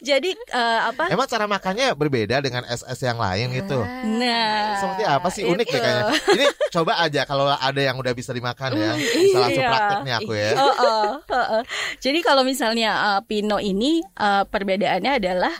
Jadi 0.00 0.30
eh, 0.32 0.80
apa? 0.88 1.04
Emang 1.08 1.26
cara 1.26 1.44
makannya 1.44 1.92
berbeda 1.92 2.40
dengan 2.40 2.64
es-es 2.66 3.00
yang 3.00 3.18
lain 3.18 3.52
gitu. 3.52 3.80
Nah, 4.16 4.80
Seperti 4.80 5.02
apa 5.04 5.28
sih 5.28 5.44
unik 5.44 5.66
deh 5.66 5.76
itu. 5.76 5.84
kayaknya. 5.84 6.04
Ini 6.30 6.46
coba 6.70 6.92
aja 6.98 7.20
kalau 7.24 7.46
ada 7.50 7.80
yang 7.80 7.96
udah 7.96 8.12
bisa 8.12 8.30
dimakan 8.32 8.70
ya. 8.74 8.92
Bisa 8.96 9.38
langsung 9.38 9.58
Iya. 9.60 9.70
praktek 9.70 9.98
nih 10.00 10.14
aku 10.16 10.32
ya. 10.32 10.50
Oh, 10.56 10.72
oh, 10.72 11.04
oh, 11.26 11.46
oh. 11.58 11.62
Jadi 11.98 12.22
kalau 12.22 12.46
misalnya 12.46 13.18
uh, 13.18 13.20
Pino 13.26 13.58
ini 13.58 13.98
uh, 14.20 14.46
perbedaannya 14.46 15.12
adalah 15.18 15.54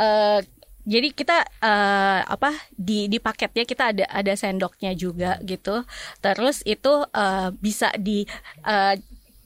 uh, 0.00 0.42
jadi 0.86 1.10
kita 1.10 1.42
uh, 1.66 2.20
apa 2.30 2.54
di 2.78 3.10
di 3.10 3.18
paketnya 3.18 3.66
kita 3.66 3.90
ada 3.90 4.06
ada 4.06 4.32
sendoknya 4.38 4.94
juga 4.94 5.38
gitu. 5.42 5.82
Terus 6.22 6.62
itu 6.62 7.02
uh, 7.10 7.50
bisa 7.58 7.90
di 7.98 8.22
uh, 8.62 8.94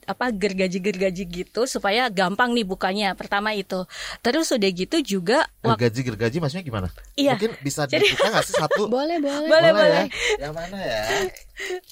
apa 0.05 0.31
gergaji-gergaji 0.31 1.25
gitu 1.25 1.65
supaya 1.65 2.07
gampang 2.07 2.53
nih 2.53 2.63
bukanya. 2.63 3.13
Pertama 3.13 3.53
itu. 3.53 3.85
Terus 4.21 4.49
udah 4.49 4.71
gitu 4.71 4.97
juga 5.01 5.45
wak- 5.61 5.77
Gergaji 5.77 6.01
gergaji 6.05 6.37
maksudnya 6.39 6.63
gimana? 6.63 6.89
Iya. 7.15 7.35
Mungkin 7.35 7.53
bisa 7.61 7.85
Jadi- 7.85 8.07
dibuka 8.07 8.27
nggak 8.29 8.45
sih 8.45 8.55
satu? 8.55 8.83
boleh 8.93 9.19
boleh 9.19 9.49
Boleh, 9.49 9.67
ya? 9.67 9.75
boleh. 9.75 10.05
Yang 10.37 10.53
mana 10.55 10.79
ya? 10.79 11.03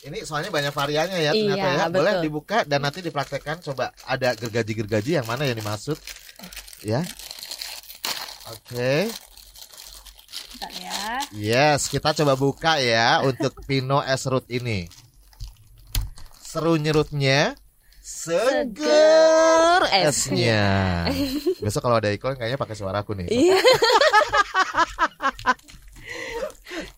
Ini 0.05 0.19
soalnya 0.23 0.49
banyak 0.49 0.73
variannya 0.73 1.19
ya 1.19 1.33
ternyata 1.33 1.59
Iya, 1.61 1.77
ya. 1.77 1.87
Boleh 1.89 2.13
betul. 2.15 2.25
dibuka 2.25 2.57
dan 2.63 2.81
nanti 2.81 2.99
dipraktekkan. 3.01 3.57
Coba 3.61 3.91
ada 4.03 4.33
gergaji-gergaji 4.33 5.11
yang 5.15 5.27
mana 5.27 5.45
yang 5.45 5.55
dimaksud? 5.55 5.99
Ya. 6.81 7.03
Oke. 8.49 9.13
Bentar 10.49 10.73
ya. 10.75 11.03
Yes, 11.31 11.87
kita 11.87 12.11
coba 12.15 12.35
buka 12.35 12.81
ya 12.81 13.21
untuk 13.21 13.53
Pino 13.63 14.01
es 14.01 14.25
root 14.25 14.49
ini. 14.49 14.89
Seru 16.41 16.75
nyerutnya, 16.75 17.53
seger 18.09 19.83
esnya. 19.93 21.05
Besok 21.65 21.85
kalau 21.85 22.01
ada 22.01 22.09
iklan 22.09 22.41
kayaknya 22.41 22.57
pakai 22.57 22.77
suaraku 22.77 23.13
nih. 23.21 23.29
Iya. 23.29 23.61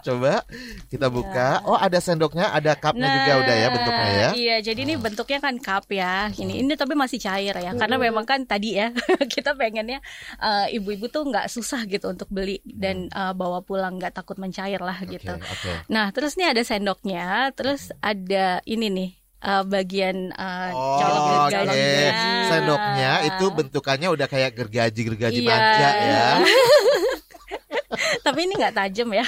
Coba 0.01 0.47
kita 0.87 1.11
buka. 1.11 1.67
Oh, 1.67 1.77
ada 1.77 1.99
sendoknya, 2.01 2.55
ada 2.55 2.79
cupnya 2.79 3.11
juga 3.11 3.33
udah 3.43 3.55
ya 3.59 3.69
bentuknya 3.75 4.09
ya. 4.09 4.31
Iya, 4.33 4.57
jadi 4.73 4.81
ini 4.87 4.95
bentuknya 4.97 5.39
kan 5.43 5.59
cup 5.61 5.91
ya. 5.93 6.31
Ini 6.31 6.63
ini 6.65 6.73
tapi 6.79 6.95
masih 6.95 7.19
cair 7.21 7.53
ya. 7.59 7.75
Karena 7.75 7.99
memang 7.99 8.25
kan 8.25 8.47
tadi 8.47 8.79
ya 8.79 8.95
kita 9.35 9.59
pengennya 9.59 10.01
eh, 10.41 10.67
ibu-ibu 10.79 11.11
tuh 11.11 11.27
nggak 11.29 11.51
susah 11.53 11.85
gitu 11.91 12.07
untuk 12.07 12.31
beli 12.33 12.63
dan 12.65 13.11
eh, 13.11 13.33
bawa 13.35 13.61
pulang 13.67 13.99
nggak 14.01 14.15
takut 14.15 14.39
mencair 14.39 14.81
lah 14.81 14.97
gitu. 15.05 15.37
oke. 15.37 15.73
Nah, 15.91 16.15
terus 16.15 16.39
nih 16.39 16.55
ada 16.55 16.63
sendoknya, 16.65 17.51
terus 17.53 17.93
ada 18.01 18.63
ini 18.65 18.89
nih 18.89 19.20
eh, 19.41 19.63
bagian 19.65 20.17
eh, 20.31 20.71
Oh, 20.71 20.97
colok 20.97 21.21
oke. 21.21 21.33
gergajinya. 21.49 22.11
Sendoknya 22.47 23.13
itu 23.25 23.45
bentukannya 23.49 24.09
udah 24.09 24.27
kayak 24.27 24.53
gergaji-gergaji 24.55 25.41
Iya. 25.41 25.49
manja 25.49 25.89
ya. 25.97 26.27
tapi 28.25 28.39
ini 28.43 28.55
nggak 28.55 28.75
tajam 28.75 29.09
ya. 29.11 29.27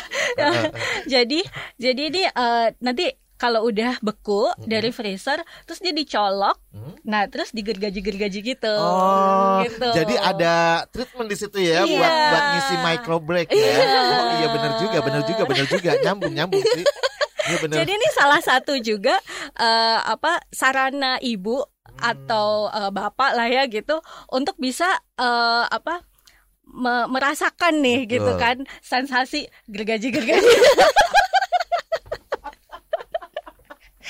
jadi 1.12 1.40
jadi 1.76 2.02
ini 2.08 2.22
eh, 2.24 2.66
nanti 2.78 3.06
kalau 3.34 3.66
udah 3.66 3.98
beku 3.98 4.54
dari 4.62 4.94
freezer, 4.94 5.34
terus 5.66 5.82
dia 5.82 5.90
dicolok, 5.90 6.62
Hmm. 6.70 6.94
nah 7.02 7.26
terus 7.26 7.50
digergaji-gergaji 7.50 8.38
gitu. 8.38 8.70
Oh, 8.70 9.66
gitu. 9.66 9.82
jadi 9.92 10.14
ada 10.16 10.54
treatment 10.86 11.26
di 11.26 11.34
situ 11.34 11.58
ya 11.58 11.82
Iya. 11.82 11.90
buat 11.90 12.12
buat 12.30 12.44
ngisi 12.48 12.74
micro 12.80 13.16
break 13.18 13.50
ya. 13.50 13.74
Oh 13.82 14.30
iya 14.32 14.46
bener 14.46 14.72
juga, 14.78 14.98
bener 15.02 15.22
juga, 15.26 15.42
bener 15.44 15.66
juga, 15.66 15.90
nyambung 15.98 16.32
nyambung 16.32 16.62
sih. 16.62 16.86
Bener. 17.62 17.82
Jadi 17.82 17.90
ini 17.94 18.08
salah 18.14 18.38
satu 18.38 18.78
juga 18.78 19.18
eh, 19.58 19.98
apa 20.02 20.42
sarana 20.52 21.18
ibu 21.18 21.58
atau 21.98 22.70
eh, 22.70 22.90
bapak 22.90 23.36
lah 23.36 23.48
ya 23.50 23.66
gitu 23.66 23.98
untuk 24.30 24.56
bisa 24.58 24.88
eh, 25.18 25.64
apa 25.66 26.06
me- 26.72 27.08
merasakan 27.10 27.82
nih 27.82 28.06
Betul. 28.06 28.12
gitu 28.18 28.32
kan 28.38 28.56
sensasi 28.80 29.50
gergaji-gergaji. 29.68 30.54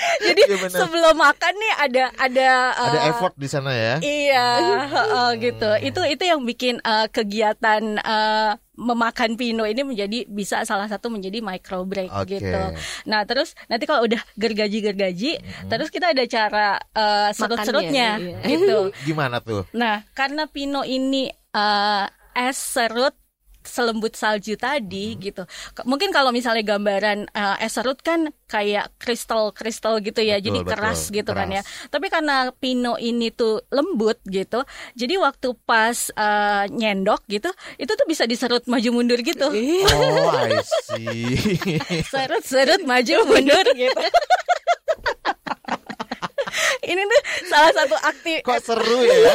Jadi 0.27 0.43
bener. 0.49 0.79
sebelum 0.79 1.15
makan 1.17 1.53
nih 1.55 1.73
ada 1.79 2.05
ada 2.19 2.51
eh, 2.75 2.87
ada 2.91 2.99
effort 3.13 3.35
di 3.39 3.49
sana 3.49 3.71
ya. 3.73 3.95
Iya, 4.03 4.49
heeh, 4.89 5.29
gitu. 5.41 5.71
Itu 5.83 6.01
itu 6.07 6.23
yang 6.27 6.43
bikin 6.43 6.81
eh, 6.83 7.07
kegiatan 7.09 7.83
eh, 7.99 8.53
memakan 8.73 9.37
pino 9.37 9.69
ini 9.69 9.85
menjadi 9.85 10.25
bisa 10.27 10.65
salah 10.65 10.89
satu 10.89 11.13
menjadi 11.13 11.45
micro 11.45 11.85
break 11.85 12.11
Oke. 12.11 12.41
gitu. 12.41 12.63
Nah, 13.07 13.23
terus 13.29 13.53
nanti 13.69 13.85
kalau 13.85 14.09
udah 14.09 14.19
gergaji-gergaji, 14.35 15.39
terus 15.69 15.89
kita 15.93 16.11
ada 16.11 16.25
cara 16.27 16.81
eh, 16.81 17.31
serut-serutnya 17.37 18.09
iya. 18.19 18.47
gitu. 18.49 18.91
Gimana 19.09 19.39
tuh? 19.45 19.69
Nah, 19.77 20.03
karena 20.17 20.49
pino 20.49 20.83
ini 20.83 21.31
eh, 21.31 22.07
es 22.33 22.57
serut 22.57 23.15
selembut 23.65 24.13
salju 24.13 24.55
tadi 24.55 25.15
gitu. 25.17 25.43
K- 25.47 25.85
Mungkin 25.85 26.11
kalau 26.11 26.31
misalnya 26.31 26.63
gambaran 26.63 27.27
eh, 27.27 27.57
es 27.61 27.73
serut 27.73 27.99
kan 27.99 28.29
kayak 28.47 28.93
kristal-kristal 28.97 29.97
gitu 30.01 30.21
ya, 30.21 30.37
Betul, 30.37 30.45
jadi 30.45 30.59
betul, 30.61 30.73
keras 30.77 31.01
gitu 31.09 31.31
kan 31.31 31.49
ya. 31.49 31.63
keras. 31.65 31.89
Tapi 31.89 32.07
karena 32.07 32.37
pino 32.53 32.95
ini 32.97 33.29
tuh 33.29 33.65
lembut 33.69 34.21
gitu, 34.25 34.61
jadi 34.93 35.15
waktu 35.17 35.49
pas 35.63 35.97
eh, 36.11 36.65
nyendok 36.69 37.25
gitu, 37.27 37.49
itu 37.77 37.89
tuh 37.89 38.07
bisa 38.07 38.25
diserut 38.25 38.63
maju 38.67 38.89
mundur 38.93 39.19
gitu. 39.19 39.49
Oh, 39.49 40.37
I 40.37 40.61
see. 40.85 41.57
Serut-serut 42.13 42.85
maju 42.85 43.15
mundur 43.31 43.67
gitu. 43.73 44.05
Ini 46.91 46.99
tuh 47.01 47.21
salah 47.47 47.73
satu 47.73 47.97
aktif 47.97 48.43
Kok 48.43 48.59
seru 48.59 49.01
ya? 49.01 49.33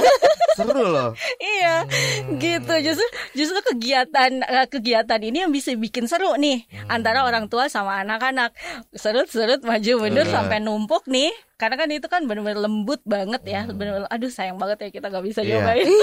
Seru 0.54 0.82
loh. 0.84 1.12
Iya, 1.38 1.86
Hmm. 1.86 2.36
gitu. 2.38 2.74
Justru 2.84 3.08
justru 3.34 3.60
kegiatan 3.64 4.32
eh, 4.42 4.66
kegiatan 4.66 5.22
ini 5.22 5.42
yang 5.42 5.52
bisa 5.52 5.72
bikin 5.74 6.06
seru 6.06 6.36
nih 6.36 6.66
Hmm. 6.68 6.92
antara 6.92 7.24
orang 7.24 7.46
tua 7.46 7.68
sama 7.68 8.00
anak-anak 8.00 8.52
serut-serut 8.92 9.62
maju 9.62 9.92
mundur 10.00 10.24
Eh. 10.24 10.30
sampai 10.30 10.58
numpuk 10.58 11.06
nih 11.06 11.30
karena 11.56 11.76
kan 11.76 11.90
itu 11.90 12.06
kan 12.06 12.22
benar-benar 12.22 12.60
lembut 12.60 13.02
banget 13.04 13.42
ya 13.44 13.62
benar-benar 13.66 14.06
aduh 14.08 14.30
sayang 14.30 14.56
banget 14.56 14.78
ya 14.80 14.90
kita 14.92 15.08
nggak 15.08 15.26
bisa 15.26 15.40
Hmm. 15.40 15.48
Iya. 15.48 15.56
nyobain 15.58 15.88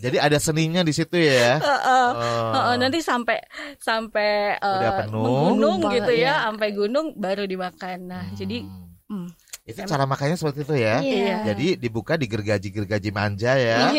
Jadi 0.00 0.16
ada 0.18 0.38
seninya 0.38 0.80
di 0.80 0.90
situ 0.90 1.12
ya. 1.14 1.60
Heeh. 1.60 2.08
Oh. 2.10 2.52
Heeh, 2.52 2.74
nanti 2.78 2.98
sampai 2.98 3.36
sampai 3.76 4.56
eh, 4.56 4.64
Udah 4.64 4.92
penuh. 4.98 5.20
menggunung 5.20 5.78
gitu 5.92 6.12
ya, 6.14 6.24
ya. 6.24 6.34
sampai 6.48 6.68
gunung 6.72 7.06
baru 7.14 7.44
dimakan. 7.44 8.08
Nah, 8.08 8.24
jadi 8.32 8.64
Hmm. 9.06 9.26
Itu 9.70 9.80
cara 9.86 10.04
makannya 10.04 10.36
seperti 10.36 10.66
itu 10.66 10.74
ya. 10.76 10.98
Iya. 11.00 11.36
Jadi 11.54 11.66
dibuka 11.78 12.18
di 12.18 12.26
gergaji-gergaji 12.26 13.10
manja 13.14 13.54
ya. 13.56 13.90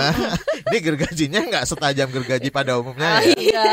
Ini 0.70 0.78
gergajinya 0.80 1.40
nggak 1.50 1.64
setajam 1.66 2.08
gergaji 2.14 2.48
pada 2.54 2.78
umumnya 2.78 3.20
ya. 3.20 3.34
iya 3.34 3.70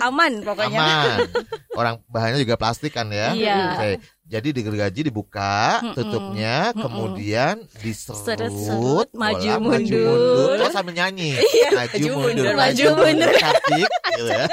aman 0.00 0.40
pokoknya. 0.40 0.80
Aman. 0.80 1.18
Orang 1.80 1.94
bahannya 2.08 2.40
juga 2.40 2.56
plastik 2.56 2.94
kan 2.96 3.08
ya. 3.12 3.32
Iya. 3.36 3.58
Oke. 3.76 3.90
Jadi 4.32 4.48
di 4.56 4.64
gergaji 4.64 5.12
dibuka, 5.12 5.84
Mm-mm. 5.84 5.92
tutupnya, 5.92 6.72
Mm-mm. 6.72 6.88
kemudian 6.88 7.68
diserut, 7.84 8.24
Serut-serut, 8.24 9.12
maju 9.12 9.36
bola, 9.44 9.60
mundur. 9.60 10.56
Oh, 10.56 10.72
sambil 10.72 10.96
nyanyi. 10.96 11.36
maju 11.76 11.76
maju 11.76 12.00
mundur, 12.00 12.16
mundur, 12.16 12.56
maju 12.56 12.80
maju 12.80 12.96
mundur, 12.96 13.32
cantik, 13.36 13.90
gitu 13.92 14.24
ya. 14.32 14.48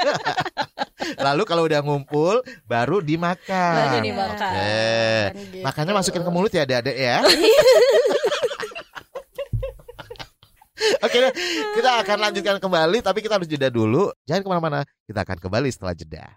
Lalu 1.32 1.42
kalau 1.48 1.64
udah 1.64 1.80
ngumpul, 1.80 2.44
baru 2.68 3.00
dimakan. 3.00 3.76
Baru 3.88 4.04
dimakan. 4.04 4.52
Oke. 4.52 5.40
Gitu. 5.48 5.64
Makanya 5.64 5.92
masukin 5.96 6.28
ke 6.28 6.30
mulut 6.30 6.52
ya 6.52 6.68
adik-adik 6.68 6.96
ya. 7.00 7.24
Oke, 11.00 11.16
deh, 11.24 11.32
kita 11.76 12.04
akan 12.04 12.18
lanjutkan 12.28 12.56
kembali, 12.60 13.00
tapi 13.00 13.24
kita 13.24 13.40
harus 13.40 13.48
jeda 13.48 13.72
dulu. 13.72 14.12
Jangan 14.28 14.44
ke 14.44 14.48
mana-mana, 14.48 14.80
kita 15.08 15.24
akan 15.24 15.40
kembali 15.40 15.72
setelah 15.72 15.96
jeda. 15.96 16.36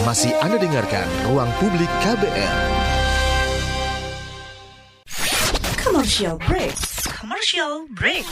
Masih 0.00 0.32
Anda 0.40 0.56
dengarkan 0.56 1.04
Ruang 1.28 1.52
Publik 1.60 1.92
KBR. 2.00 2.56
Commercial 5.76 6.40
break. 6.40 6.72
Commercial 7.20 7.84
break. 7.92 8.24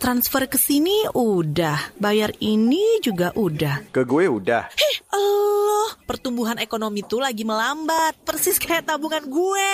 Transfer 0.00 0.48
ke 0.48 0.56
sini 0.56 1.04
udah, 1.12 1.92
bayar 2.00 2.32
ini 2.40 3.04
juga 3.04 3.28
udah. 3.36 3.92
Ke 3.92 4.08
gue 4.08 4.24
udah. 4.24 4.72
Allah, 5.12 5.88
pertumbuhan 6.08 6.56
ekonomi 6.56 7.04
tuh 7.04 7.20
lagi 7.20 7.44
melambat, 7.44 8.16
persis 8.24 8.56
kayak 8.56 8.88
tabungan 8.88 9.28
gue. 9.28 9.72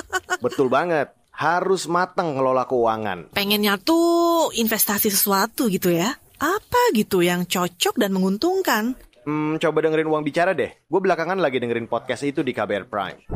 Betul 0.44 0.72
banget. 0.72 1.12
Harus 1.28 1.84
matang 1.84 2.40
ngelola 2.40 2.64
keuangan. 2.64 3.36
Pengennya 3.36 3.76
tuh 3.76 4.48
investasi 4.56 5.12
sesuatu 5.12 5.68
gitu 5.68 5.92
ya. 5.92 6.21
Apa 6.42 6.90
gitu 6.90 7.22
yang 7.22 7.46
cocok 7.46 8.02
dan 8.02 8.10
menguntungkan? 8.10 8.98
Hmm, 9.22 9.62
coba 9.62 9.78
dengerin 9.86 10.10
uang 10.10 10.26
bicara 10.26 10.50
deh. 10.50 10.74
Gue 10.90 10.98
belakangan 10.98 11.38
lagi 11.38 11.62
dengerin 11.62 11.86
podcast 11.86 12.26
itu 12.26 12.42
di 12.42 12.50
KBR 12.50 12.90
Prime. 12.90 13.30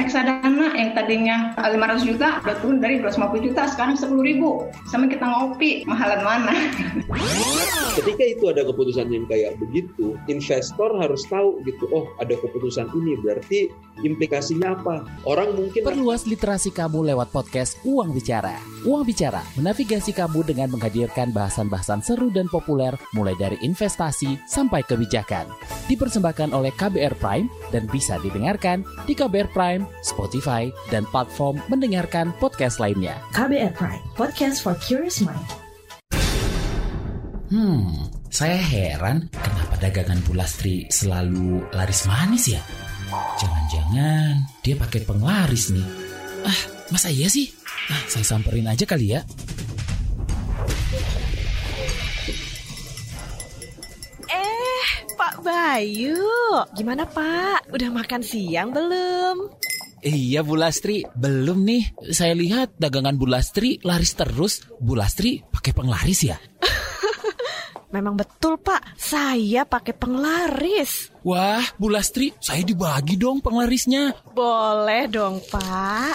reksadana 0.00 0.74
yang 0.80 0.96
tadinya 0.96 1.52
500 1.60 2.08
juta 2.08 2.40
udah 2.40 2.56
turun 2.64 2.80
dari 2.80 2.98
250 3.04 3.46
juta 3.52 3.68
sekarang 3.68 3.94
10 4.00 4.16
ribu 4.24 4.64
sama 4.88 5.06
kita 5.12 5.28
ngopi 5.28 5.84
mahalan 5.84 6.24
mana 6.24 6.56
Ketika 8.00 8.22
itu 8.22 8.48
ada 8.48 8.62
keputusan 8.64 9.10
yang 9.10 9.26
kayak 9.26 9.58
begitu, 9.58 10.14
investor 10.30 10.94
harus 11.02 11.26
tahu 11.26 11.58
gitu, 11.66 11.90
oh 11.90 12.06
ada 12.22 12.38
keputusan 12.38 12.86
ini 12.96 13.18
berarti 13.18 13.66
implikasinya 14.02 14.76
apa? 14.76 15.04
Orang 15.28 15.56
mungkin 15.56 15.82
Perluas 15.84 16.24
literasi 16.28 16.72
kamu 16.72 17.12
lewat 17.12 17.32
podcast 17.32 17.80
Uang 17.84 18.12
Bicara. 18.16 18.56
Uang 18.84 19.04
Bicara 19.04 19.40
menavigasi 19.56 20.12
kamu 20.16 20.44
dengan 20.46 20.72
menghadirkan 20.72 21.30
bahasan-bahasan 21.30 22.00
seru 22.04 22.28
dan 22.32 22.48
populer 22.48 22.96
mulai 23.12 23.36
dari 23.36 23.56
investasi 23.60 24.40
sampai 24.48 24.84
kebijakan. 24.84 25.48
Dipersembahkan 25.88 26.52
oleh 26.56 26.72
KBR 26.74 27.16
Prime 27.20 27.46
dan 27.70 27.86
bisa 27.88 28.16
didengarkan 28.20 28.82
di 29.04 29.12
KBR 29.12 29.50
Prime, 29.52 29.82
Spotify, 30.02 30.68
dan 30.88 31.06
platform 31.08 31.60
mendengarkan 31.68 32.32
podcast 32.42 32.80
lainnya. 32.80 33.18
KBR 33.36 33.72
Prime, 33.76 34.02
podcast 34.16 34.64
for 34.64 34.74
curious 34.80 35.20
mind. 35.22 35.48
Hmm, 37.50 38.06
saya 38.30 38.62
heran 38.62 39.26
kenapa 39.34 39.74
dagangan 39.82 40.22
Bulastri 40.22 40.86
selalu 40.86 41.66
laris 41.74 42.06
manis 42.06 42.46
ya? 42.54 42.62
Jangan-jangan 43.10 44.46
dia 44.62 44.74
pakai 44.78 45.02
penglaris 45.02 45.74
nih. 45.74 45.88
Ah, 46.46 46.60
masa 46.94 47.10
iya 47.10 47.26
sih? 47.26 47.50
Ah, 47.90 48.02
saya 48.06 48.22
samperin 48.22 48.70
aja 48.70 48.86
kali 48.86 49.18
ya. 49.18 49.20
Eh, 54.30 54.86
Pak 55.18 55.42
Bayu, 55.42 56.22
gimana 56.78 57.02
Pak? 57.04 57.68
Udah 57.74 57.90
makan 57.90 58.22
siang 58.22 58.70
belum? 58.70 59.50
Iya 60.00 60.40
Bu 60.40 60.56
Lastri, 60.56 61.04
belum 61.12 61.68
nih. 61.68 62.14
Saya 62.16 62.32
lihat 62.32 62.72
dagangan 62.80 63.20
Bu 63.20 63.28
Lastri 63.28 63.76
laris 63.84 64.16
terus. 64.16 64.64
Bu 64.80 64.96
Lastri 64.96 65.44
pakai 65.44 65.76
penglaris 65.76 66.24
ya? 66.24 66.40
Memang 67.90 68.14
betul 68.14 68.54
Pak, 68.54 68.94
saya 68.94 69.66
pakai 69.66 69.90
penglaris. 69.90 71.10
Wah, 71.26 71.62
Bu 71.74 71.90
Lastri, 71.90 72.30
saya 72.38 72.62
dibagi 72.62 73.18
dong 73.18 73.42
penglarisnya. 73.42 74.14
Boleh 74.30 75.10
dong 75.10 75.42
Pak. 75.50 76.14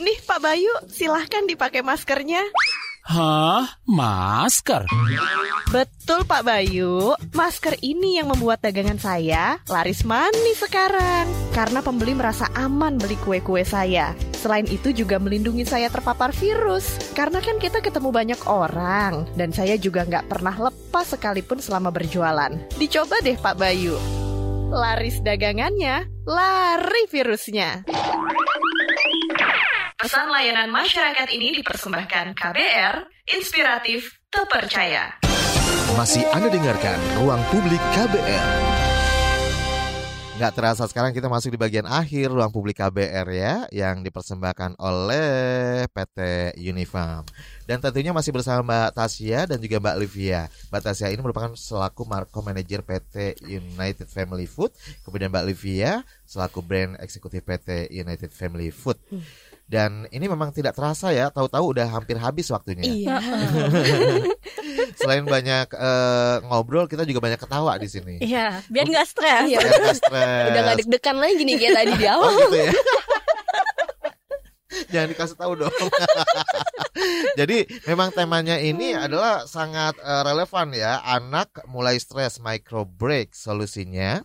Nih 0.00 0.16
Pak 0.24 0.40
Bayu, 0.40 0.72
silahkan 0.88 1.44
dipakai 1.44 1.84
maskernya. 1.84 2.40
Hah? 3.00 3.80
Masker? 3.88 4.84
Betul 5.70 6.26
Pak 6.26 6.42
Bayu, 6.42 7.14
masker 7.32 7.78
ini 7.80 8.18
yang 8.18 8.28
membuat 8.28 8.58
dagangan 8.60 8.98
saya 8.98 9.56
laris 9.70 10.02
manis 10.02 10.60
sekarang. 10.60 11.30
Karena 11.54 11.80
pembeli 11.80 12.12
merasa 12.12 12.50
aman 12.58 12.98
beli 12.98 13.14
kue-kue 13.22 13.62
saya. 13.62 14.12
Selain 14.36 14.66
itu 14.66 14.90
juga 14.90 15.16
melindungi 15.22 15.62
saya 15.64 15.86
terpapar 15.88 16.34
virus. 16.34 16.90
Karena 17.14 17.38
kan 17.38 17.62
kita 17.62 17.80
ketemu 17.80 18.10
banyak 18.10 18.40
orang. 18.50 19.30
Dan 19.38 19.54
saya 19.54 19.78
juga 19.78 20.04
nggak 20.04 20.26
pernah 20.26 20.58
lepas 20.58 21.14
sekalipun 21.14 21.62
selama 21.62 21.94
berjualan. 21.94 22.50
Dicoba 22.76 23.16
deh 23.22 23.38
Pak 23.38 23.56
Bayu. 23.56 23.94
Laris 24.70 25.22
dagangannya, 25.22 26.06
lari 26.26 27.04
virusnya. 27.10 27.86
Pesan 30.00 30.32
layanan 30.32 30.72
masyarakat 30.72 31.28
ini 31.28 31.52
dipersembahkan 31.60 32.32
KBR, 32.32 33.04
inspiratif, 33.36 34.16
terpercaya. 34.32 35.20
Masih 35.92 36.24
Anda 36.32 36.48
dengarkan 36.48 36.96
Ruang 37.20 37.44
Publik 37.52 37.76
KBR. 37.92 38.48
Nggak 40.40 40.56
terasa 40.56 40.88
sekarang 40.88 41.12
kita 41.12 41.28
masuk 41.28 41.52
di 41.52 41.60
bagian 41.60 41.84
akhir 41.84 42.32
Ruang 42.32 42.48
Publik 42.48 42.80
KBR 42.80 43.28
ya 43.28 43.68
Yang 43.68 44.08
dipersembahkan 44.08 44.80
oleh 44.80 45.84
PT 45.92 46.18
Unifarm. 46.64 47.28
Dan 47.68 47.84
tentunya 47.84 48.16
masih 48.16 48.32
bersama 48.32 48.64
Mbak 48.64 48.96
Tasya 48.96 49.52
dan 49.52 49.60
juga 49.60 49.84
Mbak 49.84 50.00
Livia. 50.00 50.48
Mbak 50.72 50.80
Tasya 50.80 51.12
ini 51.12 51.20
merupakan 51.20 51.52
selaku 51.52 52.08
Marco 52.08 52.40
Manager 52.40 52.80
PT 52.80 53.36
United 53.44 54.08
Family 54.08 54.48
Food. 54.48 54.72
Kemudian 55.04 55.28
Mbak 55.28 55.44
Livia 55.44 56.08
selaku 56.24 56.64
Brand 56.64 56.96
Eksekutif 57.04 57.44
PT 57.44 57.92
United 57.92 58.32
Family 58.32 58.72
Food 58.72 58.96
dan 59.70 60.10
ini 60.10 60.26
memang 60.26 60.50
tidak 60.50 60.74
terasa 60.74 61.14
ya, 61.14 61.30
tahu-tahu 61.30 61.78
udah 61.78 61.86
hampir 61.86 62.18
habis 62.18 62.50
waktunya. 62.50 62.82
Iya. 62.82 63.22
Selain 64.98 65.22
banyak 65.22 65.70
eh, 65.70 66.36
ngobrol, 66.42 66.90
kita 66.90 67.06
juga 67.06 67.22
banyak 67.22 67.38
ketawa 67.38 67.78
di 67.78 67.86
sini. 67.86 68.18
Iya, 68.18 68.66
biar 68.66 68.90
nggak 68.90 69.06
stres. 69.06 69.46
Iya. 69.46 69.62
Biar 69.62 69.78
nggak 69.78 69.98
stres. 70.02 70.46
Udah 70.50 70.60
gak 70.66 70.76
deg-degan 70.82 71.16
lagi 71.22 71.42
nih 71.46 71.54
kayak 71.54 71.74
tadi 71.78 71.92
di 71.94 72.06
Oh 72.10 72.18
awal. 72.18 72.34
gitu 72.34 72.58
ya. 72.58 72.72
Jangan 74.90 75.08
dikasih 75.14 75.38
tahu 75.38 75.52
dong. 75.54 75.76
Jadi 77.38 77.58
memang 77.86 78.10
temanya 78.10 78.58
ini 78.58 78.90
adalah 78.90 79.46
sangat 79.46 79.94
eh, 80.02 80.22
relevan 80.26 80.74
ya. 80.74 80.98
Anak 81.06 81.62
mulai 81.70 81.94
stres 82.02 82.42
micro 82.42 82.82
break 82.82 83.38
solusinya 83.38 84.18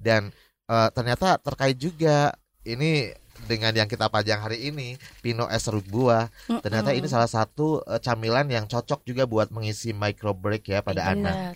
dan 0.00 0.32
eh, 0.64 0.88
ternyata 0.96 1.36
terkait 1.44 1.76
juga 1.76 2.32
ini 2.64 3.12
dengan 3.46 3.70
yang 3.76 3.86
kita 3.86 4.10
pajang 4.10 4.42
hari 4.42 4.72
ini 4.72 4.98
Pino 5.22 5.46
es 5.46 5.68
serut 5.68 5.84
buah. 5.86 6.32
Ternyata 6.48 6.96
ini 6.96 7.06
salah 7.06 7.30
satu 7.30 7.84
eh, 7.86 8.00
camilan 8.02 8.48
yang 8.50 8.64
cocok 8.66 9.06
juga 9.06 9.28
buat 9.28 9.52
mengisi 9.54 9.94
micro 9.94 10.34
break 10.34 10.72
ya 10.72 10.80
pada 10.82 11.12
anak 11.12 11.54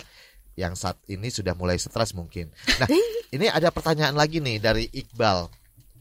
yang 0.54 0.76
saat 0.76 1.00
ini 1.08 1.32
sudah 1.32 1.56
mulai 1.56 1.80
stres 1.80 2.12
mungkin. 2.12 2.52
Nah, 2.76 2.88
ini 3.32 3.48
ada 3.48 3.72
pertanyaan 3.72 4.12
lagi 4.12 4.38
nih 4.38 4.60
dari 4.60 4.84
Iqbal. 4.92 5.48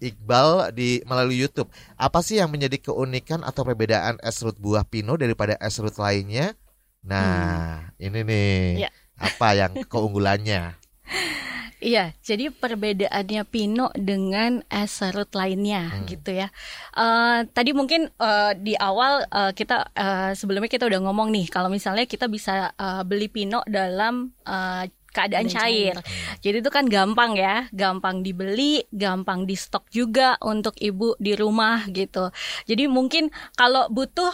Iqbal 0.01 0.75
di 0.75 0.99
melalui 1.07 1.39
YouTube. 1.39 1.69
Apa 1.95 2.19
sih 2.25 2.41
yang 2.41 2.51
menjadi 2.51 2.91
keunikan 2.91 3.45
atau 3.45 3.63
perbedaan 3.63 4.19
es 4.19 4.41
serut 4.41 4.57
buah 4.59 4.83
Pino 4.83 5.15
daripada 5.15 5.55
es 5.61 5.71
serut 5.77 5.95
lainnya? 5.95 6.57
Nah, 7.01 7.93
ini 8.01 8.19
nih. 8.25 8.87
Ya. 8.87 8.89
Apa 9.21 9.53
yang 9.53 9.71
keunggulannya? 9.85 10.75
Iya, 11.81 12.13
jadi 12.21 12.53
perbedaannya 12.53 13.41
Pino 13.49 13.89
dengan 13.97 14.61
es 14.69 15.01
serut 15.01 15.33
lainnya 15.33 15.89
Hmm. 15.89 16.05
gitu 16.05 16.29
ya. 16.29 16.53
Eh, 16.93 17.39
tadi 17.49 17.73
mungkin 17.73 18.05
eh, 18.05 18.51
di 18.53 18.77
awal 18.77 19.25
eh, 19.25 19.51
kita 19.57 19.89
eh, 19.97 20.31
sebelumnya 20.37 20.69
kita 20.69 20.85
udah 20.85 21.01
ngomong 21.09 21.33
nih 21.33 21.49
kalau 21.49 21.73
misalnya 21.73 22.05
kita 22.05 22.29
bisa 22.29 22.69
eh, 22.77 23.01
beli 23.01 23.33
Pino 23.33 23.65
dalam 23.65 24.29
eh, 24.45 24.93
keadaan 25.11 25.43
Keadaan 25.43 25.51
cair. 25.51 25.95
Jadi 26.39 26.63
itu 26.63 26.71
kan 26.71 26.87
gampang 26.87 27.35
ya, 27.35 27.67
gampang 27.75 28.23
dibeli, 28.23 28.79
gampang 28.95 29.43
di 29.43 29.59
stok 29.59 29.91
juga 29.91 30.39
untuk 30.39 30.71
ibu 30.79 31.19
di 31.19 31.35
rumah 31.35 31.83
gitu. 31.91 32.31
Jadi 32.63 32.87
mungkin 32.87 33.27
kalau 33.59 33.91
butuh 33.91 34.31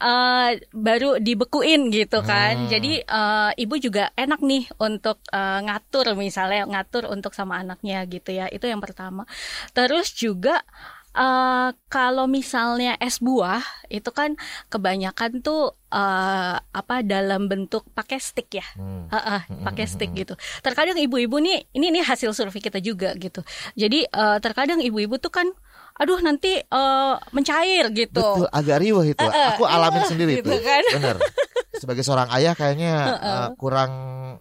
eh, 0.00 0.50
baru 0.72 1.20
dibekuin 1.20 1.92
gitu 1.92 2.24
kan. 2.24 2.66
Hmm. 2.66 2.70
Jadi 2.72 3.04
eh, 3.04 3.50
ibu 3.60 3.74
juga 3.76 4.10
enak 4.16 4.40
nih 4.40 4.64
untuk 4.80 5.20
eh, 5.30 5.60
ngatur 5.64 6.16
misalnya 6.16 6.64
ngatur 6.66 7.06
untuk 7.12 7.36
sama 7.36 7.60
anaknya 7.60 8.02
gitu 8.08 8.32
ya. 8.32 8.48
Itu 8.48 8.66
yang 8.66 8.80
pertama. 8.80 9.28
Terus 9.76 10.10
juga 10.16 10.64
eh 11.10 11.74
kalau 11.90 12.30
misalnya 12.30 12.94
es 13.02 13.18
buah 13.18 13.58
itu 13.90 14.14
kan 14.14 14.38
kebanyakan 14.70 15.42
tuh 15.42 15.74
eh 15.90 16.54
apa 16.62 17.02
dalam 17.02 17.50
bentuk 17.50 17.82
pakai 17.98 18.22
stick 18.22 18.46
ya, 18.54 18.66
Heeh, 19.10 19.42
pakai 19.66 19.90
stick 19.90 20.14
gitu. 20.14 20.38
Terkadang 20.62 20.94
ibu-ibu 21.02 21.42
nih, 21.42 21.66
ini 21.74 21.90
nih 21.90 22.06
hasil 22.06 22.30
survei 22.30 22.62
kita 22.62 22.78
juga 22.78 23.10
gitu. 23.18 23.42
Jadi 23.74 24.06
eh, 24.06 24.38
terkadang 24.38 24.78
ibu-ibu 24.78 25.18
tuh 25.18 25.34
kan, 25.34 25.50
aduh 26.00 26.16
nanti 26.24 26.56
eh, 26.56 27.14
mencair 27.36 27.92
gitu. 27.92 28.24
Betul, 28.24 28.48
agak 28.48 28.76
riuh 28.80 29.04
itu. 29.04 29.20
Eh, 29.20 29.28
eh, 29.28 29.48
Aku 29.52 29.68
alamin 29.68 30.00
iya, 30.00 30.08
sendiri 30.08 30.32
gitu 30.40 30.48
tuh. 30.48 30.60
kan. 30.64 30.84
Bener. 30.96 31.16
Sebagai 31.76 32.00
seorang 32.00 32.28
ayah 32.32 32.56
kayaknya 32.56 32.94
Heeh. 33.20 33.36
eh, 33.44 33.48
kurang 33.60 33.92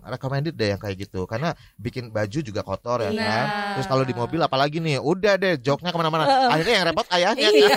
recommended 0.07 0.55
deh 0.55 0.71
yang 0.71 0.79
kayak 0.79 1.05
gitu 1.07 1.27
karena 1.27 1.51
bikin 1.75 2.15
baju 2.15 2.39
juga 2.39 2.63
kotor 2.63 3.03
ya 3.03 3.11
kan. 3.11 3.19
Nah. 3.19 3.45
Terus 3.75 3.87
kalau 3.91 4.03
di 4.07 4.15
mobil 4.15 4.39
apalagi 4.39 4.79
nih, 4.79 5.03
udah 5.03 5.35
deh 5.35 5.59
joknya 5.59 5.91
ke 5.91 5.97
mana-mana. 5.99 6.23
Heeh. 6.23 6.49
Akhirnya 6.55 6.75
yang 6.79 6.85
repot 6.87 7.07
ayahnya. 7.11 7.49
Iya. 7.51 7.75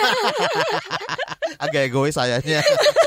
agak 1.63 1.81
egois 1.91 2.15
ayahnya. 2.15 2.63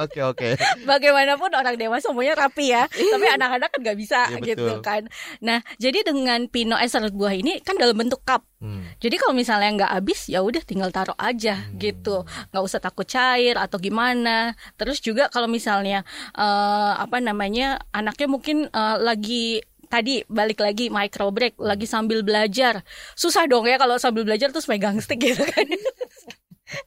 Oke 0.00 0.24
oke. 0.24 0.56
Bagaimanapun 0.88 1.52
orang 1.52 1.76
dewasa 1.76 2.08
semuanya 2.08 2.32
rapi 2.32 2.72
ya, 2.72 2.88
tapi 2.88 3.26
anak-anak 3.28 3.68
kan 3.68 3.80
nggak 3.84 3.98
bisa 4.00 4.20
Iya, 4.32 4.40
gitu 4.40 4.64
betul. 4.64 4.80
kan. 4.80 5.02
Nah, 5.44 5.60
jadi 5.76 6.00
dengan 6.00 6.48
pino 6.48 6.80
es 6.80 6.96
serut 6.96 7.12
buah 7.12 7.36
ini 7.36 7.60
kan 7.60 7.76
dalam 7.76 7.92
bentuk 7.92 8.24
cup. 8.24 8.40
Hmm. 8.64 8.88
Jadi 9.04 9.20
kalau 9.20 9.36
misalnya 9.36 9.84
nggak 9.84 9.92
habis 10.00 10.32
ya 10.32 10.40
udah 10.40 10.64
tinggal 10.64 10.88
taruh 10.88 11.16
aja 11.20 11.68
gitu, 11.76 12.24
nggak 12.24 12.62
usah 12.64 12.80
takut 12.80 13.04
cair 13.04 13.60
atau 13.60 13.76
gimana. 13.76 14.56
Terus 14.80 15.04
juga 15.04 15.28
kalau 15.28 15.44
misalnya 15.44 16.08
eh, 16.40 16.92
apa 16.96 17.20
namanya 17.20 17.76
anaknya 17.92 18.32
mungkin 18.32 18.72
eh, 18.72 18.96
lagi 18.96 19.60
tadi 19.92 20.24
balik 20.24 20.64
lagi 20.64 20.88
micro 20.88 21.28
break 21.28 21.60
lagi 21.60 21.84
sambil 21.84 22.24
belajar 22.24 22.80
susah 23.12 23.44
dong 23.44 23.68
ya 23.68 23.76
kalau 23.76 24.00
sambil 24.00 24.24
belajar 24.24 24.48
terus 24.48 24.64
megang 24.64 24.96
stick 25.04 25.20
gitu 25.20 25.44
kan 25.44 25.68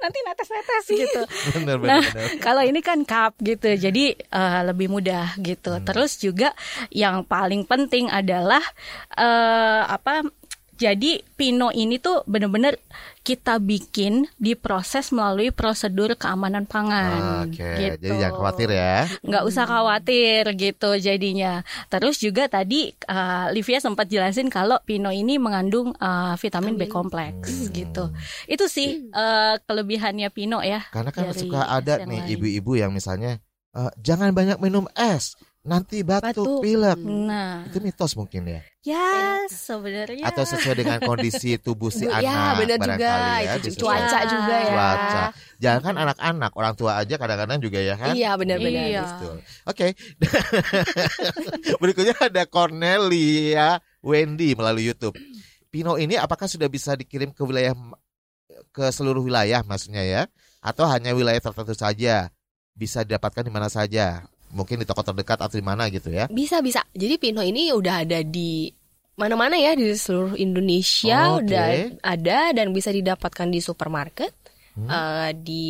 nanti 0.02 0.18
netes-netes 0.26 0.86
gitu. 0.90 1.22
Bener, 1.56 1.78
bener, 1.78 1.90
nah 1.90 2.04
bener. 2.04 2.30
kalau 2.42 2.64
ini 2.66 2.80
kan 2.82 3.02
cup 3.04 3.38
gitu 3.42 3.74
jadi 3.76 4.16
eh, 4.16 4.62
lebih 4.66 4.90
mudah 4.92 5.38
gitu. 5.42 5.78
Terus 5.84 6.18
juga 6.20 6.52
yang 6.94 7.24
paling 7.26 7.66
penting 7.68 8.10
adalah 8.10 8.64
eh, 9.16 9.82
apa 9.86 10.26
jadi 10.76 11.24
Pino 11.36 11.72
ini 11.72 12.00
tuh 12.00 12.24
bener-bener 12.28 12.80
kita 13.26 13.58
bikin 13.60 14.30
diproses 14.40 15.10
melalui 15.12 15.50
prosedur 15.52 16.14
keamanan 16.16 16.64
pangan. 16.70 17.50
Oke, 17.50 17.60
gitu. 17.60 18.06
jadi 18.08 18.16
jangan 18.22 18.36
khawatir 18.40 18.70
ya. 18.72 18.96
Nggak 19.26 19.44
usah 19.50 19.66
khawatir 19.66 20.42
gitu 20.56 20.90
jadinya. 21.02 21.66
Terus 21.90 22.22
juga 22.22 22.48
tadi 22.48 22.94
uh, 23.10 23.50
Livia 23.52 23.82
sempat 23.82 24.08
jelasin 24.08 24.48
kalau 24.48 24.80
Pino 24.86 25.10
ini 25.10 25.42
mengandung 25.42 25.92
uh, 25.98 26.38
vitamin 26.40 26.78
B 26.78 26.88
kompleks 26.88 27.72
gitu. 27.74 28.14
Itu 28.46 28.70
sih 28.70 29.10
uh, 29.12 29.58
kelebihannya 29.66 30.30
Pino 30.32 30.62
ya. 30.62 30.86
Karena 30.94 31.12
kan 31.12 31.34
suka 31.34 31.68
ada 31.68 32.06
nih 32.06 32.36
ibu-ibu 32.38 32.78
yang 32.78 32.92
misalnya 32.94 33.42
eh, 33.76 33.92
jangan 34.00 34.32
banyak 34.32 34.62
minum 34.64 34.88
es, 34.96 35.36
nanti 35.66 36.06
batuk, 36.06 36.62
pilek. 36.62 36.96
Nah, 37.02 37.66
Itu 37.66 37.82
mitos 37.82 38.14
mungkin 38.14 38.46
ya. 38.46 38.62
ya 38.86 39.42
sebenarnya 39.50 40.22
Atau 40.30 40.46
sesuai 40.46 40.78
dengan 40.78 41.02
kondisi 41.02 41.58
tubuh 41.58 41.90
si 41.90 42.06
Bu- 42.06 42.14
anak. 42.14 42.22
ya, 42.22 42.40
benar 42.54 42.78
juga. 42.86 43.14
ya, 43.42 43.52
Itu 43.58 43.70
cuaca 43.82 44.20
juga 44.30 44.56
ya. 44.62 44.70
Cuaca. 44.70 45.22
Jangan 45.58 45.82
kan 45.82 45.96
anak-anak, 45.98 46.52
orang 46.54 46.74
tua 46.78 47.02
aja 47.02 47.16
kadang-kadang 47.18 47.58
juga 47.58 47.82
ya 47.82 47.98
kan. 47.98 48.14
Iya, 48.14 48.38
benar-benar. 48.38 48.86
Iya. 48.86 49.02
Betul. 49.10 49.36
Oke. 49.66 49.88
Berikutnya 51.82 52.16
ada 52.22 52.44
Cornelia 52.46 53.82
Wendy 54.06 54.54
melalui 54.54 54.86
YouTube. 54.86 55.18
Pino 55.74 55.98
ini 55.98 56.16
apakah 56.16 56.46
sudah 56.48 56.70
bisa 56.70 56.94
dikirim 56.94 57.34
ke 57.34 57.42
wilayah 57.44 57.74
ke 58.72 58.86
seluruh 58.94 59.20
wilayah 59.20 59.60
maksudnya 59.66 60.04
ya 60.06 60.22
atau 60.62 60.86
hanya 60.88 61.12
wilayah 61.12 61.42
tertentu 61.42 61.74
saja? 61.74 62.30
Bisa 62.76 63.02
didapatkan 63.02 63.42
di 63.42 63.52
mana 63.52 63.68
saja? 63.68 64.28
Mungkin 64.56 64.80
di 64.80 64.88
toko 64.88 65.04
terdekat 65.04 65.44
atau 65.44 65.52
di 65.52 65.66
mana 65.66 65.92
gitu 65.92 66.08
ya. 66.08 66.32
Bisa 66.32 66.64
bisa. 66.64 66.80
Jadi 66.96 67.20
Pino 67.20 67.44
ini 67.44 67.76
udah 67.76 68.08
ada 68.08 68.24
di 68.24 68.72
mana-mana 69.16 69.60
ya 69.60 69.76
di 69.76 69.92
seluruh 69.92 70.36
Indonesia 70.36 71.36
Oke. 71.36 71.52
udah 71.52 71.68
ada 72.04 72.40
dan 72.56 72.72
bisa 72.72 72.92
didapatkan 72.92 73.52
di 73.52 73.60
supermarket, 73.60 74.32
Hmm. 74.76 74.88
eh, 74.88 75.32
di 75.36 75.64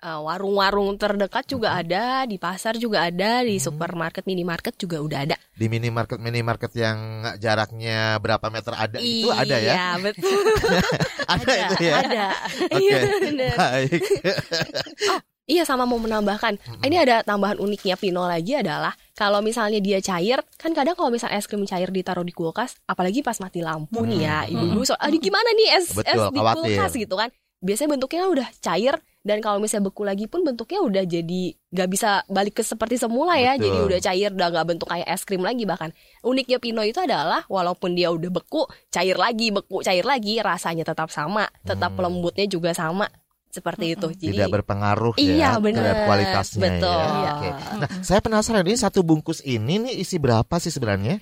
eh, 0.00 0.16
warung-warung 0.16 0.96
terdekat 0.96 1.44
juga 1.44 1.76
Hmm. 1.76 1.80
ada, 1.84 2.04
di 2.24 2.40
pasar 2.40 2.80
juga 2.80 3.04
ada, 3.04 3.44
di 3.44 3.60
supermarket, 3.60 4.24
minimarket 4.24 4.80
juga 4.80 4.96
udah 4.96 5.28
ada. 5.28 5.36
Di 5.52 5.68
minimarket 5.68 6.16
minimarket 6.16 6.72
yang 6.72 6.98
jaraknya 7.36 8.16
berapa 8.16 8.48
meter 8.48 8.72
ada 8.72 8.96
itu 8.96 9.28
ada 9.28 9.60
ya? 9.60 9.72
Iya 9.76 9.88
betul. 10.00 10.40
ada, 11.36 11.52
itu 11.52 11.84
ya. 11.84 11.94
Ada. 12.00 12.26
Oke. 12.72 12.80
Iya, 12.80 13.00
bener. 13.20 13.54
Baik. 13.60 14.02
Iya 15.50 15.66
sama 15.66 15.82
mau 15.82 15.98
menambahkan. 15.98 16.62
Ini 16.86 16.96
ada 17.02 17.26
tambahan 17.26 17.58
uniknya 17.58 17.98
Pino 17.98 18.22
lagi 18.22 18.54
adalah 18.54 18.94
kalau 19.18 19.42
misalnya 19.42 19.82
dia 19.82 19.98
cair, 19.98 20.38
kan 20.54 20.70
kadang 20.70 20.94
kalau 20.94 21.10
misalnya 21.10 21.42
es 21.42 21.50
krim 21.50 21.66
cair 21.66 21.90
ditaruh 21.90 22.22
di 22.22 22.30
kulkas, 22.30 22.78
apalagi 22.86 23.26
pas 23.26 23.34
mati 23.42 23.58
lampu 23.58 24.06
nih 24.06 24.20
ya, 24.22 24.38
ibu-ibu 24.46 24.86
so, 24.86 24.94
aduh 24.94 25.18
gimana 25.18 25.50
nih 25.58 25.68
es 25.74 25.90
Betul, 25.90 26.06
es 26.06 26.22
di 26.30 26.38
khawatir. 26.38 26.54
kulkas 26.54 26.92
gitu 26.94 27.14
kan. 27.18 27.28
Biasanya 27.60 27.98
bentuknya 27.98 28.24
udah 28.24 28.48
cair 28.62 28.94
dan 29.20 29.44
kalau 29.44 29.60
misalnya 29.60 29.92
beku 29.92 30.00
lagi 30.00 30.24
pun 30.24 30.40
bentuknya 30.40 30.80
udah 30.80 31.04
jadi 31.04 31.42
nggak 31.52 31.88
bisa 31.92 32.24
balik 32.32 32.56
ke 32.56 32.64
seperti 32.64 32.96
semula 32.96 33.36
ya. 33.36 33.58
Betul. 33.58 33.68
Jadi 33.68 33.78
udah 33.84 34.00
cair, 34.00 34.30
udah 34.32 34.48
nggak 34.48 34.66
bentuk 34.70 34.88
kayak 34.88 35.08
es 35.12 35.28
krim 35.28 35.44
lagi 35.44 35.68
bahkan. 35.68 35.92
Uniknya 36.24 36.56
Pino 36.56 36.80
itu 36.80 37.02
adalah 37.04 37.44
walaupun 37.52 37.92
dia 37.92 38.08
udah 38.08 38.32
beku, 38.32 38.64
cair 38.88 39.18
lagi, 39.20 39.52
beku, 39.52 39.84
cair 39.84 40.06
lagi, 40.08 40.40
rasanya 40.40 40.88
tetap 40.88 41.12
sama, 41.12 41.52
tetap 41.68 41.92
lembutnya 42.00 42.48
juga 42.48 42.72
sama. 42.72 43.12
Seperti 43.50 43.98
itu. 43.98 44.06
Jadi 44.14 44.30
tidak 44.38 44.62
berpengaruh 44.62 45.18
Iya, 45.18 45.34
ya 45.34 45.50
bener. 45.58 45.82
terhadap 45.82 46.06
kualitasnya 46.06 46.62
Betul. 46.62 46.86
ya. 46.86 47.30
Oke. 47.34 47.48
Nah, 47.82 47.88
saya 48.06 48.20
penasaran 48.22 48.62
ini 48.62 48.78
satu 48.78 49.02
bungkus 49.02 49.42
ini 49.42 49.82
nih 49.82 49.94
isi 49.98 50.22
berapa 50.22 50.54
sih 50.62 50.70
sebenarnya? 50.70 51.18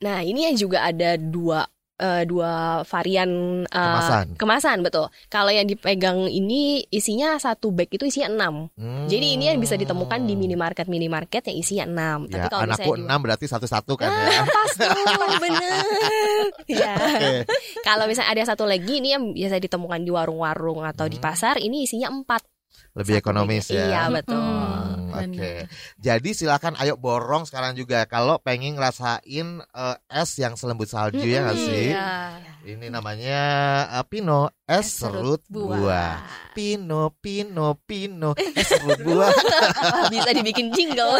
Nah, 0.00 0.24
ini 0.24 0.48
yang 0.48 0.56
juga 0.56 0.88
ada 0.88 1.20
dua 1.20 1.68
eh, 2.00 2.24
dua 2.24 2.80
varian 2.82 3.30
eh, 3.62 3.76
Kemasan. 3.76 4.26
kemasan, 4.34 4.78
betul. 4.80 5.06
Kalau 5.28 5.52
yang 5.52 5.68
dipegang 5.68 6.26
ini 6.26 6.82
isinya 6.88 7.36
satu 7.36 7.68
bag 7.70 7.92
itu 7.92 8.08
isinya 8.08 8.32
enam. 8.32 8.72
Hmm. 8.74 9.04
Jadi 9.06 9.36
ini 9.36 9.52
yang 9.52 9.60
bisa 9.60 9.76
ditemukan 9.76 10.24
di 10.24 10.34
minimarket 10.34 10.88
minimarket 10.88 11.52
yang 11.52 11.58
isinya 11.60 11.84
enam. 11.84 12.18
Ya, 12.26 12.48
kalau 12.48 12.64
anakku 12.64 12.96
enam 12.96 13.18
berarti 13.20 13.44
satu-satu 13.44 13.92
kan 13.94 14.08
ya. 14.08 14.42
pas 14.48 14.72
tuh, 14.72 14.88
bener. 15.38 15.84
ya. 16.80 16.94
Oke. 16.96 17.30
Kalau 17.84 18.04
misalnya 18.08 18.30
ada 18.32 18.44
satu 18.48 18.64
lagi 18.64 18.98
ini 18.98 19.12
yang 19.12 19.36
biasa 19.36 19.60
ditemukan 19.60 20.00
di 20.00 20.10
warung-warung 20.10 20.80
atau 20.82 21.04
Hmm. 21.06 21.12
di 21.12 21.18
pasar, 21.20 21.58
ini 21.60 21.84
isinya 21.84 22.08
empat. 22.08 22.49
Lebih 22.94 23.22
ekonomis 23.22 23.70
ya. 23.70 23.86
Iya, 23.86 24.02
betul. 24.10 24.34
Hmm, 24.34 25.14
Oke. 25.14 25.70
Jadi 25.98 26.30
silakan 26.34 26.74
ayo 26.82 26.98
borong 26.98 27.46
sekarang 27.46 27.78
juga 27.78 28.02
kalau 28.10 28.42
pengen 28.42 28.74
ngerasain 28.74 29.48
eh, 29.62 29.96
es 30.10 30.30
yang 30.38 30.58
selembut 30.58 30.90
salju 30.90 31.22
ya 31.22 31.46
nggak 31.46 31.58
sih? 31.58 31.86
Iya. 31.94 32.10
Ini 32.66 32.86
namanya 32.90 33.40
eh, 34.00 34.04
Pino 34.10 34.50
es 34.66 34.90
serut 34.90 35.42
buah. 35.46 36.18
Pino, 36.50 37.14
Pino, 37.18 37.78
Pino 37.86 38.34
es 38.38 38.68
serut 38.68 39.00
buah. 39.02 39.30
bisa 40.10 40.30
dibikin 40.34 40.74
jingle. 40.74 41.18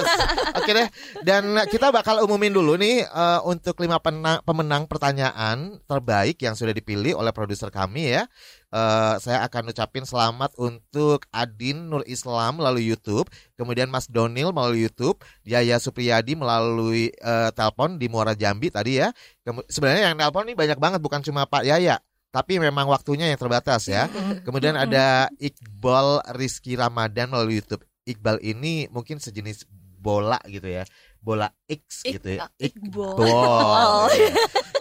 Oke 0.60 0.70
deh. 0.72 0.88
Dan 1.24 1.56
kita 1.68 1.88
bakal 1.92 2.20
umumin 2.24 2.52
dulu 2.52 2.76
nih 2.76 3.04
eh, 3.04 3.40
untuk 3.44 3.80
lima 3.80 4.00
pemenang 4.44 4.84
pertanyaan 4.84 5.80
terbaik 5.84 6.40
yang 6.44 6.52
sudah 6.52 6.76
dipilih 6.76 7.16
oleh 7.16 7.32
produser 7.32 7.72
kami 7.72 8.16
ya. 8.16 8.28
Eh, 8.76 9.14
saya 9.24 9.40
akan 9.48 9.72
ucapin 9.72 10.04
selamat 10.04 10.52
untuk 10.60 11.24
Adin 11.32 11.88
Nur 11.88 12.04
Islam 12.04 12.60
melalui 12.60 12.84
YouTube, 12.84 13.24
kemudian 13.56 13.88
Mas 13.88 14.04
Donil 14.04 14.52
melalui 14.52 14.84
YouTube, 14.84 15.16
Yaya 15.48 15.80
Supriyadi 15.80 16.36
melalui 16.36 17.08
eh, 17.08 17.50
telepon 17.56 17.96
di 17.96 18.12
Muara 18.12 18.36
Jambi 18.36 18.68
tadi 18.68 19.00
ya. 19.00 19.16
Kemu- 19.48 19.64
sebenarnya 19.64 20.12
yang 20.12 20.20
telepon 20.20 20.52
ini 20.52 20.54
banyak 20.60 20.76
banget 20.76 21.00
bukan 21.00 21.24
cuma 21.24 21.48
Pak 21.48 21.64
Yaya. 21.64 22.04
Tapi 22.28 22.60
memang 22.60 22.84
waktunya 22.92 23.32
yang 23.32 23.40
terbatas 23.40 23.88
ya. 23.88 24.12
Kemudian 24.44 24.76
ada 24.76 25.32
Iqbal 25.40 26.36
Rizky 26.36 26.76
Ramadan 26.76 27.32
melalui 27.32 27.64
YouTube. 27.64 27.80
Iqbal 28.04 28.44
ini 28.44 28.92
mungkin 28.92 29.16
sejenis 29.16 29.64
bola 29.96 30.36
gitu 30.52 30.68
ya. 30.68 30.84
Bola 31.24 31.48
X 31.66 32.06
gitu 32.06 32.38
ya. 32.38 32.46
Iqbal. 32.62 33.18
Iqbal. 33.26 33.94
Iya. 34.16 34.32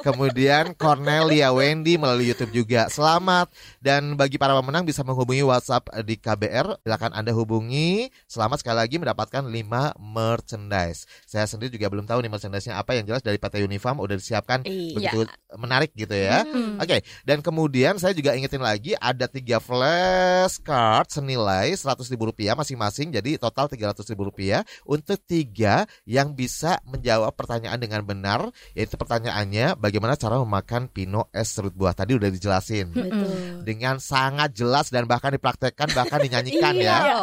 Kemudian 0.06 0.78
Cornelia 0.78 1.50
Wendy 1.50 1.98
melalui 1.98 2.30
YouTube 2.30 2.54
juga. 2.54 2.86
Selamat 2.94 3.50
dan 3.82 4.14
bagi 4.14 4.38
para 4.38 4.54
pemenang 4.54 4.86
bisa 4.86 5.02
menghubungi 5.02 5.42
WhatsApp 5.42 5.90
di 6.06 6.14
KBR. 6.14 6.78
Silakan 6.86 7.10
Anda 7.18 7.34
hubungi. 7.34 8.14
Selamat 8.30 8.62
sekali 8.62 8.86
lagi 8.86 9.02
mendapatkan 9.02 9.42
5 9.42 9.98
merchandise. 9.98 11.10
Saya 11.26 11.50
sendiri 11.50 11.74
juga 11.74 11.90
belum 11.90 12.06
tahu 12.06 12.22
nih 12.22 12.30
merchandise-nya 12.30 12.78
apa 12.78 12.94
yang 12.94 13.10
jelas 13.10 13.26
dari 13.26 13.42
PT 13.42 13.66
Unifarm 13.66 13.98
udah 13.98 14.14
disiapkan 14.14 14.62
Iya. 14.62 14.94
begitu 14.94 15.26
menarik 15.58 15.90
gitu 15.98 16.14
ya. 16.14 16.46
Hmm. 16.46 16.78
Oke, 16.78 17.02
dan 17.26 17.42
kemudian 17.42 17.98
saya 17.98 18.14
juga 18.14 18.38
ingetin 18.38 18.62
lagi 18.62 18.94
ada 19.02 19.26
tiga 19.26 19.58
flashcard 19.58 21.10
senilai 21.10 21.74
seratus 21.74 22.14
ribu 22.14 22.30
rupiah 22.30 22.54
masing-masing, 22.54 23.10
jadi 23.10 23.42
total 23.42 23.66
tiga 23.66 23.90
ratus 23.90 24.06
ribu 24.14 24.30
rupiah 24.30 24.62
untuk 24.86 25.18
tiga 25.26 25.90
yang 26.06 26.38
bisa 26.38 26.75
menjawab 26.84 27.32
pertanyaan 27.32 27.80
dengan 27.80 28.04
benar, 28.04 28.52
yaitu 28.76 29.00
pertanyaannya 29.00 29.80
bagaimana 29.80 30.20
cara 30.20 30.36
memakan 30.42 30.92
pino 30.92 31.32
es 31.32 31.56
serut 31.56 31.72
buah 31.72 31.96
tadi 31.96 32.18
udah 32.18 32.28
dijelasin 32.28 32.92
Betul. 32.92 33.64
dengan 33.64 34.04
sangat 34.04 34.52
jelas 34.52 34.92
dan 34.92 35.08
bahkan 35.08 35.32
dipraktekkan 35.32 35.96
bahkan 35.96 36.20
dinyanyikan 36.20 36.76
ya. 36.76 36.98
Iya. 37.00 37.20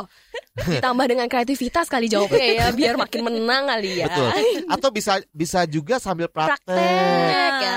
Ditambah 0.80 1.06
dengan 1.08 1.26
kreativitas 1.32 1.88
kali 1.88 2.12
jawabnya 2.12 2.44
ya, 2.44 2.66
biar 2.76 3.00
makin 3.00 3.24
menang 3.24 3.72
kali 3.72 4.04
ya. 4.04 4.06
Betul. 4.08 4.28
Atau 4.68 4.88
bisa 4.92 5.20
bisa 5.32 5.64
juga 5.64 5.96
sambil 5.96 6.28
praktek, 6.28 6.60
Praktek 6.68 7.52
ya. 7.64 7.71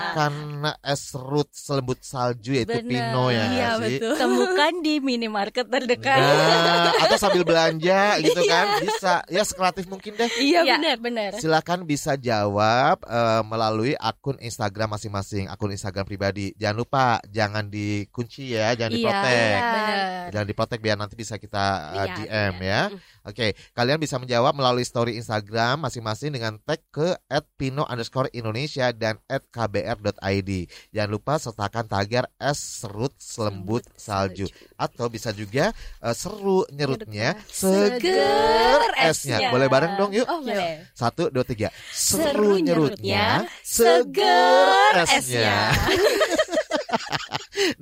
Makan 0.00 0.32
es 0.80 1.00
serut 1.06 1.48
selembut 1.50 2.00
salju 2.00 2.52
yaitu 2.52 2.72
Benar. 2.74 2.88
pino 2.88 3.24
ya 3.28 3.44
Iya, 3.46 3.68
sih. 3.78 3.98
Temukan 4.00 4.72
di 4.80 4.94
minimarket 4.98 5.66
terdekat. 5.66 6.16
Nah, 6.16 6.92
atau 6.98 7.16
sambil 7.16 7.42
belanja 7.42 8.00
gitu 8.18 8.40
kan 8.44 8.80
bisa 8.80 9.12
ya 9.26 9.42
sekreatif 9.42 9.84
mungkin 9.86 10.14
deh. 10.14 10.30
Iya 10.38 10.60
Ya, 10.62 10.76
benar. 10.76 10.96
benar. 10.98 11.30
Silakan 11.36 11.84
bisa 11.84 12.14
jawab 12.14 13.02
eh, 13.02 13.42
melalui 13.44 13.92
akun 13.94 14.36
Instagram 14.38 14.94
masing-masing, 14.94 15.46
akun 15.46 15.70
Instagram 15.70 16.04
pribadi. 16.04 16.52
Jangan 16.54 16.76
lupa 16.76 17.04
jangan 17.26 17.66
dikunci 17.66 18.54
ya, 18.54 18.72
jangan 18.72 18.90
Iya, 18.90 18.98
diprotek. 18.98 19.60
benar. 19.60 20.24
Jangan 20.30 20.46
diprotek 20.48 20.78
biar 20.80 20.96
nanti 20.96 21.14
bisa 21.14 21.34
kita 21.36 21.64
uh, 21.90 21.96
Iya, 22.00 22.14
DM 22.16 22.54
ya. 22.60 22.82
Oke, 23.20 23.52
kalian 23.76 24.00
bisa 24.00 24.16
menjawab 24.16 24.56
melalui 24.56 24.84
story 24.86 25.20
Instagram 25.20 25.84
masing-masing 25.84 26.32
dengan 26.32 26.56
tag 26.64 26.80
ke 26.88 27.16
@pino 27.60 27.84
underscore 27.84 28.32
Indonesia 28.32 28.88
dan 28.96 29.20
@kbr.id. 29.28 30.50
Jangan 30.92 31.10
lupa 31.10 31.36
sertakan 31.36 31.84
tagar 31.84 32.24
es 32.40 32.56
serut 32.56 33.12
selembut 33.20 33.84
salju. 33.92 34.48
Atau 34.80 35.12
bisa 35.12 35.36
juga 35.36 35.76
uh, 36.00 36.16
seru 36.16 36.64
nyerutnya, 36.72 37.36
seger 37.44 38.80
esnya. 38.96 39.52
Boleh 39.52 39.68
bareng 39.68 40.00
dong 40.00 40.12
yuk. 40.16 40.24
Oh, 40.24 40.40
boleh. 40.40 40.88
Satu, 40.96 41.28
dua, 41.28 41.44
tiga. 41.44 41.68
Seru 41.92 42.30
Seru 42.32 42.52
nyerutnya, 42.56 43.44
nyerutnya, 43.44 43.60
seger 43.60 44.94
seger 45.04 45.16
esnya. 45.20 45.58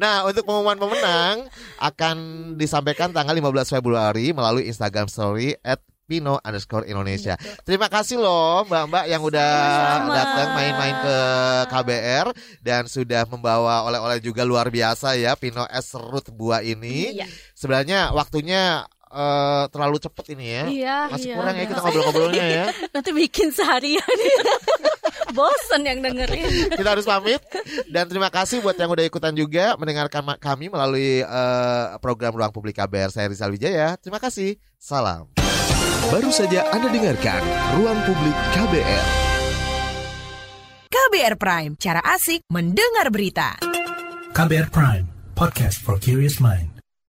nah, 0.00 0.26
untuk 0.28 0.44
pengumuman 0.44 0.78
pemenang 0.78 1.46
akan 1.78 2.16
disampaikan 2.59 3.11
tanggal 3.12 3.34
15 3.36 3.74
Februari 3.78 4.32
melalui 4.32 4.66
Instagram 4.68 5.06
Story 5.11 5.56
at 5.64 5.80
Pino 6.09 6.40
underscore 6.40 6.88
Indonesia. 6.88 7.36
Terima 7.68 7.92
kasih 7.92 8.16
loh 8.16 8.64
mbak-mbak 8.64 9.04
yang 9.12 9.20
udah 9.20 9.52
datang 10.09 10.48
main-main 10.56 10.96
ke 11.04 11.16
KBR 11.68 12.26
dan 12.64 12.88
sudah 12.88 13.28
membawa 13.28 13.84
oleh-oleh 13.84 14.16
juga 14.24 14.48
luar 14.48 14.72
biasa 14.72 15.20
ya 15.20 15.36
Pino 15.36 15.68
es 15.68 15.84
serut 15.84 16.24
buah 16.32 16.64
ini. 16.64 17.20
Iya. 17.20 17.28
Sebenarnya 17.52 18.16
waktunya 18.16 18.88
eh, 19.09 19.64
terlalu 19.72 19.96
cepet 19.98 20.24
ini 20.36 20.46
ya. 20.46 20.64
Iya, 20.68 20.98
Masih 21.12 21.28
iya. 21.32 21.36
kurang 21.36 21.54
ya 21.56 21.64
kita 21.66 21.80
ngobrol-ngobrolnya 21.80 22.44
ya. 22.46 22.64
Nanti 22.94 23.11
bikin 23.12 23.48
seharian. 23.50 24.16
Bosen 25.36 25.84
yang 25.84 26.00
dengerin. 26.00 26.72
kita 26.72 26.88
harus 26.88 27.04
pamit 27.04 27.42
dan 27.92 28.09
terima 28.09 28.32
kasih 28.32 28.64
buat 28.64 28.72
yang 28.80 28.88
udah 28.88 29.04
ikutan 29.04 29.36
juga 29.36 29.76
mendengarkan 29.76 30.24
kami 30.40 30.72
melalui 30.72 31.20
eh, 31.20 31.86
program 32.00 32.32
Ruang 32.32 32.52
Publik 32.52 32.80
KBR. 32.80 33.12
Saya 33.12 33.28
Rizal 33.28 33.52
Wijaya. 33.52 33.96
Terima 34.00 34.20
kasih. 34.20 34.56
Salam. 34.80 35.28
Baru 36.09 36.32
saja 36.32 36.64
Anda 36.72 36.88
dengarkan 36.88 37.44
Ruang 37.76 38.00
Publik 38.09 38.36
KBR. 38.56 39.28
KBR 40.88 41.36
Prime, 41.36 41.72
cara 41.76 42.00
asik 42.00 42.48
mendengar 42.48 43.12
berita. 43.12 43.61
KBR 44.32 44.72
Prime, 44.72 45.06
podcast 45.36 45.80
for 45.84 46.00
curious 46.00 46.40
mind. 46.40 46.77